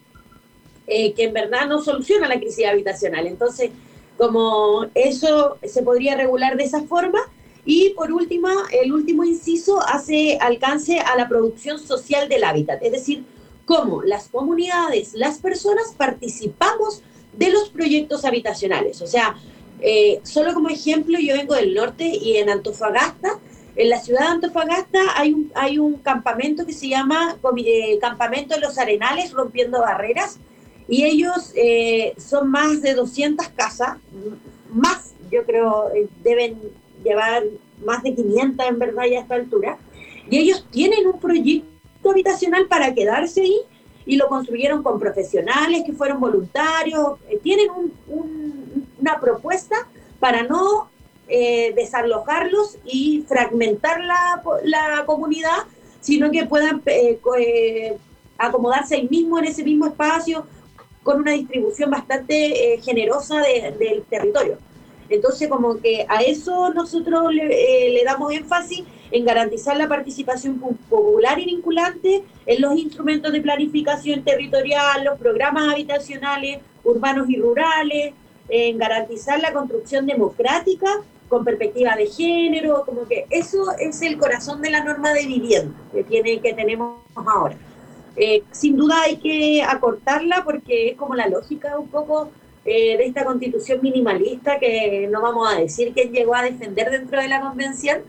eh, 0.88 1.14
que 1.14 1.24
en 1.24 1.34
verdad 1.34 1.68
no 1.68 1.82
soluciona 1.82 2.28
la 2.28 2.40
crisis 2.40 2.66
habitacional. 2.66 3.28
Entonces, 3.28 3.72
como 4.18 4.88
eso 4.94 5.58
se 5.64 5.82
podría 5.84 6.16
regular 6.16 6.58
de 6.58 6.64
esa 6.66 6.84
forma. 6.84 7.20
Y 7.64 7.92
por 7.92 8.12
último, 8.12 8.50
el 8.72 8.92
último 8.92 9.24
inciso 9.24 9.80
hace 9.82 10.38
alcance 10.42 11.00
a 11.00 11.16
la 11.16 11.30
producción 11.30 11.80
social 11.80 12.28
del 12.28 12.44
hábitat, 12.44 12.82
es 12.84 12.92
decir, 12.92 13.24
cómo 13.66 14.02
las 14.02 14.30
comunidades, 14.30 15.14
las 15.14 15.38
personas 15.38 15.94
participamos 15.96 17.04
de 17.34 17.52
los 17.52 17.70
proyectos 17.70 18.26
habitacionales. 18.26 19.02
O 19.02 19.08
sea, 19.08 19.38
eh, 19.80 20.20
solo 20.24 20.54
como 20.54 20.70
ejemplo, 20.70 21.18
yo 21.20 21.36
vengo 21.36 21.56
del 21.56 21.74
norte 21.74 22.06
y 22.06 22.38
en 22.38 22.50
Antofagasta, 22.50 23.40
en 23.76 23.90
la 23.90 24.00
ciudad 24.00 24.22
de 24.22 24.28
Antofagasta 24.28 25.00
hay 25.16 25.34
un, 25.34 25.52
hay 25.56 25.80
un 25.80 25.96
campamento 25.96 26.66
que 26.66 26.74
se 26.74 26.90
llama 26.90 27.38
eh, 27.66 27.98
Campamento 28.00 28.56
de 28.56 28.62
los 28.62 28.78
Arenales 28.78 29.32
Rompiendo 29.32 29.82
Barreras 29.82 30.40
y 30.88 31.06
ellos 31.06 31.52
eh, 31.56 32.14
son 32.18 32.50
más 32.52 32.82
de 32.82 32.94
200 32.94 33.48
casas, 33.50 33.98
más 34.74 35.14
yo 35.32 35.46
creo 35.46 35.90
deben 36.22 36.60
llevar 37.04 37.44
más 37.86 38.04
de 38.04 38.14
500 38.14 38.66
en 38.68 38.80
verdad 38.80 39.04
ya 39.10 39.20
a 39.20 39.22
esta 39.22 39.36
altura, 39.36 39.78
y 40.30 40.38
ellos 40.38 40.68
tienen 40.70 41.08
un 41.08 41.20
proyecto 41.20 42.12
habitacional 42.12 42.68
para 42.68 42.94
quedarse 42.94 43.42
ahí 43.42 43.58
y 44.06 44.18
lo 44.18 44.28
construyeron 44.28 44.84
con 44.84 45.00
profesionales 45.00 45.84
que 45.86 45.94
fueron 45.94 46.20
voluntarios, 46.20 47.20
tienen 47.42 47.70
un 48.08 48.42
una 49.02 49.20
propuesta 49.20 49.76
para 50.20 50.44
no 50.44 50.90
eh, 51.34 51.72
desalojarlos 51.74 52.78
y 52.84 53.24
fragmentar 53.26 54.04
la, 54.04 54.44
la, 54.66 55.06
comunidad, 55.06 55.60
sino 56.02 56.30
que 56.30 56.46
puedan 56.46 56.82
eh, 56.88 57.22
eh, 57.40 57.98
acomodarse 58.38 58.96
ahí 58.96 59.08
mismo 59.10 59.40
en 59.40 59.46
ese 59.46 59.64
mismo 59.64 59.86
espacio 59.86 60.46
con 61.04 61.22
una 61.22 61.32
distribución 61.32 61.90
bastante 61.90 62.78
generosa 62.84 63.42
del 63.42 64.04
territorio. 64.10 64.58
Entonces, 65.08 65.48
como 65.48 65.78
que 65.80 66.06
a 66.10 66.20
eso 66.20 66.74
nosotros 66.74 67.34
le, 67.34 67.48
le, 67.92 68.04
damos 68.04 68.34
énfasis 68.34 68.84
en 69.10 69.24
garantizar 69.24 69.78
la 69.78 69.88
participación 69.88 70.60
popular 70.90 71.40
y 71.40 71.46
vinculante 71.46 72.24
en 72.46 72.62
los 72.62 72.76
instrumentos 72.76 73.32
de 73.32 73.40
planificación 73.40 74.22
territorial, 74.26 75.06
los 75.06 75.18
programas 75.18 75.72
habitacionales 75.72 76.60
urbanos 76.84 77.30
y 77.30 77.38
rurales, 77.38 78.14
en 78.50 78.78
garantizar 78.78 79.40
la 79.40 79.54
construcción 79.54 80.06
democrática 80.06 81.00
con 81.32 81.46
perspectiva 81.46 81.96
de 81.96 82.08
género, 82.08 82.84
como 82.86 83.08
que 83.08 83.26
eso 83.30 83.72
es 83.80 84.02
el 84.02 84.18
corazón 84.18 84.62
de 84.62 84.70
la 84.70 84.84
norma 84.84 85.14
de 85.14 85.26
vivienda 85.26 85.74
que, 85.94 86.04
tiene, 86.04 86.42
que 86.42 86.54
tenemos 86.54 87.00
ahora. 87.16 87.56
Eh, 88.18 88.44
sin 88.52 88.76
duda 88.76 89.04
hay 89.04 89.16
que 89.16 89.64
acortarla 89.64 90.44
porque 90.44 90.90
es 90.90 90.98
como 90.98 91.16
la 91.16 91.30
lógica 91.30 91.80
un 91.80 91.88
poco 91.88 92.30
eh, 92.66 92.98
de 92.98 93.06
esta 93.06 93.24
constitución 93.24 93.80
minimalista 93.82 94.60
que 94.60 95.08
no 95.10 95.22
vamos 95.22 95.50
a 95.50 95.58
decir 95.58 95.94
quién 95.94 96.12
llegó 96.12 96.36
a 96.36 96.44
defender 96.44 96.92
dentro 96.92 97.22
de 97.22 97.30
la 97.30 97.40
convención, 97.40 98.02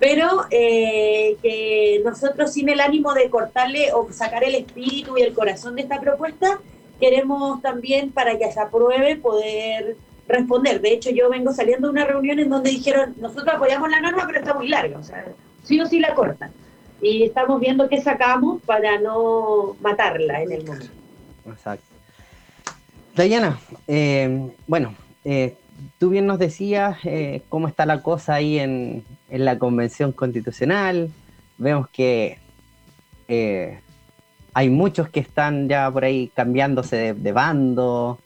pero 0.00 0.46
eh, 0.50 1.36
que 1.40 2.02
nosotros 2.04 2.52
sin 2.52 2.68
el 2.68 2.80
ánimo 2.80 3.14
de 3.14 3.30
cortarle 3.30 3.92
o 3.92 4.08
sacar 4.10 4.42
el 4.42 4.56
espíritu 4.56 5.16
y 5.16 5.22
el 5.22 5.34
corazón 5.34 5.76
de 5.76 5.82
esta 5.82 6.00
propuesta, 6.00 6.58
queremos 6.98 7.62
también 7.62 8.10
para 8.10 8.36
que 8.36 8.50
se 8.50 8.58
apruebe 8.58 9.14
poder 9.14 9.96
responder. 10.28 10.80
De 10.80 10.92
hecho, 10.92 11.10
yo 11.10 11.30
vengo 11.30 11.52
saliendo 11.52 11.88
de 11.88 11.92
una 11.92 12.04
reunión 12.04 12.38
en 12.38 12.48
donde 12.48 12.70
dijeron, 12.70 13.14
nosotros 13.18 13.54
apoyamos 13.54 13.90
la 13.90 14.00
norma, 14.00 14.24
pero 14.26 14.38
está 14.38 14.54
muy 14.54 14.68
larga, 14.68 14.98
o 14.98 15.02
sea, 15.02 15.24
sí 15.62 15.80
o 15.80 15.86
sí 15.86 16.00
la 16.00 16.14
cortan. 16.14 16.50
Y 17.00 17.24
estamos 17.24 17.60
viendo 17.60 17.88
qué 17.88 18.00
sacamos 18.00 18.62
para 18.62 18.98
no 18.98 19.76
matarla 19.80 20.42
en 20.42 20.52
el 20.52 20.64
momento. 20.64 20.92
Exacto. 21.46 21.84
Dayana, 23.14 23.60
eh, 23.86 24.50
bueno, 24.66 24.94
eh, 25.24 25.56
tú 25.98 26.10
bien 26.10 26.26
nos 26.26 26.38
decías 26.38 26.98
eh, 27.04 27.42
cómo 27.48 27.68
está 27.68 27.86
la 27.86 28.02
cosa 28.02 28.34
ahí 28.34 28.58
en, 28.58 29.04
en 29.30 29.44
la 29.44 29.58
Convención 29.58 30.10
Constitucional. 30.12 31.10
Vemos 31.56 31.88
que 31.90 32.38
hay 34.52 34.70
muchos 34.70 35.08
que 35.08 35.20
están 35.20 35.68
ya 35.68 35.90
por 35.90 36.04
ahí 36.04 36.30
cambiándose 36.34 37.14
de, 37.14 37.32
bando 37.32 38.18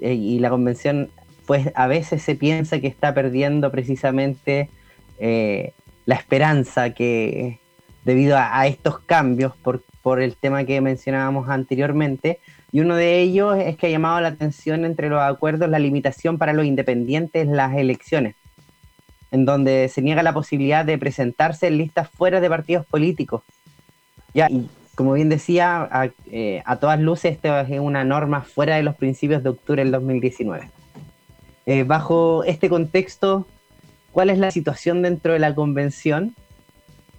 y 0.00 0.38
la 0.38 0.50
convención 0.50 1.10
pues 1.46 1.70
a 1.74 1.86
veces 1.86 2.22
se 2.22 2.34
piensa 2.34 2.80
que 2.80 2.86
está 2.86 3.14
perdiendo 3.14 3.70
precisamente 3.70 4.70
eh, 5.18 5.72
la 6.06 6.14
esperanza 6.14 6.90
que 6.90 7.58
debido 8.04 8.36
a, 8.38 8.66
estos 8.66 8.98
cambios 9.00 9.56
por, 9.56 9.82
por, 10.02 10.20
el 10.20 10.36
tema 10.36 10.64
que 10.64 10.80
mencionábamos 10.80 11.48
anteriormente 11.48 12.40
y 12.72 12.80
uno 12.80 12.96
de 12.96 13.20
ellos 13.20 13.56
es 13.58 13.76
que 13.76 13.86
ha 13.86 13.90
llamado 13.90 14.20
la 14.20 14.28
atención 14.28 14.84
entre 14.84 15.08
los 15.08 15.20
acuerdos 15.22 15.70
la 15.70 15.78
limitación 15.78 16.36
para 16.36 16.52
los 16.52 16.66
independientes 16.66 17.46
en 17.46 17.56
las 17.56 17.74
elecciones 17.74 18.34
en 19.34 19.44
donde 19.44 19.88
se 19.88 20.00
niega 20.00 20.22
la 20.22 20.32
posibilidad 20.32 20.84
de 20.84 20.96
presentarse 20.96 21.66
en 21.66 21.78
listas 21.78 22.08
fuera 22.08 22.40
de 22.40 22.48
partidos 22.48 22.86
políticos. 22.86 23.42
Ya, 24.32 24.48
y 24.48 24.68
como 24.94 25.14
bien 25.14 25.28
decía, 25.28 25.88
eh, 26.30 26.62
a, 26.64 26.76
todas 26.76 27.00
luces 27.00 27.32
esta 27.32 27.62
es 27.62 27.80
una 27.80 28.04
norma 28.04 28.42
fuera 28.42 28.76
de 28.76 28.84
los 28.84 28.94
principios 28.94 29.42
de 29.42 29.48
octubre 29.48 29.82
del 29.82 29.90
2019. 29.90 30.70
Eh, 31.66 31.84
bajo 31.84 32.44
este 32.44 32.68
contexto, 32.68 33.46
¿cuál 34.12 34.30
es 34.30 34.38
la 34.38 34.50
situación 34.50 35.02
dentro 35.02 35.32
de 35.32 35.38
la 35.38 35.54
convención? 35.54 36.34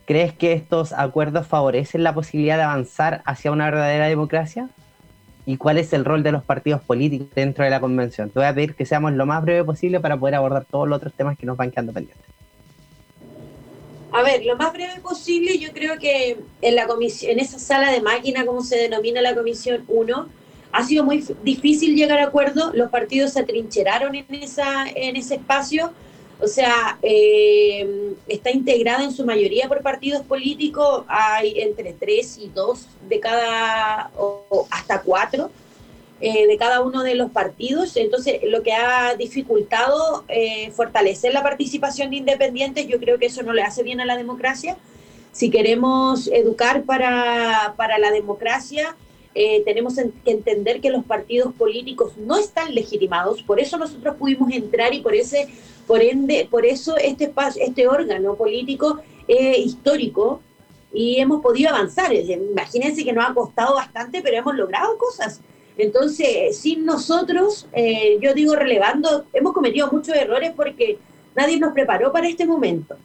¿Crees 0.06 0.34
que 0.34 0.54
estos 0.54 0.94
acuerdos 0.94 1.48
favorecen 1.48 2.04
la 2.04 2.14
posibilidad 2.14 2.58
de 2.58 2.64
avanzar 2.64 3.24
hacia 3.26 3.52
una 3.52 3.66
verdadera 3.66 4.06
democracia? 4.08 4.70
¿Y 5.48 5.58
cuál 5.58 5.78
es 5.78 5.94
el 5.94 6.06
rol 6.06 6.22
de 6.22 6.32
los 6.32 6.44
partidos 6.44 6.82
políticos 6.82 7.28
dentro 7.36 7.64
de 7.64 7.72
la 7.72 7.80
convención? 7.80 8.30
Te 8.30 8.40
voy 8.40 8.48
a 8.48 8.54
pedir 8.54 8.76
que 8.76 8.86
seamos 8.86 9.14
lo 9.14 9.26
más 9.26 9.44
breve 9.44 9.64
posible 9.64 10.00
para 10.00 10.18
poder 10.18 10.36
abordar 10.36 10.66
todos 10.66 10.88
los 10.88 10.98
otros 10.98 11.14
temas 11.14 11.38
que 11.38 11.46
nos 11.46 11.58
van 11.58 11.72
quedando 11.72 11.94
pendientes. 11.94 12.26
A 14.12 14.22
ver, 14.22 14.46
lo 14.46 14.56
más 14.56 14.72
breve 14.72 15.00
posible, 15.02 15.58
yo 15.58 15.74
creo 15.74 16.00
que 16.00 16.38
en 16.62 16.76
la 16.76 16.88
en 17.22 17.40
esa 17.40 17.60
sala 17.60 17.92
de 17.92 18.02
máquina, 18.02 18.46
como 18.46 18.62
se 18.62 18.78
denomina 18.78 19.22
la 19.22 19.36
comisión 19.36 19.84
1, 19.88 20.30
ha 20.76 20.84
sido 20.84 21.06
muy 21.06 21.24
difícil 21.42 21.96
llegar 21.96 22.20
a 22.20 22.26
acuerdo. 22.26 22.72
Los 22.74 22.90
partidos 22.90 23.32
se 23.32 23.40
atrincheraron 23.40 24.14
en 24.14 24.26
esa, 24.30 24.86
en 24.94 25.16
ese 25.16 25.36
espacio. 25.36 25.94
O 26.42 26.48
sea, 26.48 26.98
eh, 27.02 28.14
está 28.28 28.52
integrada 28.52 29.06
en 29.06 29.14
su 29.14 29.26
mayoría 29.26 29.70
por 29.70 29.82
partidos 29.82 30.24
políticos. 30.24 31.06
Hay 31.08 31.62
entre 31.62 31.94
tres 31.94 32.38
y 32.38 32.50
dos 32.50 32.88
de 33.08 33.22
cada, 33.22 34.12
o 34.18 34.68
hasta 34.70 35.02
cuatro 35.02 35.50
eh, 36.20 36.46
de 36.46 36.58
cada 36.58 36.82
uno 36.82 37.04
de 37.04 37.16
los 37.16 37.32
partidos. 37.32 37.96
Entonces, 37.96 38.42
lo 38.44 38.62
que 38.62 38.74
ha 38.74 39.16
dificultado 39.16 40.26
eh, 40.28 40.72
fortalecer 40.72 41.34
la 41.34 41.42
participación 41.42 42.10
de 42.10 42.18
independientes, 42.18 42.86
yo 42.86 43.00
creo 43.00 43.18
que 43.18 43.28
eso 43.28 43.44
no 43.44 43.54
le 43.54 43.64
hace 43.64 43.82
bien 43.82 44.02
a 44.02 44.06
la 44.06 44.18
democracia. 44.18 44.76
Si 45.32 45.50
queremos 45.50 46.28
educar 46.28 46.84
para, 46.84 47.76
para 47.78 47.98
la 47.98 48.12
democracia, 48.12 48.98
eh, 49.38 49.62
tenemos 49.66 49.96
que 49.96 50.32
entender 50.32 50.80
que 50.80 50.90
los 50.90 51.04
partidos 51.04 51.54
políticos 51.54 52.14
no 52.18 52.38
están 52.38 52.74
legitimados, 52.74 53.44
por 53.44 53.60
eso 53.60 53.78
nosotros 53.78 54.16
pudimos 54.16 54.50
entrar 54.54 54.94
y 54.94 55.02
por 55.02 55.14
ese, 55.14 55.50
por 55.86 56.02
ende, 56.02 56.48
por 56.50 56.66
eso 56.66 56.96
este 56.96 57.26
espacio, 57.26 57.62
este 57.62 57.86
órgano 57.86 58.36
político 58.36 59.02
es 59.28 59.58
histórico 59.58 60.42
y 60.94 61.18
hemos 61.20 61.42
podido 61.42 61.70
avanzar. 61.70 62.14
Imagínense 62.14 63.04
que 63.04 63.12
nos 63.12 63.30
ha 63.30 63.34
costado 63.34 63.76
bastante, 63.76 64.22
pero 64.22 64.38
hemos 64.38 64.56
logrado 64.56 64.98
cosas. 64.98 65.42
Entonces, 65.78 66.58
sin 66.58 66.86
nosotros, 66.86 67.68
eh, 67.74 68.18
yo 68.22 68.34
digo 68.34 68.56
relevando, 68.56 69.26
hemos 69.34 69.52
cometido 69.52 69.92
muchos 69.92 70.16
errores 70.16 70.54
porque 70.56 70.98
nadie 71.36 71.60
nos 71.60 71.74
preparó 71.74 72.14
para 72.14 72.30
este 72.30 72.46
momento. 72.46 72.96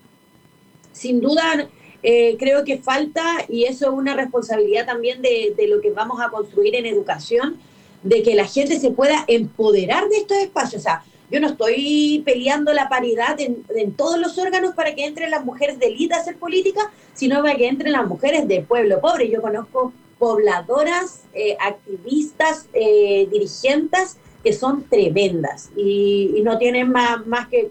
Sin 0.92 1.20
duda, 1.20 1.68
eh, 2.02 2.36
creo 2.38 2.64
que 2.64 2.78
falta, 2.78 3.24
y 3.48 3.64
eso 3.64 3.86
es 3.86 3.92
una 3.92 4.14
responsabilidad 4.14 4.86
también 4.86 5.20
de, 5.20 5.54
lo 5.68 5.80
que 5.80 5.90
vamos 5.90 6.20
a 6.20 6.30
construir 6.30 6.74
en 6.74 6.86
educación, 6.86 7.58
de 8.02 8.22
que 8.22 8.34
la 8.34 8.46
gente 8.46 8.80
se 8.80 8.90
pueda 8.90 9.24
empoderar 9.26 10.08
de 10.08 10.16
estos 10.16 10.38
espacios. 10.38 10.80
O 10.80 10.82
sea, 10.82 11.04
yo 11.30 11.40
no 11.40 11.48
estoy 11.48 12.22
peleando 12.24 12.72
la 12.72 12.88
paridad 12.88 13.38
en, 13.38 13.92
todos 13.92 14.18
los 14.18 14.38
órganos 14.38 14.74
para 14.74 14.94
que 14.94 15.04
entren 15.04 15.30
las 15.30 15.44
mujeres 15.44 15.78
de 15.78 15.86
élite 15.86 16.14
a 16.14 16.18
hacer 16.18 16.36
política, 16.36 16.90
sino 17.12 17.42
para 17.42 17.56
que 17.56 17.68
entren 17.68 17.92
las 17.92 18.06
mujeres 18.06 18.48
del 18.48 18.64
pueblo 18.64 19.00
pobre. 19.00 19.28
Yo 19.28 19.42
conozco 19.42 19.92
pobladoras, 20.18 21.22
eh, 21.34 21.56
activistas, 21.60 22.68
eh, 22.72 23.28
dirigentes 23.30 24.16
que 24.42 24.52
son 24.52 24.84
tremendas 24.84 25.70
y, 25.76 26.40
no 26.42 26.56
tienen 26.56 26.90
más, 26.90 27.26
más 27.26 27.48
que, 27.48 27.70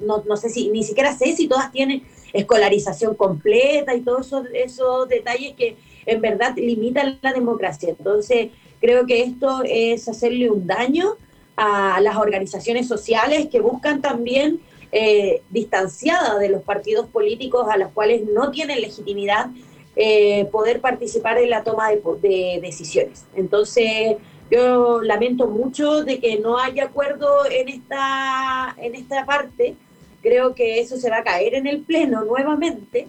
no, 0.00 0.24
no, 0.26 0.36
sé 0.38 0.48
si, 0.48 0.68
ni 0.70 0.82
siquiera 0.82 1.16
sé 1.16 1.36
si 1.36 1.46
todas 1.46 1.70
tienen 1.70 2.02
escolarización 2.32 3.14
completa 3.14 3.94
y 3.94 4.00
todos 4.02 4.26
esos, 4.26 4.46
esos 4.52 5.08
detalles 5.08 5.54
que 5.54 5.76
en 6.06 6.20
verdad 6.20 6.54
limitan 6.56 7.18
la 7.22 7.32
democracia. 7.32 7.90
Entonces, 7.90 8.48
creo 8.80 9.06
que 9.06 9.22
esto 9.22 9.62
es 9.64 10.08
hacerle 10.08 10.50
un 10.50 10.66
daño 10.66 11.16
a 11.56 12.00
las 12.00 12.16
organizaciones 12.16 12.86
sociales 12.86 13.48
que 13.50 13.60
buscan 13.60 14.00
también 14.00 14.60
eh, 14.92 15.42
distanciadas 15.50 16.38
de 16.38 16.48
los 16.48 16.62
partidos 16.62 17.06
políticos 17.08 17.66
a 17.68 17.76
los 17.76 17.90
cuales 17.92 18.22
no 18.32 18.50
tienen 18.50 18.80
legitimidad 18.80 19.48
eh, 19.96 20.46
poder 20.52 20.80
participar 20.80 21.38
en 21.38 21.50
la 21.50 21.64
toma 21.64 21.90
de, 21.90 22.60
decisiones. 22.62 23.26
Entonces, 23.34 24.16
yo 24.50 25.02
lamento 25.02 25.48
mucho 25.48 26.04
de 26.04 26.20
que 26.20 26.38
no 26.38 26.58
haya 26.58 26.84
acuerdo 26.84 27.44
en 27.50 27.68
esta, 27.68 28.76
en 28.78 28.94
esta 28.94 29.26
parte. 29.26 29.74
Creo 30.22 30.54
que 30.54 30.80
eso 30.80 30.96
se 30.96 31.10
va 31.10 31.18
a 31.18 31.24
caer 31.24 31.54
en 31.54 31.66
el 31.66 31.80
Pleno 31.80 32.24
nuevamente. 32.24 33.06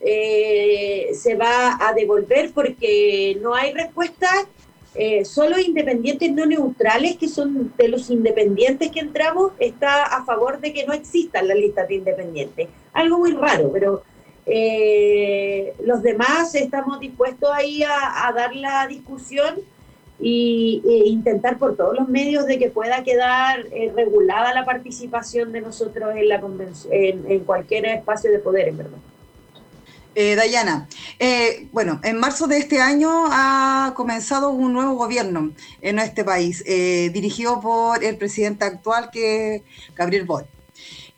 Eh, 0.00 1.10
se 1.14 1.34
va 1.34 1.78
a 1.80 1.92
devolver 1.94 2.52
porque 2.52 3.38
no 3.40 3.54
hay 3.54 3.72
respuesta. 3.72 4.28
Eh, 4.96 5.24
solo 5.24 5.58
independientes 5.58 6.30
no 6.32 6.46
neutrales, 6.46 7.16
que 7.16 7.28
son 7.28 7.72
de 7.76 7.88
los 7.88 8.10
independientes 8.10 8.92
que 8.92 9.00
entramos, 9.00 9.52
está 9.58 10.04
a 10.04 10.24
favor 10.24 10.60
de 10.60 10.72
que 10.72 10.86
no 10.86 10.92
existan 10.92 11.48
las 11.48 11.56
listas 11.56 11.88
de 11.88 11.96
independientes. 11.96 12.68
Algo 12.92 13.18
muy 13.18 13.32
raro, 13.32 13.72
pero 13.72 14.02
eh, 14.46 15.74
los 15.84 16.02
demás 16.02 16.54
estamos 16.54 17.00
dispuestos 17.00 17.50
ahí 17.52 17.82
a, 17.82 18.30
dar 18.34 18.54
la 18.54 18.86
discusión 18.86 19.54
y, 20.20 20.82
intentar 21.06 21.58
por 21.58 21.76
todos 21.76 21.96
los 21.98 22.08
medios 22.08 22.46
de 22.46 22.58
que 22.58 22.70
pueda 22.70 23.02
quedar 23.02 23.66
eh, 23.72 23.92
regulada 23.94 24.54
la 24.54 24.64
participación 24.64 25.52
de 25.52 25.60
nosotros 25.60 26.14
en 26.16 26.28
la 26.28 26.42
en, 26.90 27.30
en 27.30 27.40
cualquier 27.40 27.86
espacio 27.86 28.30
de 28.30 28.38
poder, 28.38 28.68
en 28.68 28.76
verdad. 28.76 28.98
Eh, 30.16 30.36
Dayana, 30.36 30.88
eh, 31.18 31.68
bueno, 31.72 32.00
en 32.04 32.18
marzo 32.18 32.46
de 32.46 32.58
este 32.58 32.80
año 32.80 33.26
ha 33.32 33.94
comenzado 33.96 34.50
un 34.50 34.72
nuevo 34.72 34.94
gobierno 34.94 35.50
en 35.82 35.98
este 35.98 36.22
país, 36.22 36.62
dirigido 36.64 37.60
por 37.60 38.04
el 38.04 38.16
presidente 38.16 38.64
actual, 38.64 39.10
que 39.12 39.64
Gabriel 39.96 40.24
Boric. 40.24 40.48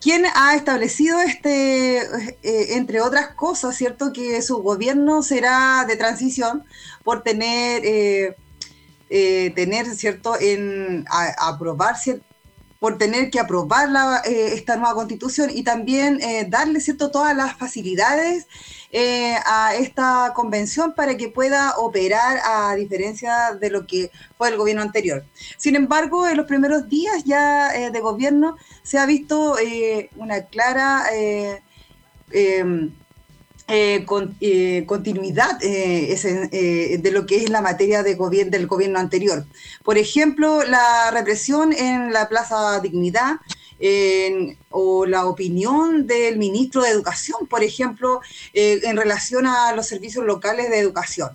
¿Quién 0.00 0.24
ha 0.34 0.54
establecido 0.54 1.20
este, 1.20 2.00
entre 2.76 3.00
otras 3.00 3.34
cosas, 3.34 3.76
cierto, 3.76 4.12
que 4.12 4.40
su 4.40 4.62
gobierno 4.62 5.22
será 5.22 5.84
de 5.86 5.96
transición 5.96 6.64
por 7.02 7.22
tener, 7.22 8.36
eh, 9.10 9.46
eh, 9.46 9.50
tener 9.54 9.86
cierto, 9.94 10.38
en 10.40 11.04
aprobar, 11.38 11.96
por 12.78 12.98
tener 12.98 13.30
que 13.30 13.40
aprobar 13.40 13.88
esta 14.24 14.76
nueva 14.76 14.94
constitución 14.94 15.50
y 15.52 15.62
también 15.62 16.20
darle 16.48 16.80
cierto 16.80 17.10
todas 17.10 17.34
las 17.34 17.56
facilidades 17.56 18.46
eh, 18.92 19.34
a 19.44 19.74
esta 19.74 20.32
convención 20.34 20.94
para 20.94 21.16
que 21.16 21.28
pueda 21.28 21.76
operar 21.76 22.38
a 22.44 22.74
diferencia 22.76 23.52
de 23.60 23.68
lo 23.68 23.86
que 23.86 24.10
fue 24.38 24.48
el 24.48 24.56
gobierno 24.56 24.80
anterior. 24.80 25.24
Sin 25.58 25.74
embargo, 25.76 26.26
en 26.28 26.36
los 26.36 26.46
primeros 26.46 26.88
días 26.88 27.24
ya 27.24 27.74
eh, 27.74 27.90
de 27.90 28.00
gobierno 28.00 28.56
se 28.82 28.98
ha 28.98 29.04
visto 29.04 29.58
eh, 29.58 30.08
una 30.16 30.42
clara 30.44 31.04
em, 33.68 34.04
continuidad 34.86 35.58
de 35.58 37.10
lo 37.12 37.26
que 37.26 37.36
es 37.36 37.50
la 37.50 37.60
materia 37.60 38.02
de 38.02 38.14
del 38.14 38.66
gobierno 38.66 38.98
anterior. 38.98 39.44
Por 39.84 39.98
ejemplo, 39.98 40.62
la 40.64 41.10
represión 41.10 41.72
en 41.72 42.12
la 42.12 42.28
Plaza 42.28 42.80
Dignidad, 42.80 43.36
o 44.70 45.06
la 45.06 45.26
opinión 45.26 46.06
del 46.06 46.38
ministro 46.38 46.82
de 46.82 46.90
Educación, 46.90 47.46
por 47.48 47.62
ejemplo, 47.62 48.20
eh, 48.54 48.80
en 48.84 48.96
relación 48.96 49.46
a 49.46 49.72
los 49.72 49.86
servicios 49.86 50.24
locales 50.24 50.70
de 50.70 50.78
educación. 50.78 51.30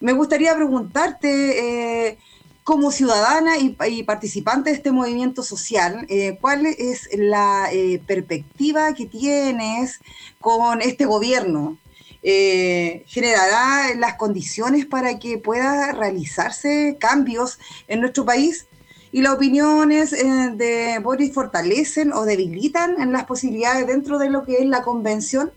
Me 0.00 0.12
gustaría 0.12 0.54
preguntarte, 0.54 2.08
eh, 2.08 2.18
como 2.66 2.90
ciudadana 2.90 3.52
y, 3.58 4.02
participante 4.02 4.70
de 4.70 4.76
este 4.76 4.90
movimiento 4.90 5.44
social, 5.44 6.04
eh, 6.08 6.36
¿cuál 6.40 6.66
es 6.66 7.08
la 7.16 7.70
perspectiva 8.06 8.92
que 8.92 9.06
tienes 9.06 10.00
con 10.40 10.82
este 10.82 11.06
gobierno? 11.06 11.78
¿Generará 12.22 13.94
las 13.96 14.16
condiciones 14.16 14.84
para 14.84 15.20
que 15.20 15.38
pueda 15.38 15.92
realizarse 15.92 16.96
cambios 16.98 17.60
en 17.86 18.00
nuestro 18.00 18.24
país? 18.24 18.66
y 19.16 19.22
las 19.22 19.32
opiniones 19.32 20.12
eh, 20.12 20.52
de 20.54 20.98
Boris 20.98 21.32
fortalecen 21.32 22.12
o 22.12 22.26
debilitan 22.26 23.00
en 23.00 23.12
las 23.12 23.24
posibilidades 23.24 23.86
dentro 23.86 24.18
de 24.18 24.28
lo 24.28 24.44
que 24.44 24.58
es 24.58 24.66
la 24.66 24.82
convención? 24.82 25.52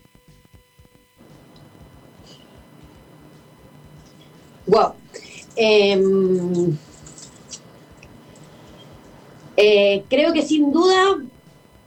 Wow. 4.66 4.94
Eh, 9.60 10.04
creo 10.08 10.32
que 10.32 10.42
sin 10.42 10.72
duda 10.72 11.18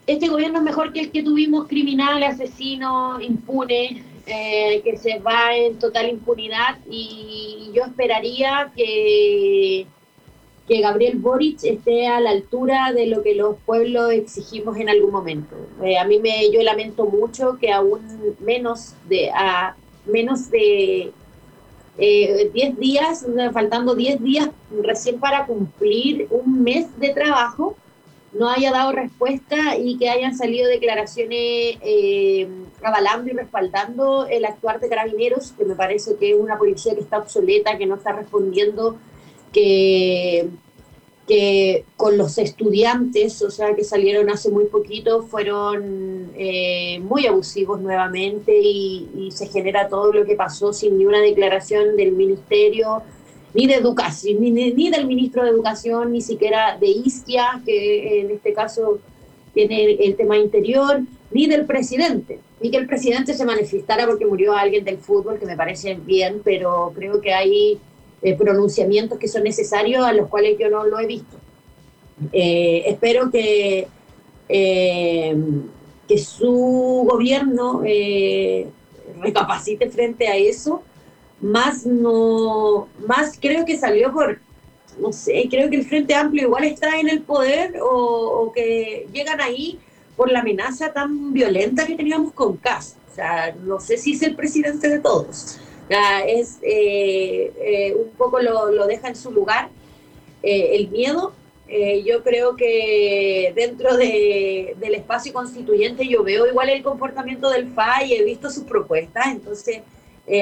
este 0.05 0.27
gobierno 0.27 0.59
es 0.59 0.63
mejor 0.63 0.93
que 0.93 1.01
el 1.01 1.11
que 1.11 1.23
tuvimos 1.23 1.67
criminal, 1.67 2.21
asesino, 2.23 3.19
impune, 3.21 4.03
eh, 4.25 4.81
que 4.83 4.97
se 4.97 5.19
va 5.19 5.55
en 5.55 5.79
total 5.79 6.09
impunidad 6.09 6.77
y 6.89 7.71
yo 7.73 7.83
esperaría 7.83 8.71
que 8.75 9.87
que 10.67 10.79
Gabriel 10.79 11.17
Boric 11.17 11.63
esté 11.63 12.07
a 12.07 12.21
la 12.21 12.29
altura 12.29 12.93
de 12.93 13.07
lo 13.07 13.21
que 13.21 13.35
los 13.35 13.57
pueblos 13.65 14.11
exigimos 14.11 14.77
en 14.77 14.89
algún 14.89 15.11
momento. 15.11 15.55
Eh, 15.83 15.97
a 15.97 16.05
mí 16.05 16.19
me, 16.19 16.49
yo 16.51 16.61
lamento 16.63 17.05
mucho 17.05 17.57
que 17.59 17.71
aún 17.71 18.01
menos 18.39 18.93
de, 19.09 19.29
a 19.31 19.75
menos 20.05 20.49
de 20.49 21.11
10 21.97 22.53
eh, 22.55 22.75
días, 22.77 23.25
faltando 23.53 23.95
10 23.95 24.21
días 24.23 24.49
recién 24.81 25.19
para 25.19 25.45
cumplir 25.45 26.27
un 26.31 26.63
mes 26.63 26.87
de 26.99 27.09
trabajo, 27.09 27.75
no 28.33 28.49
haya 28.49 28.71
dado 28.71 28.91
respuesta 28.91 29.77
y 29.77 29.97
que 29.97 30.09
hayan 30.09 30.35
salido 30.35 30.67
declaraciones 30.67 31.77
eh, 31.81 32.47
avalando 32.81 33.29
y 33.29 33.33
respaldando 33.33 34.25
el 34.25 34.45
actuar 34.45 34.79
de 34.79 34.89
carabineros, 34.89 35.51
que 35.51 35.65
me 35.65 35.75
parece 35.75 36.15
que 36.15 36.31
es 36.31 36.39
una 36.39 36.57
policía 36.57 36.95
que 36.95 37.01
está 37.01 37.19
obsoleta, 37.19 37.77
que 37.77 37.85
no 37.85 37.95
está 37.95 38.11
respondiendo 38.13 38.97
que, 39.51 40.49
que 41.27 41.85
con 41.95 42.17
los 42.17 42.37
estudiantes, 42.37 43.41
o 43.41 43.49
sea, 43.49 43.75
que 43.75 43.83
salieron 43.83 44.29
hace 44.29 44.51
muy 44.51 44.65
poquito, 44.65 45.23
fueron 45.23 46.31
eh, 46.35 46.99
muy 47.01 47.25
abusivos 47.27 47.79
nuevamente 47.81 48.59
y, 48.59 49.29
se 49.31 49.47
genera 49.47 49.87
todo 49.87 50.13
lo 50.13 50.25
que 50.25 50.35
pasó 50.35 50.73
sin 50.73 50.97
ni 50.97 51.05
una 51.05 51.19
declaración 51.19 51.95
del 51.95 52.11
ministerio, 52.11 53.01
ni 53.53 53.65
de 53.67 53.75
educación, 53.75 54.41
ni, 54.41 54.51
ni 54.51 54.89
del 54.89 55.07
ministro 55.07 55.43
de 55.43 55.49
educación, 55.49 56.11
ni 56.11 56.21
siquiera 56.21 56.77
de 56.77 56.87
Isquia, 56.87 57.61
que 57.65 58.21
en 58.21 58.31
este 58.31 58.53
caso 58.53 58.99
tiene 59.53 59.93
el 59.93 60.15
tema 60.15 60.37
interior, 60.37 61.01
ni 61.31 61.47
del 61.47 61.65
presidente, 61.65 62.39
ni 62.61 62.69
que 62.69 62.77
el 62.77 62.85
presidente 62.85 63.33
se 63.33 63.45
manifestara 63.45 64.05
porque 64.05 64.25
murió 64.25 64.53
alguien 64.53 64.83
del 64.83 64.97
fútbol, 64.97 65.39
que 65.39 65.45
me 65.45 65.57
parece 65.57 65.95
bien, 65.95 66.41
pero 66.43 66.91
creo 66.95 67.21
que 67.21 67.33
hay 67.33 67.79
eh, 68.23 68.35
pronunciamientos 68.35 69.19
que 69.19 69.27
son 69.27 69.43
necesarios 69.43 70.05
a 70.05 70.13
los 70.13 70.29
cuales 70.29 70.57
yo 70.57 70.69
no 70.69 70.85
lo 70.85 70.99
he 70.99 71.05
visto. 71.05 71.37
Eh, 72.31 72.83
espero 72.87 73.29
que, 73.29 73.87
eh, 74.49 75.35
que 76.07 76.17
su 76.17 77.07
gobierno 77.09 77.81
recapacite 79.19 79.89
frente 79.89 80.27
a 80.27 80.37
eso 80.37 80.83
más 81.43 81.85
no, 81.85 82.87
más 83.05 83.37
creo 83.39 83.65
que 83.65 83.77
salió 83.77 84.13
por, 84.13 84.39
no 84.97 85.11
sé, 85.11 85.47
creo 85.49 85.69
que 85.69 85.75
el 85.75 85.85
Frente 85.85 86.15
Amplio 86.15 86.43
igual 86.43 86.63
está 86.63 86.99
en 86.99 87.09
el 87.09 87.21
poder 87.21 87.75
o, 87.81 88.51
que 88.55 89.07
llegan 89.11 89.41
ahí 89.41 89.79
por 90.15 90.31
la 90.31 90.39
amenaza 90.39 90.93
tan 90.93 91.33
violenta 91.33 91.85
que 91.85 91.95
teníamos 91.95 92.31
con 92.33 92.55
Cas. 92.57 92.95
O 93.11 93.15
sea, 93.15 93.53
no 93.63 93.79
sé 93.79 93.97
si 93.97 94.13
es 94.13 94.21
el 94.21 94.35
presidente 94.35 94.87
de 94.87 94.99
todos. 94.99 95.59
Es 95.89 96.59
eh, 96.61 97.51
eh, 97.59 97.95
un 97.95 98.09
poco 98.11 98.39
lo, 98.39 98.71
lo, 98.71 98.87
deja 98.87 99.09
en 99.09 99.15
su 99.15 99.31
lugar 99.31 99.69
eh, 100.41 100.75
el 100.75 100.89
miedo. 100.89 101.33
yo 102.05 102.23
creo 102.23 102.55
que 102.55 103.51
dentro 103.55 103.97
de, 103.97 104.75
del 104.79 104.95
espacio 104.95 105.33
constituyente 105.33 106.07
yo 106.07 106.23
veo 106.23 106.45
igual 106.45 106.69
el 106.69 106.83
comportamiento 106.83 107.49
del 107.49 107.73
FA 107.73 108.03
y 108.03 108.13
he 108.13 108.23
visto 108.23 108.49
sus 108.49 108.63
propuestas, 108.63 109.27
entonces 109.27 109.81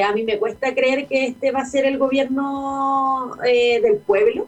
a 0.03 0.11
mí 0.13 0.23
me 0.23 0.37
cuesta 0.37 0.75
creer 0.75 1.07
que 1.07 1.27
este 1.27 1.51
va 1.51 1.61
a 1.61 1.65
ser 1.65 1.85
el 1.85 1.97
gobierno 1.97 3.31
del 3.41 3.97
pueblo 3.99 4.47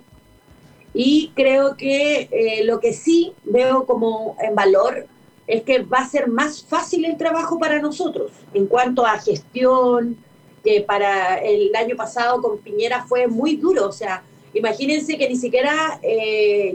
y 0.94 1.32
creo 1.36 1.78
que 1.78 2.62
lo 2.66 2.80
que 2.80 2.92
sí 2.92 3.34
veo 3.46 3.86
como 3.86 4.36
en 4.42 4.54
valor 4.54 5.08
es 5.48 5.64
que 5.64 5.84
va 5.84 6.00
a 6.00 6.08
ser 6.08 6.28
más 6.28 6.64
fácil 6.64 7.06
el 7.06 7.18
trabajo 7.18 7.60
para 7.60 7.80
nosotros 7.80 8.32
en 8.54 8.68
cuanto 8.68 9.06
a 9.06 9.20
gestión, 9.20 10.18
que 10.64 10.82
para 10.82 11.38
el 11.38 11.76
año 11.76 11.96
pasado 11.96 12.42
con 12.42 12.58
Piñera 12.60 13.06
fue 13.06 13.28
muy 13.28 13.58
duro, 13.58 13.88
o 13.88 13.92
sea, 13.92 14.24
imagínense 14.54 15.18
que 15.18 15.28
ni 15.28 15.36
siquiera 15.36 16.00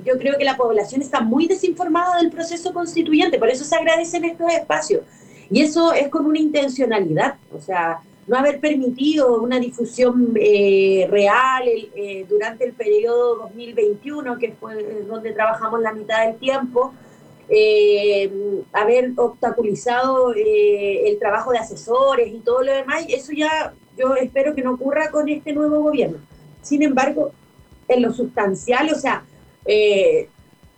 yo 0.05 0.18
creo 0.18 0.36
que 0.36 0.45
la 0.45 0.57
población 0.57 1.01
está 1.01 1.20
muy 1.20 1.47
desinformada 1.47 2.18
del 2.18 2.30
proceso 2.30 2.72
constituyente, 2.72 3.39
por 3.39 3.49
eso 3.49 3.64
se 3.64 3.76
agradecen 3.76 4.24
estos 4.24 4.53
espacios. 4.53 5.03
Y 5.51 5.62
eso 5.62 5.93
es 5.93 6.09
con 6.09 6.26
una 6.26 6.39
intencionalidad, 6.39 7.36
o 7.53 7.61
sea, 7.61 8.03
no 8.28 8.36
haber 8.36 8.61
permitido 8.61 9.41
una 9.41 9.59
difusión 9.59 10.34
eh, 10.39 11.09
real 11.11 11.64
eh, 11.66 12.26
durante 12.28 12.66
el 12.66 12.74
periodo 12.74 13.36
2021, 13.36 14.39
que 14.39 14.53
fue 14.53 15.03
donde 15.05 15.32
trabajamos 15.32 15.80
la 15.80 15.93
mitad 15.93 16.26
del 16.26 16.36
tiempo, 16.36 16.93
eh, 17.49 18.31
haber 18.73 19.13
obstaculizado 19.17 20.33
el 20.35 21.19
trabajo 21.19 21.53
de 21.53 21.59
asesores 21.59 22.29
y 22.33 22.41
todo 22.41 22.63
lo 22.63 22.73
demás, 22.73 23.05
eso 23.09 23.33
ya 23.33 23.73
yo 23.97 24.15
espero 24.15 24.55
que 24.55 24.63
no 24.63 24.73
ocurra 24.73 25.11
con 25.11 25.29
este 25.29 25.53
nuevo 25.53 25.81
gobierno. 25.81 26.19
Sin 26.63 26.83
embargo, 26.83 27.33
en 27.89 28.03
lo 28.03 28.13
sustancial, 28.13 28.91
o 28.93 28.97
sea, 28.97 29.25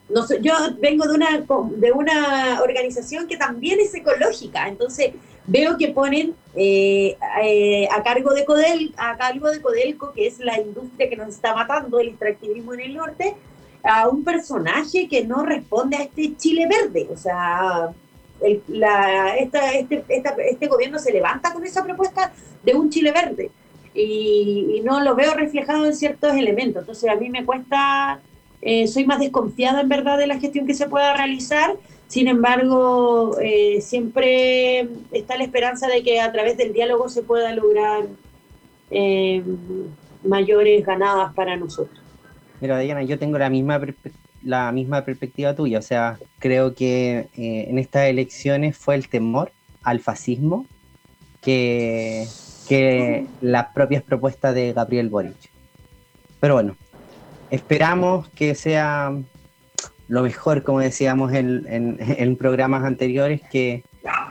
no 0.09 0.27
yo 0.41 0.55
vengo 0.81 1.07
de 1.07 1.15
una, 1.15 1.47
de 1.77 1.93
una 1.93 2.63
organización 2.63 3.27
que 3.27 3.37
también 3.37 3.81
es 3.81 3.95
ecológica, 3.95 4.69
entonces 4.69 5.13
veo 5.47 5.77
que 5.77 5.89
ponen 5.89 6.35
eh, 6.55 7.17
eh, 7.43 7.89
a 7.91 8.03
cargo 8.03 8.33
de 8.33 8.45
Codel, 8.45 8.95
a 8.97 9.17
cargo 9.17 9.51
de 9.51 9.61
Codelco, 9.61 10.13
que 10.13 10.27
es 10.27 10.39
la 10.39 10.61
industria 10.61 11.09
que 11.09 11.17
nos 11.17 11.29
está 11.29 11.55
matando, 11.55 11.99
el 11.99 12.09
extractivismo 12.09 12.75
en 12.75 12.81
el 12.81 12.95
norte, 12.95 13.35
a 13.83 14.09
un 14.09 14.25
personaje 14.25 15.09
que 15.09 15.25
no 15.25 15.45
responde 15.45 15.97
a 15.97 16.03
este 16.03 16.37
Chile 16.37 16.69
verde. 16.69 17.09
O 17.13 17.17
sea, 17.17 17.91
este, 18.41 19.87
este 20.51 20.67
gobierno 20.67 20.99
se 20.99 21.13
levanta 21.13 21.53
con 21.53 21.65
esa 21.65 21.85
propuesta 21.85 22.33
de 22.63 22.75
un 22.75 22.91
Chile 22.91 23.13
verde 23.13 23.51
y, 23.95 24.83
no 24.85 25.01
lo 25.01 25.15
veo 25.15 25.35
reflejado 25.35 25.87
en 25.87 25.95
ciertos 25.95 26.35
elementos. 26.35 26.83
Entonces 26.83 27.11
a 27.11 27.17
mí 27.17 27.29
me 27.29 27.45
cuesta, 27.45 28.21
eh, 28.63 28.87
soy 28.87 29.05
más 29.05 29.21
desconfiada 29.21 29.83
en 29.83 29.89
verdad 29.89 30.19
de 30.19 30.27
la 30.27 30.39
gestión 30.39 30.67
que 30.67 30.75
se 30.75 30.89
pueda 30.89 31.15
realizar 31.15 31.77
sin 32.11 32.27
embargo, 32.27 33.39
eh, 33.41 33.81
siempre 33.81 34.89
está 35.13 35.39
la 35.39 35.45
esperanza 35.45 35.87
de 35.87 36.03
que 36.03 36.21
a 36.21 36.33
través 36.33 36.57
del 36.57 36.73
diálogo 36.73 37.09
se 37.09 37.23
pueda 37.23 37.55
lograr 37.55 38.03
eh, 38.91 39.45
mayores 40.25 40.85
ganadas 40.85 41.33
para 41.35 41.57
nosotros. 41.57 42.00
Mira, 42.61 42.79
Diana, 42.79 43.03
yo 43.03 43.19
tengo 43.19 43.39
la 43.39 43.51
misma, 43.51 43.81
la 44.43 44.73
misma 44.73 45.05
perspectiva 45.05 45.55
tuya. 45.55 45.79
O 45.79 45.83
sea, 45.83 46.19
creo 46.39 46.75
que 46.75 47.29
eh, 47.37 47.67
en 47.69 47.79
estas 47.79 48.09
elecciones 48.09 48.77
fue 48.77 48.95
el 48.95 49.09
temor 49.09 49.53
al 49.83 50.01
fascismo 50.01 50.67
que, 51.41 52.27
que 52.69 53.27
las 53.41 53.69
propias 53.69 54.03
propuestas 54.03 54.55
de 54.55 54.73
Gabriel 54.73 55.09
Boric. 55.09 55.51
Pero 56.41 56.55
bueno, 56.55 56.77
esperamos 57.51 58.29
que 58.31 58.55
sea 58.55 59.13
lo 60.09 60.23
mejor, 60.23 60.63
como 60.63 60.81
decíamos 60.81 61.33
en, 61.33 62.37
programas 62.37 62.85
anteriores, 62.85 63.43
que, 63.51 63.85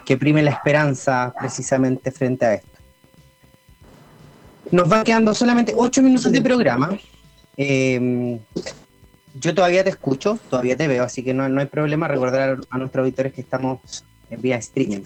que, 0.06 0.18
prime 0.18 0.44
la 0.44 0.52
esperanza 0.52 1.34
precisamente 1.40 2.12
frente 2.12 2.46
a 2.46 2.54
esto. 2.56 2.80
Nos 4.72 4.90
van 4.90 5.04
quedando 5.04 5.34
solamente 5.34 5.74
ocho 5.76 6.02
minutos 6.02 6.32
de 6.32 6.42
programa. 6.42 6.98
Em, 7.62 8.40
yo 9.38 9.54
todavía 9.54 9.84
te 9.84 9.90
escucho, 9.90 10.40
todavía 10.50 10.78
te 10.78 10.88
veo, 10.88 11.04
así 11.04 11.24
que 11.24 11.34
no, 11.34 11.50
no 11.50 11.60
hay 11.60 11.68
problema 11.68 12.08
recordar 12.08 12.58
a, 12.70 12.78
nuestros 12.78 13.04
auditores 13.04 13.34
que 13.34 13.42
estamos 13.42 14.06
en 14.30 14.42
vía 14.42 14.56
streaming. 14.56 15.02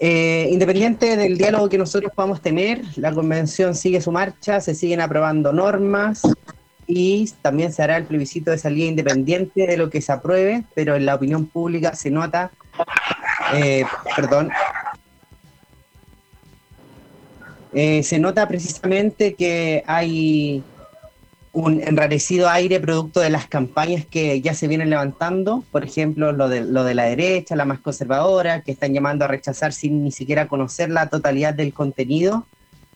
Eh, 0.00 0.48
independiente 0.50 1.16
del 1.16 1.38
diálogo 1.38 1.68
que 1.68 1.78
nosotros 1.78 2.10
podamos 2.12 2.42
tener, 2.42 2.82
la 2.96 3.12
convención 3.12 3.76
sigue 3.76 4.00
su 4.00 4.10
marcha, 4.10 4.60
se 4.60 4.74
siguen 4.74 5.00
aprobando 5.00 5.52
normas, 5.52 6.22
y 6.88 7.30
también 7.40 7.72
se 7.72 7.84
hará 7.84 7.98
el 7.98 8.04
plebiscito 8.04 8.50
de 8.50 8.58
salida 8.58 8.86
independiente 8.86 9.64
de 9.64 9.76
lo 9.76 9.90
que 9.90 10.00
se 10.00 10.10
apruebe, 10.10 10.64
pero 10.74 10.96
en 10.96 11.06
la 11.06 11.14
opinión 11.14 11.46
pública 11.46 11.94
se 11.94 12.10
nota, 12.10 12.50
eh, 13.54 13.84
perdón, 14.16 14.50
eh, 17.74 18.02
se 18.02 18.18
nota 18.18 18.48
precisamente 18.48 19.34
que 19.34 19.84
hay 19.86 20.64
un 21.52 21.82
enrarecido 21.82 22.48
aire 22.48 22.80
producto 22.80 23.20
de 23.20 23.30
las 23.30 23.46
campañas 23.46 24.04
que 24.04 24.40
ya 24.40 24.54
se 24.54 24.68
vienen 24.68 24.90
levantando, 24.90 25.64
por 25.70 25.84
ejemplo, 25.84 26.32
lo 26.32 26.48
de, 26.48 26.60
lo 26.60 26.84
de 26.84 26.94
la 26.94 27.04
derecha, 27.04 27.56
la 27.56 27.64
más 27.64 27.80
conservadora, 27.80 28.62
que 28.62 28.72
están 28.72 28.92
llamando 28.92 29.24
a 29.24 29.28
rechazar 29.28 29.72
sin 29.72 30.04
ni 30.04 30.12
siquiera 30.12 30.48
conocer 30.48 30.90
la 30.90 31.08
totalidad 31.08 31.54
del 31.54 31.72
contenido 31.72 32.46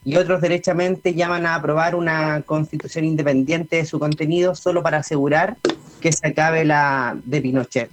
y 0.05 0.16
otros 0.16 0.40
derechamente 0.40 1.14
llaman 1.14 1.46
a 1.46 1.55
aprobar 1.55 1.94
una 1.94 2.42
constitución 2.42 3.05
independiente 3.05 3.76
de 3.76 3.86
su 3.86 3.98
contenido 3.98 4.55
solo 4.55 4.82
para 4.82 4.98
asegurar 4.98 5.57
que 6.00 6.12
se 6.12 6.26
acabe 6.26 6.64
la 6.64 7.16
de 7.24 7.40
Pinochet. 7.40 7.90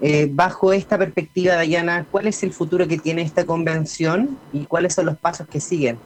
Eh, 0.00 0.28
bajo 0.30 0.72
esta 0.72 0.96
perspectiva, 0.96 1.54
Dayana, 1.54 2.06
¿cuál 2.10 2.28
es 2.28 2.42
el 2.42 2.52
futuro 2.52 2.86
que 2.86 2.98
tiene 2.98 3.22
esta 3.22 3.44
convención 3.44 4.38
y 4.52 4.64
cuáles 4.64 4.94
son 4.94 5.06
los 5.06 5.18
pasos 5.18 5.46
que 5.48 5.60
siguen? 5.60 5.98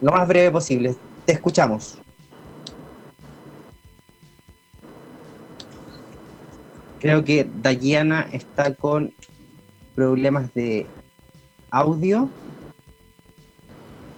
Lo 0.00 0.12
más 0.12 0.28
breve 0.28 0.50
posible. 0.50 0.94
Te 1.24 1.32
escuchamos. 1.32 1.98
Creo 7.04 7.22
que 7.22 7.46
Dayana 7.60 8.26
está 8.32 8.72
con 8.72 9.12
problemas 9.94 10.54
de 10.54 10.86
audio. 11.70 12.30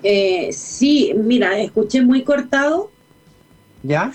Eh, 0.04 0.52
sí, 0.52 1.12
mira, 1.16 1.58
escuché 1.58 2.00
muy 2.02 2.22
cortado. 2.22 2.92
¿Ya? 3.82 4.12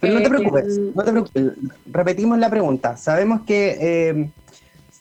Pero 0.00 0.14
no 0.14 0.20
te 0.20 0.26
eh, 0.26 0.30
preocupes, 0.30 0.78
no 0.78 1.04
te 1.04 1.10
preocupes. 1.10 1.44
Repetimos 1.84 2.38
la 2.38 2.48
pregunta. 2.48 2.96
Sabemos 2.96 3.42
que 3.42 3.76
eh, 3.78 4.30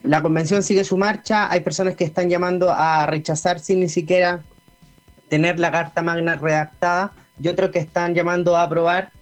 la 0.03 0.21
convención 0.21 0.61
sigue 0.61 0.83
su 0.83 0.97
marcha, 0.97 1.49
hay 1.49 1.61
personas 1.61 1.95
que 1.95 2.03
están 2.03 2.29
llamando 2.29 2.73
a 2.73 3.05
rechazar 3.05 3.61
sin 3.61 3.79
ni 3.79 3.87
siquiera 3.87 4.43
tener 5.29 5.61
la 5.61 5.71
carta 5.71 6.01
magna 6.01 6.35
redactada 6.35 7.13
y 7.41 7.47
otros 7.47 7.71
que 7.71 7.79
están 7.79 8.15
llamando 8.15 8.57
a 8.57 8.63
aprobar 8.63 9.13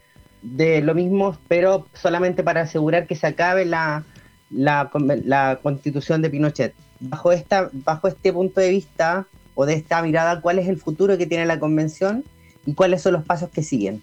de 0.42 0.82
lo 0.82 0.96
mismo, 0.96 1.38
pero 1.48 1.88
solamente 1.94 2.44
para 2.44 2.62
asegurar 2.62 3.08
que 3.08 3.16
se 3.16 3.28
acabe 3.28 3.66
la, 3.66 4.04
la, 4.50 5.60
constitución 5.62 6.22
de 6.22 6.30
Pinochet. 6.30 6.74
Bajo, 7.00 7.32
esta, 7.32 7.70
bajo 7.74 8.08
este 8.08 8.32
punto 8.34 8.62
de 8.62 8.70
vista, 8.70 9.28
o 9.56 9.66
de 9.66 9.74
esta 9.74 10.02
mirada, 10.02 10.42
cuál 10.42 10.60
es 10.60 10.68
el 10.68 10.78
futuro 10.78 11.18
que 11.18 11.26
tiene 11.26 11.46
la 11.46 11.60
convención 11.60 12.24
y 12.66 12.74
cuáles 12.74 13.02
son 13.02 13.14
los 13.14 13.26
pasos 13.26 13.50
que 13.50 13.64
siguen. 13.64 14.02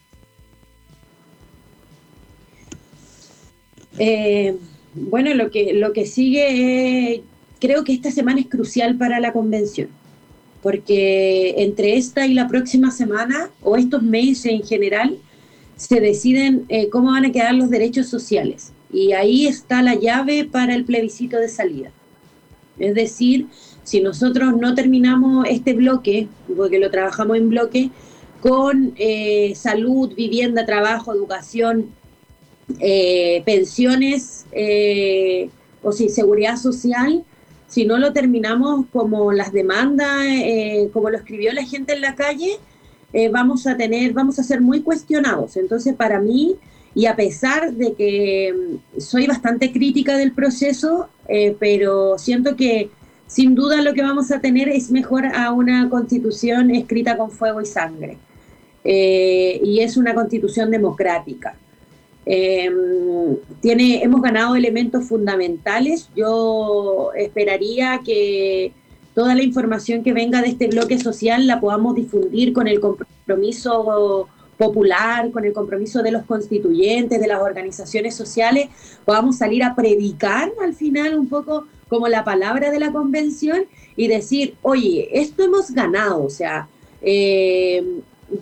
Eh, 3.99 4.57
bueno, 4.95 5.35
lo 5.35 5.51
que, 5.51 5.73
lo 5.75 5.93
que 5.93 6.07
sigue, 6.07 7.23
creo 7.61 7.85
que 7.85 7.93
esta 7.93 8.11
semana 8.11 8.41
es 8.41 8.47
crucial 8.47 8.97
para 8.97 9.21
la 9.21 9.33
convención, 9.33 9.89
porque 10.63 11.55
entre 11.59 11.97
esta 11.97 12.27
y 12.27 12.35
la 12.35 12.49
próxima 12.49 12.91
semana, 12.91 13.51
o 13.63 13.77
estos 13.77 14.03
meses 14.03 14.47
en 14.47 14.63
general, 14.63 15.19
se 15.79 16.01
deciden 16.01 16.67
eh, 16.69 16.91
cómo 16.91 17.13
van 17.13 17.25
a 17.25 17.33
quedar 17.33 17.55
los 17.55 17.71
derechos 17.71 18.09
sociales. 18.09 18.73
Y 18.93 19.13
ahí 19.13 19.47
está 19.47 19.81
la 19.81 19.95
llave 19.95 20.45
para 20.45 20.75
el 20.75 20.85
plebiscito 20.85 21.39
de 21.39 21.49
salida. 21.49 21.91
Es 22.79 22.95
decir, 22.95 23.47
si 23.85 24.01
nosotros 24.01 24.57
no 24.57 24.75
terminamos 24.75 25.47
este 25.49 25.75
bloque, 25.75 26.29
porque 26.57 26.81
lo 26.81 26.91
trabajamos 26.91 27.37
en 27.37 27.49
bloque, 27.49 27.91
con 28.41 28.93
eh, 28.97 29.53
salud, 29.55 30.15
vivienda, 30.15 30.67
trabajo, 30.67 31.15
educación, 31.15 31.91
eh, 32.81 33.43
pensiones 33.47 34.47
o 35.83 35.93
sin 35.93 36.11
seguridad 36.11 36.57
social, 36.57 37.25
si 37.69 37.85
no 37.85 37.99
lo 37.99 38.13
terminamos 38.13 38.87
como 38.93 39.33
las 39.33 39.53
demandas, 39.53 40.27
como 40.93 41.11
lo 41.11 41.19
escribió 41.19 41.53
la 41.53 41.65
gente 41.65 41.93
en 41.93 42.01
la 42.01 42.15
calle, 42.15 42.59
eh, 43.13 43.29
vamos 43.29 43.67
a 43.67 43.77
tener, 43.77 44.13
vamos 44.13 44.39
a 44.39 44.43
ser 44.43 44.61
muy 44.61 44.83
cuestionados. 44.83 45.57
Entonces, 45.57 45.95
para 45.95 46.21
mí, 46.21 46.57
y 46.95 47.07
a 47.07 47.17
pesar 47.17 47.73
de 47.73 47.95
que 47.95 48.53
mm, 48.53 49.01
soy 49.01 49.27
bastante 49.27 49.73
crítica 49.73 50.17
del 50.17 50.33
proceso, 50.33 51.09
eh, 51.29 51.57
pero 51.59 52.19
siento 52.19 52.57
que 52.57 52.91
sin 53.27 53.55
duda 53.55 53.83
lo 53.83 53.95
que 53.95 54.03
vamos 54.03 54.31
a 54.31 54.41
tener 54.41 54.69
es 54.69 54.91
mejor 54.91 55.27
a 55.27 55.53
una 55.53 55.89
constitución 55.91 56.71
escrita 56.71 57.17
con 57.17 57.31
fuego 57.31 57.61
y 57.61 57.67
sangre. 57.67 58.19
y 58.85 59.81
es 59.81 59.97
una 59.99 60.15
constitución 60.15 60.71
democrática. 60.71 61.55
Em, 62.31 63.37
tiene, 63.63 64.03
hemos 64.03 64.21
ganado 64.21 64.55
elementos 64.55 65.07
fundamentales. 65.07 66.11
Yo 66.15 67.11
esperaría 67.17 68.01
que 68.05 68.73
toda 69.19 69.35
la 69.35 69.43
información 69.43 70.05
que 70.05 70.13
venga 70.13 70.41
de 70.43 70.51
este 70.51 70.69
bloque 70.69 70.97
social 70.97 71.49
la 71.49 71.59
podamos 71.59 71.97
difundir 71.97 72.53
con 72.53 72.69
el 72.69 72.79
compromiso 72.79 74.29
popular, 74.57 75.33
con 75.33 75.45
el 75.45 75.53
compromiso 75.53 76.05
de 76.05 76.13
los 76.13 76.23
constituyentes, 76.23 77.21
de 77.21 77.27
las 77.27 77.43
organizaciones 77.43 78.15
sociales, 78.15 78.69
podamos 79.05 79.39
salir 79.39 79.65
a 79.65 79.75
predicar 79.75 80.53
al 80.63 80.73
final 80.73 81.19
un 81.19 81.29
poco 81.29 81.67
como 81.89 82.07
la 82.07 82.23
palabra 82.23 82.71
de 82.71 82.79
la 82.79 82.93
convención 82.93 83.65
y 83.97 84.07
decir, 84.07 84.55
oye, 84.63 85.09
esto 85.13 85.43
hemos 85.43 85.73
ganado, 85.73 86.23
o 86.23 86.31
sea, 86.31 86.69
eh, 87.03 87.85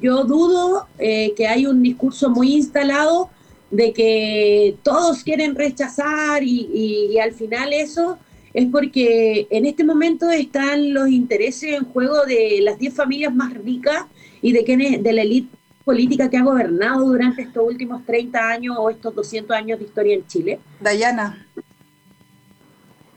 yo 0.02 0.24
dudo 0.24 0.88
eh, 0.98 1.32
que 1.38 1.46
hay 1.46 1.64
un 1.64 1.82
discurso 1.82 2.28
muy 2.28 2.54
instalado 2.54 3.30
de 3.70 3.94
que 3.94 4.76
todos 4.82 5.24
quieren 5.24 5.54
rechazar 5.54 6.42
y, 6.42 7.18
al 7.18 7.32
final 7.32 7.72
eso 7.72 8.18
es 8.56 8.66
porque 8.72 9.46
en 9.50 9.66
este 9.66 9.84
momento 9.84 10.30
están 10.30 10.94
los 10.94 11.10
intereses 11.10 11.74
en 11.74 11.84
juego 11.84 12.24
de 12.24 12.60
las 12.62 12.78
10 12.78 12.94
familias 12.94 13.34
más 13.34 13.52
ricas 13.52 14.06
y 14.40 14.52
de, 14.52 14.64
quienes, 14.64 15.02
de 15.02 15.12
la 15.12 15.20
élite 15.20 15.54
política 15.84 16.30
que 16.30 16.38
ha 16.38 16.42
gobernado 16.42 17.04
durante 17.04 17.42
estos 17.42 17.62
últimos 17.62 18.06
30 18.06 18.48
años 18.48 18.76
o 18.78 18.88
estos 18.88 19.14
200 19.14 19.54
años 19.54 19.78
de 19.78 19.84
historia 19.84 20.14
en 20.14 20.26
Chile. 20.26 20.58
Dayana. 20.80 21.46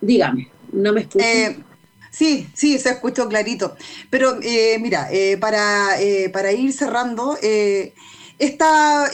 Dígame, 0.02 0.50
no 0.74 0.92
me 0.92 1.02
escucho. 1.02 1.24
Eh, 1.24 1.58
sí, 2.12 2.46
sí, 2.54 2.78
se 2.78 2.90
escuchó 2.90 3.30
clarito. 3.30 3.78
Pero 4.10 4.40
eh, 4.42 4.78
mira, 4.82 5.08
eh, 5.10 5.38
para, 5.38 5.96
para 6.34 6.52
ir 6.52 6.74
cerrando, 6.74 7.38
esta 8.40 9.10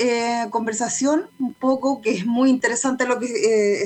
conversación, 0.49 1.29
un 1.37 1.53
poco, 1.53 2.01
que 2.01 2.15
es 2.15 2.25
muy 2.25 2.49
interesante 2.49 3.05
lo 3.05 3.19
que 3.19 3.27
eh, 3.27 3.83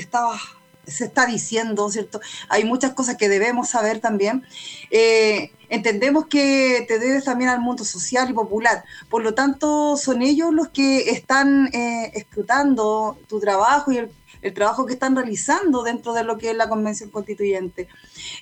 se 0.89 1.05
está 1.05 1.25
diciendo, 1.25 1.89
¿cierto? 1.89 2.19
Hay 2.49 2.63
muchas 2.63 2.93
cosas 2.93 3.17
que 3.17 3.29
debemos 3.29 3.69
saber 3.69 3.99
también. 3.99 4.43
Eh, 4.91 5.51
entendemos 5.69 6.27
que 6.27 6.85
te 6.87 6.99
debes 6.99 7.23
también 7.23 7.49
al 7.49 7.61
mundo 7.61 7.83
social 7.85 8.29
y 8.29 8.33
popular. 8.33 8.83
Por 9.09 9.23
lo 9.23 9.33
tanto, 9.33 9.97
son 9.97 10.21
ellos 10.21 10.53
los 10.53 10.69
que 10.69 11.11
están 11.11 11.69
escrutando 12.13 13.17
tu 13.27 13.39
trabajo 13.39 13.91
y 13.91 13.97
el, 13.97 14.11
el, 14.41 14.53
trabajo 14.53 14.85
que 14.85 14.93
están 14.93 15.15
realizando 15.15 15.83
dentro 15.83 16.13
de 16.13 16.23
lo 16.23 16.37
que 16.37 16.51
es 16.51 16.57
la 16.57 16.69
Convención 16.69 17.09
Constituyente. 17.09 17.87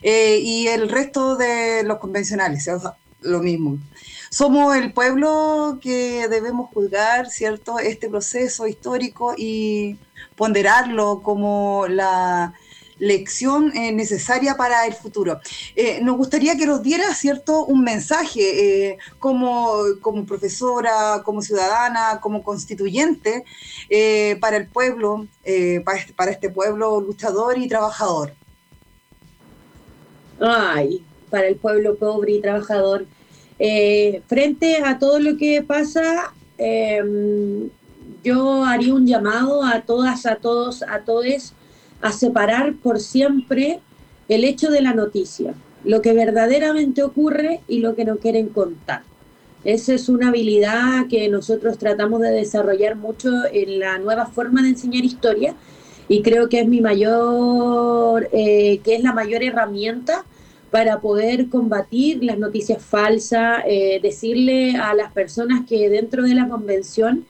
y 0.02 0.68
el 0.68 0.90
resto 0.90 1.36
de 1.36 1.84
los 1.84 1.98
convencionales, 2.00 2.70
lo 3.22 3.40
mismo. 3.40 3.78
Somos 4.30 4.76
el 4.76 4.94
pueblo 4.94 5.80
que 5.82 6.28
debemos 6.28 6.70
juzgar, 6.74 7.30
¿cierto?, 7.30 7.80
este 7.80 8.10
proceso 8.10 8.68
histórico 8.68 9.34
y 9.38 9.98
ponderarlo 10.36 11.22
como 11.22 11.88
la 11.88 12.54
lección 13.00 13.72
eh, 13.76 13.92
necesaria 13.92 14.56
para 14.56 14.86
el 14.86 14.94
futuro. 14.94 15.40
Eh, 15.76 16.00
nos 16.02 16.18
gustaría 16.18 16.58
que 16.58 16.66
nos 16.66 16.82
diera, 16.82 17.14
¿cierto?, 17.14 17.66
un 17.66 17.84
mensaje 17.84 18.90
eh, 18.90 18.98
como, 19.20 19.76
como, 20.02 20.26
profesora, 20.26 21.22
como 21.24 21.42
ciudadana, 21.42 22.20
como 22.22 22.44
constituyente 22.44 23.44
para 24.40 24.58
el 24.58 24.68
pueblo, 24.68 25.28
este, 25.44 26.14
para 26.16 26.32
este 26.32 26.50
pueblo 26.50 27.00
luchador 27.02 27.58
y 27.58 27.68
trabajador. 27.68 28.34
Ay, 30.40 31.04
para 31.30 31.48
el 31.48 31.56
pueblo 31.56 31.96
pobre 31.96 32.34
y 32.34 32.42
trabajador. 32.42 33.06
Eh, 33.60 34.22
frente 34.28 34.78
a 34.84 35.00
todo 35.00 35.20
lo 35.20 35.38
que 35.38 35.64
pasa, 35.64 36.34
em, 36.58 37.70
yo 38.24 38.66
haría 38.66 38.94
un 38.94 39.08
llamado 39.08 39.64
a 39.64 39.82
todas, 39.82 40.26
a 40.26 40.36
todos, 40.36 40.84
a 40.84 41.00
todos 41.00 41.54
a 42.02 42.12
separar 42.12 42.76
por 42.76 43.00
siempre 43.00 43.80
el 44.30 44.44
hecho 44.44 44.70
de 44.70 44.82
la 44.82 44.94
noticia, 44.94 45.54
lo 45.84 46.02
que 46.02 46.14
verdaderamente 46.14 47.02
ocurre 47.04 47.62
y 47.68 47.80
lo 47.80 47.96
que 47.96 48.06
no 48.06 48.18
quieren 48.18 48.50
contar. 48.50 49.02
Esa 49.64 49.94
es 49.94 50.08
una 50.08 50.30
habilidad 50.30 51.08
que 51.10 51.28
nosotros 51.30 51.78
tratamos 51.78 52.22
de 52.22 52.32
desarrollar 52.32 52.96
mucho 52.96 53.30
en 53.52 53.80
la 53.80 53.98
nueva 53.98 54.28
forma 54.28 54.62
de 54.62 54.70
enseñar 54.70 55.04
historia 55.04 55.56
y 56.08 56.22
creo 56.22 56.48
que 56.48 56.62
es 56.62 56.68
mi 56.68 56.80
mayor, 56.80 58.30
eh, 58.32 58.80
que 58.84 58.96
es 58.96 59.04
la 59.04 59.14
mayor 59.14 59.44
herramienta 59.44 60.24
para 60.72 61.00
poder 61.00 61.50
combatir 61.50 62.24
las 62.24 62.38
noticias 62.38 62.84
falsas, 62.84 63.64
eh, 63.66 64.00
decirle 64.02 64.76
a 64.76 64.94
las 64.94 65.12
personas 65.14 65.66
que 65.68 65.90
dentro 65.90 66.24
de 66.24 66.36
la 66.36 66.48
convención 66.48 67.26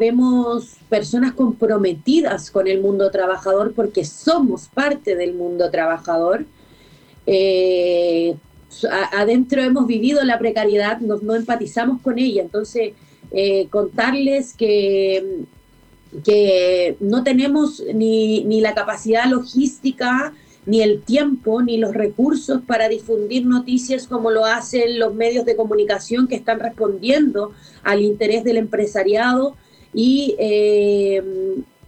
vemos 0.00 0.76
personas 0.88 1.34
comprometidas 1.34 2.50
con 2.50 2.66
el 2.68 2.80
mundo 2.80 3.10
trabajador 3.10 3.74
porque 3.74 4.02
somos 4.02 4.66
parte 4.72 5.14
del 5.14 5.34
mundo 5.34 5.70
trabajador. 5.70 6.46
Eh, 7.26 8.34
adentro 9.12 9.62
hemos 9.62 9.86
vivido 9.86 10.24
la 10.24 10.38
precariedad, 10.38 10.98
no 11.00 11.34
empatizamos 11.34 12.00
con 12.00 12.18
ella, 12.18 12.40
entonces 12.40 12.94
eh, 13.30 13.68
contarles 13.68 14.54
que, 14.54 15.42
que 16.24 16.96
no 17.00 17.22
tenemos 17.22 17.82
ni, 17.94 18.44
ni 18.44 18.60
la 18.60 18.74
capacidad 18.74 19.26
logística, 19.26 20.32
ni 20.68 20.82
el 20.82 21.00
tiempo 21.02 21.62
ni 21.62 21.78
los 21.78 21.94
recursos 21.94 22.60
para 22.66 22.90
difundir 22.90 23.46
noticias 23.46 24.06
como 24.06 24.30
lo 24.30 24.44
hacen 24.44 24.98
los 24.98 25.14
medios 25.14 25.46
de 25.46 25.56
comunicación 25.56 26.28
que 26.28 26.36
están 26.36 26.60
respondiendo 26.60 27.52
al 27.82 28.02
interés 28.02 28.44
del 28.44 28.58
empresariado 28.58 29.56
y 29.94 30.36
eh, 30.38 31.22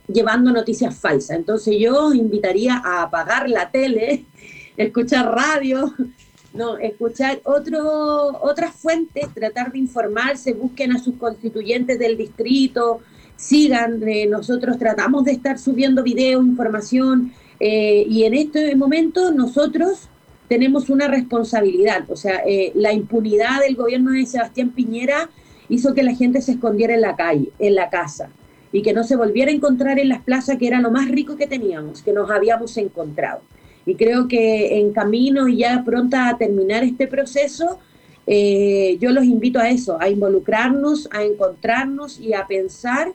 llevando 0.08 0.50
noticias 0.50 0.96
falsas. 0.96 1.36
Entonces 1.36 1.76
yo 1.78 2.14
invitaría 2.14 2.80
a 2.82 3.02
apagar 3.02 3.50
la 3.50 3.70
tele, 3.70 4.24
escuchar 4.78 5.26
radio, 5.26 5.92
no, 6.54 6.78
escuchar 6.78 7.42
otro, 7.44 8.40
otras 8.40 8.74
fuentes, 8.74 9.28
tratar 9.34 9.72
de 9.72 9.78
informarse, 9.78 10.54
busquen 10.54 10.92
a 10.92 10.98
sus 10.98 11.16
constituyentes 11.16 11.98
del 11.98 12.16
distrito, 12.16 13.00
sigan, 13.36 14.02
eh, 14.08 14.24
nosotros 14.24 14.78
tratamos 14.78 15.24
de 15.24 15.32
estar 15.32 15.58
subiendo 15.58 16.02
videos, 16.02 16.46
información, 16.46 17.34
eh, 17.60 18.06
y 18.08 18.24
en 18.24 18.32
este 18.32 18.74
momento 18.74 19.30
nosotros 19.32 20.08
tenemos 20.48 20.88
una 20.88 21.06
responsabilidad, 21.06 22.10
o 22.10 22.16
sea, 22.16 22.42
eh, 22.46 22.72
la 22.74 22.92
impunidad 22.92 23.60
del 23.60 23.76
gobierno 23.76 24.12
de 24.12 24.26
Sebastián 24.26 24.70
Piñera 24.70 25.28
hizo 25.68 25.94
que 25.94 26.02
la 26.02 26.14
gente 26.14 26.40
se 26.40 26.52
escondiera 26.52 26.94
en 26.94 27.02
la 27.02 27.14
calle, 27.14 27.50
en 27.58 27.74
la 27.74 27.90
casa, 27.90 28.30
y 28.72 28.82
que 28.82 28.94
no 28.94 29.04
se 29.04 29.14
volviera 29.14 29.52
a 29.52 29.54
encontrar 29.54 29.98
en 29.98 30.08
las 30.08 30.22
plazas 30.22 30.56
que 30.56 30.66
era 30.66 30.80
lo 30.80 30.90
más 30.90 31.08
rico 31.08 31.36
que 31.36 31.46
teníamos, 31.46 32.02
que 32.02 32.12
nos 32.12 32.30
habíamos 32.30 32.76
encontrado. 32.78 33.42
Y 33.86 33.94
creo 33.94 34.26
que 34.26 34.80
en 34.80 34.92
camino 34.92 35.46
y 35.46 35.58
ya 35.58 35.82
pronta 35.84 36.28
a 36.28 36.38
terminar 36.38 36.82
este 36.82 37.06
proceso, 37.06 37.78
eh, 38.26 38.96
yo 39.00 39.12
los 39.12 39.24
invito 39.24 39.58
a 39.58 39.68
eso, 39.68 40.00
a 40.00 40.08
involucrarnos, 40.08 41.08
a 41.12 41.22
encontrarnos 41.22 42.18
y 42.18 42.32
a 42.32 42.46
pensar 42.46 43.12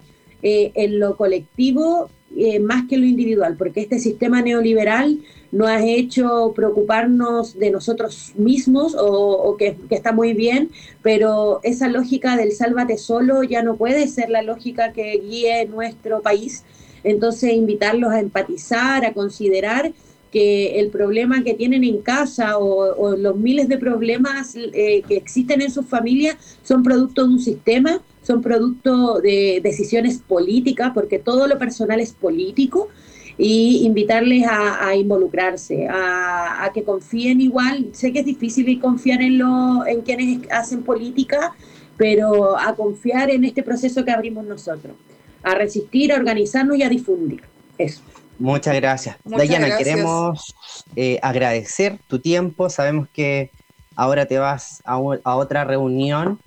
en 0.47 0.99
lo 0.99 1.17
colectivo 1.17 2.09
eh, 2.37 2.59
más 2.59 2.87
que 2.87 2.97
lo 2.97 3.05
individual, 3.05 3.55
porque 3.57 3.81
este 3.81 3.97
sistema 3.97 4.41
neoliberal 4.41 5.19
no 5.51 5.67
ha 5.67 5.81
hecho 5.85 6.51
preocuparnos 6.53 7.57
de 7.57 7.71
nosotros 7.71 8.33
mismos 8.35 8.93
o, 8.99 9.55
que, 9.57 9.77
está 9.89 10.11
muy 10.11 10.33
bien, 10.33 10.69
pero 11.01 11.61
esa 11.63 11.87
lógica 11.87 12.35
del 12.35 12.51
sálvate 12.51 12.97
solo 12.97 13.43
ya 13.43 13.63
no 13.63 13.77
puede 13.77 14.07
ser 14.07 14.29
la 14.29 14.41
lógica 14.41 14.91
que 14.91 15.17
guíe 15.17 15.65
nuestro 15.67 16.21
país. 16.21 16.65
Entonces, 17.05 17.53
invitarlos 17.53 18.11
a 18.11 18.19
empatizar, 18.19 19.05
a 19.05 19.13
considerar 19.13 19.93
que 20.29 20.79
el 20.79 20.89
problema 20.89 21.41
que 21.43 21.53
tienen 21.53 21.85
en 21.85 22.01
casa 22.01 22.57
o, 22.57 23.15
los 23.15 23.37
miles 23.37 23.69
de 23.69 23.77
problemas 23.77 24.57
eh, 24.57 25.03
que 25.07 25.15
existen 25.15 25.61
en 25.61 25.71
sus 25.71 25.85
familias 25.85 26.35
son 26.63 26.83
producto 26.83 27.25
de 27.25 27.33
un 27.33 27.39
sistema 27.39 28.01
son 28.25 28.41
producto 28.41 29.19
de 29.19 29.59
decisiones 29.61 30.19
políticas, 30.19 30.91
porque 30.93 31.19
todo 31.19 31.47
lo 31.47 31.57
personal 31.57 31.99
es 31.99 32.13
político, 32.13 32.89
y 33.37 33.85
invitarles 33.85 34.45
a, 34.49 34.95
involucrarse, 34.95 35.87
a, 35.89 36.71
que 36.73 36.83
confíen 36.83 37.41
igual. 37.41 37.89
Sé 37.91 38.13
que 38.13 38.19
es 38.19 38.25
difícil 38.25 38.79
confiar 38.79 39.21
en, 39.21 39.39
lo, 39.39 39.85
en 39.85 40.01
quienes 40.01 40.49
hacen 40.51 40.83
política, 40.83 41.53
pero 41.97 42.57
a 42.57 42.75
confiar 42.75 43.29
en 43.29 43.43
este 43.43 43.61
proceso 43.61 44.05
que 44.05 44.11
abrimos 44.11 44.45
nosotros, 44.45 44.95
a 45.43 45.53
resistir, 45.55 46.13
a 46.13 46.15
organizarnos 46.15 46.77
y 46.77 46.83
a 46.83 46.89
difundir. 46.89 47.41
Eso. 47.77 48.01
Muchas 48.39 48.75
gracias. 48.75 49.17
Dayana, 49.23 49.77
queremos 49.77 50.55
eh, 50.95 51.19
agradecer 51.21 51.99
tu 52.07 52.19
tiempo. 52.19 52.69
Sabemos 52.69 53.07
que 53.13 53.51
ahora 53.95 54.25
te 54.25 54.37
vas 54.37 54.81
a, 54.85 54.97
otra 54.97 55.63
reunión 55.63 56.39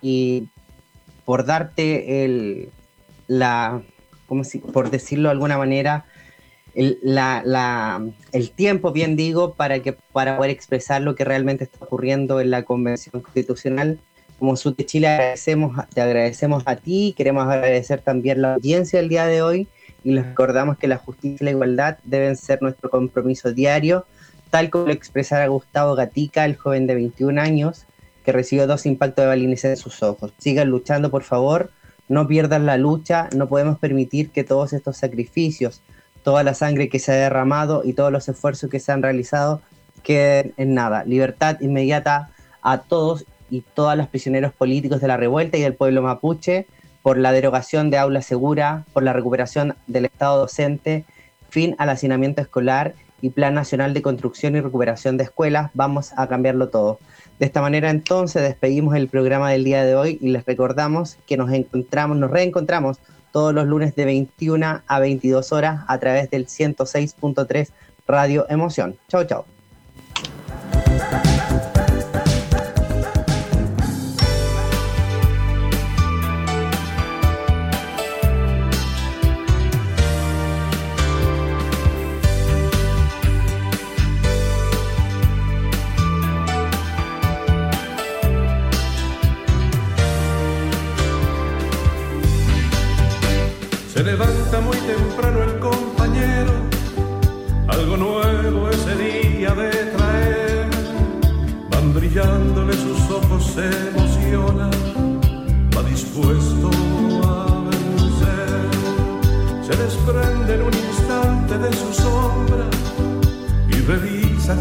y 0.00 0.48
por 1.24 1.44
darte 1.44 2.24
el, 2.24 2.70
la, 3.26 3.82
si, 4.42 4.58
por 4.58 4.90
decirlo 4.90 5.28
de 5.28 5.32
alguna 5.32 5.58
manera, 5.58 6.04
el, 6.74 6.98
el 8.32 8.50
tiempo, 8.50 8.92
bien 8.92 9.16
digo, 9.16 9.54
para, 9.54 9.80
que, 9.80 9.92
para 9.92 10.36
poder 10.36 10.50
expresar 10.50 11.02
lo 11.02 11.14
que 11.14 11.24
realmente 11.24 11.64
está 11.64 11.84
ocurriendo 11.84 12.40
en 12.40 12.50
la 12.50 12.64
Convención 12.64 13.22
Constitucional. 13.22 13.98
Como 14.38 14.56
Sur 14.56 14.74
de 14.74 14.84
Chile 14.84 15.08
agradecemos, 15.08 15.76
te 15.94 16.00
agradecemos 16.00 16.64
a 16.66 16.76
ti, 16.76 17.14
queremos 17.16 17.46
agradecer 17.46 18.00
también 18.00 18.42
la 18.42 18.54
audiencia 18.54 18.98
del 18.98 19.08
día 19.08 19.26
de 19.26 19.42
hoy 19.42 19.68
y 20.02 20.12
les 20.12 20.26
recordamos 20.26 20.76
que 20.76 20.88
la 20.88 20.98
justicia 20.98 21.38
y 21.40 21.44
la 21.44 21.50
igualdad 21.52 21.98
deben 22.04 22.36
ser 22.36 22.60
nuestro 22.60 22.90
compromiso 22.90 23.52
diario, 23.52 24.04
tal 24.50 24.70
como 24.70 24.86
lo 24.86 24.92
expresara 24.92 25.46
Gustavo 25.46 25.94
Gatica, 25.94 26.44
el 26.44 26.56
joven 26.56 26.86
de 26.86 26.96
21 26.96 27.40
años, 27.40 27.86
que 28.24 28.32
recibió 28.32 28.66
dos 28.66 28.86
impactos 28.86 29.22
de 29.22 29.28
balines 29.28 29.64
en 29.64 29.76
sus 29.76 30.02
ojos. 30.02 30.32
Sigan 30.38 30.68
luchando, 30.68 31.10
por 31.10 31.22
favor, 31.22 31.70
no 32.08 32.26
pierdan 32.26 32.66
la 32.66 32.76
lucha, 32.76 33.28
no 33.34 33.48
podemos 33.48 33.78
permitir 33.78 34.30
que 34.30 34.44
todos 34.44 34.72
estos 34.72 34.96
sacrificios, 34.96 35.82
toda 36.22 36.42
la 36.42 36.54
sangre 36.54 36.88
que 36.88 36.98
se 36.98 37.12
ha 37.12 37.16
derramado 37.16 37.82
y 37.84 37.92
todos 37.92 38.10
los 38.10 38.28
esfuerzos 38.28 38.70
que 38.70 38.80
se 38.80 38.92
han 38.92 39.02
realizado 39.02 39.60
queden 40.02 40.54
en 40.56 40.74
nada. 40.74 41.04
Libertad 41.04 41.60
inmediata 41.60 42.30
a 42.62 42.78
todos 42.78 43.24
y 43.50 43.60
todas 43.60 43.96
los 43.96 44.08
prisioneros 44.08 44.52
políticos 44.52 45.00
de 45.00 45.08
la 45.08 45.16
revuelta 45.16 45.56
y 45.56 45.62
del 45.62 45.74
pueblo 45.74 46.02
mapuche, 46.02 46.66
por 47.02 47.18
la 47.18 47.32
derogación 47.32 47.90
de 47.90 47.98
aula 47.98 48.22
segura, 48.22 48.86
por 48.94 49.02
la 49.02 49.12
recuperación 49.12 49.76
del 49.86 50.06
Estado 50.06 50.38
docente, 50.38 51.04
fin 51.50 51.76
al 51.78 51.90
hacinamiento 51.90 52.40
escolar 52.40 52.94
y 53.20 53.30
Plan 53.30 53.54
Nacional 53.54 53.92
de 53.92 54.00
Construcción 54.00 54.56
y 54.56 54.60
Recuperación 54.60 55.18
de 55.18 55.24
Escuelas. 55.24 55.70
Vamos 55.74 56.12
a 56.16 56.26
cambiarlo 56.26 56.70
todo. 56.70 56.98
De 57.38 57.46
esta 57.46 57.60
manera 57.60 57.90
entonces 57.90 58.42
despedimos 58.42 58.94
el 58.94 59.08
programa 59.08 59.50
del 59.50 59.64
día 59.64 59.84
de 59.84 59.96
hoy 59.96 60.18
y 60.20 60.30
les 60.30 60.44
recordamos 60.44 61.16
que 61.26 61.36
nos 61.36 61.52
encontramos, 61.52 62.16
nos 62.16 62.30
reencontramos 62.30 62.98
todos 63.32 63.52
los 63.52 63.66
lunes 63.66 63.96
de 63.96 64.04
21 64.04 64.82
a 64.86 65.00
22 65.00 65.52
horas 65.52 65.84
a 65.88 65.98
través 65.98 66.30
del 66.30 66.46
106.3 66.46 67.70
Radio 68.06 68.46
Emoción. 68.48 68.96
Chao, 69.08 69.24
chao. 69.24 69.44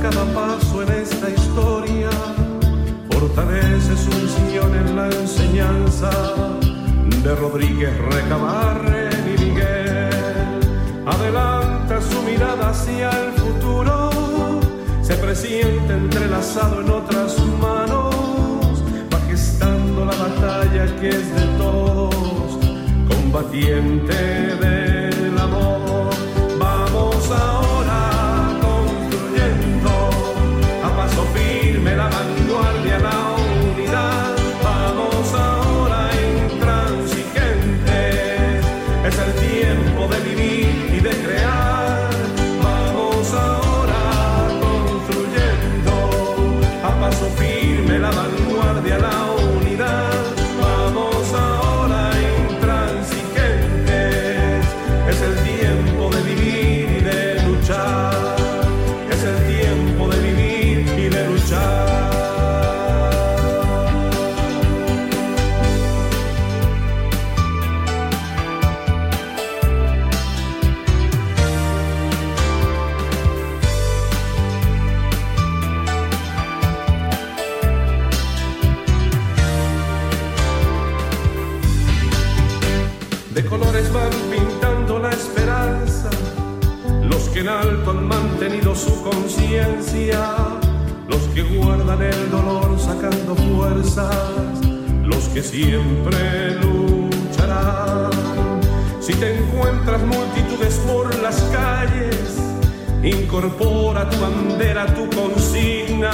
cada 0.04 0.26
paso 0.34 0.84
en 0.84 0.92
esta 1.02 1.30
historia, 1.30 2.10
fortalece 3.10 3.96
su 3.96 4.10
misión 4.10 4.76
en 4.76 4.98
la 4.98 5.08
enseñanza 5.08 6.12
de 7.24 7.34
Rodríguez 7.36 7.98
Recabarren 8.12 9.34
y 9.34 9.42
Miguel. 9.46 10.60
Adelanta 11.06 12.02
su 12.02 12.22
mirada 12.24 12.72
hacia 12.72 13.12
el 13.12 13.32
futuro, 13.32 14.10
se 15.02 15.16
presiente 15.16 15.94
entrelazado 15.94 16.82
en 16.82 16.90
otras 16.90 17.38
manos, 17.62 18.84
va 19.14 19.20
gestando 19.30 20.04
la 20.04 20.16
batalla 20.18 20.86
que 21.00 21.10
es 21.10 21.34
de 21.34 21.46
todos, 21.58 22.60
combatiente 23.08 24.14
de 24.64 24.83
los 91.08 91.22
que 91.36 91.44
guardan 91.44 92.02
el 92.02 92.32
dolor 92.32 92.80
sacando 92.80 93.36
fuerzas, 93.36 94.60
los 95.04 95.26
que 95.30 95.44
siempre 95.44 96.56
lucharán. 96.62 98.10
Si 99.00 99.14
te 99.14 99.38
encuentras 99.38 100.02
multitudes 100.02 100.76
por 100.88 101.14
las 101.22 101.40
calles, 101.52 102.40
incorpora 103.04 104.10
tu 104.10 104.20
bandera, 104.20 104.88
tu 104.96 105.08
consigna. 105.10 106.12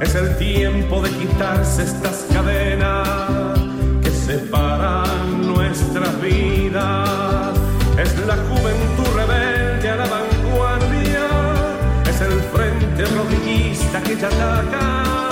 Es 0.00 0.14
el 0.14 0.36
tiempo 0.38 1.00
de 1.00 1.10
quitarse 1.10 1.82
estas 1.82 2.26
cadenas 2.32 3.58
que 4.02 4.10
separan 4.10 5.46
nuestras 5.46 6.20
vidas. 6.20 7.58
Es 7.98 8.26
la 8.26 8.36
juventud 8.36 8.85
Este 12.96 13.08
terrorista 13.10 14.02
que 14.02 14.16
te 14.16 14.24
ataca. 14.24 15.28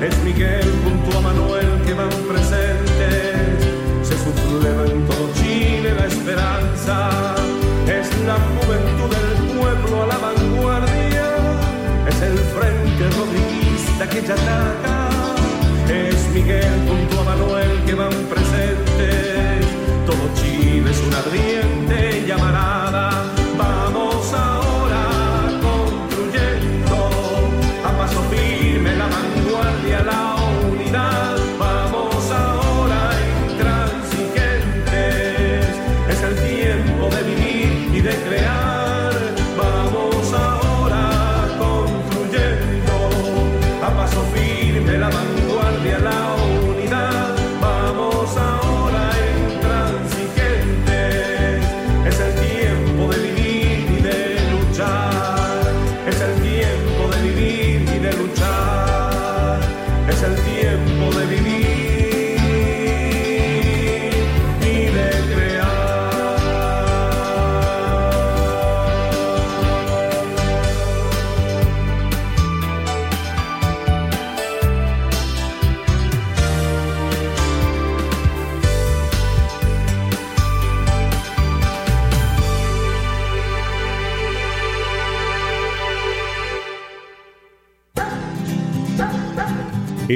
Es 0.00 0.16
Miguel 0.22 0.72
junto 0.84 1.18
a 1.18 1.20
Manuel 1.20 1.82
que 1.84 1.94
van 1.94 2.08
presentes. 2.28 3.66
Se 4.04 4.16
subleva 4.18 4.84
en 4.84 5.04
todo 5.08 5.28
Chile 5.34 5.94
la 5.94 6.06
esperanza. 6.06 7.34
Es 7.88 8.08
la 8.24 8.36
juventud 8.54 9.10
del 9.16 9.58
pueblo 9.58 10.02
a 10.04 10.06
la 10.06 10.18
vanguardia. 10.18 11.26
Es 12.06 12.22
el 12.22 12.38
frente 12.38 13.10
rodriguista 13.18 14.08
que 14.08 14.22
te 14.22 14.32
ataca. 14.32 14.91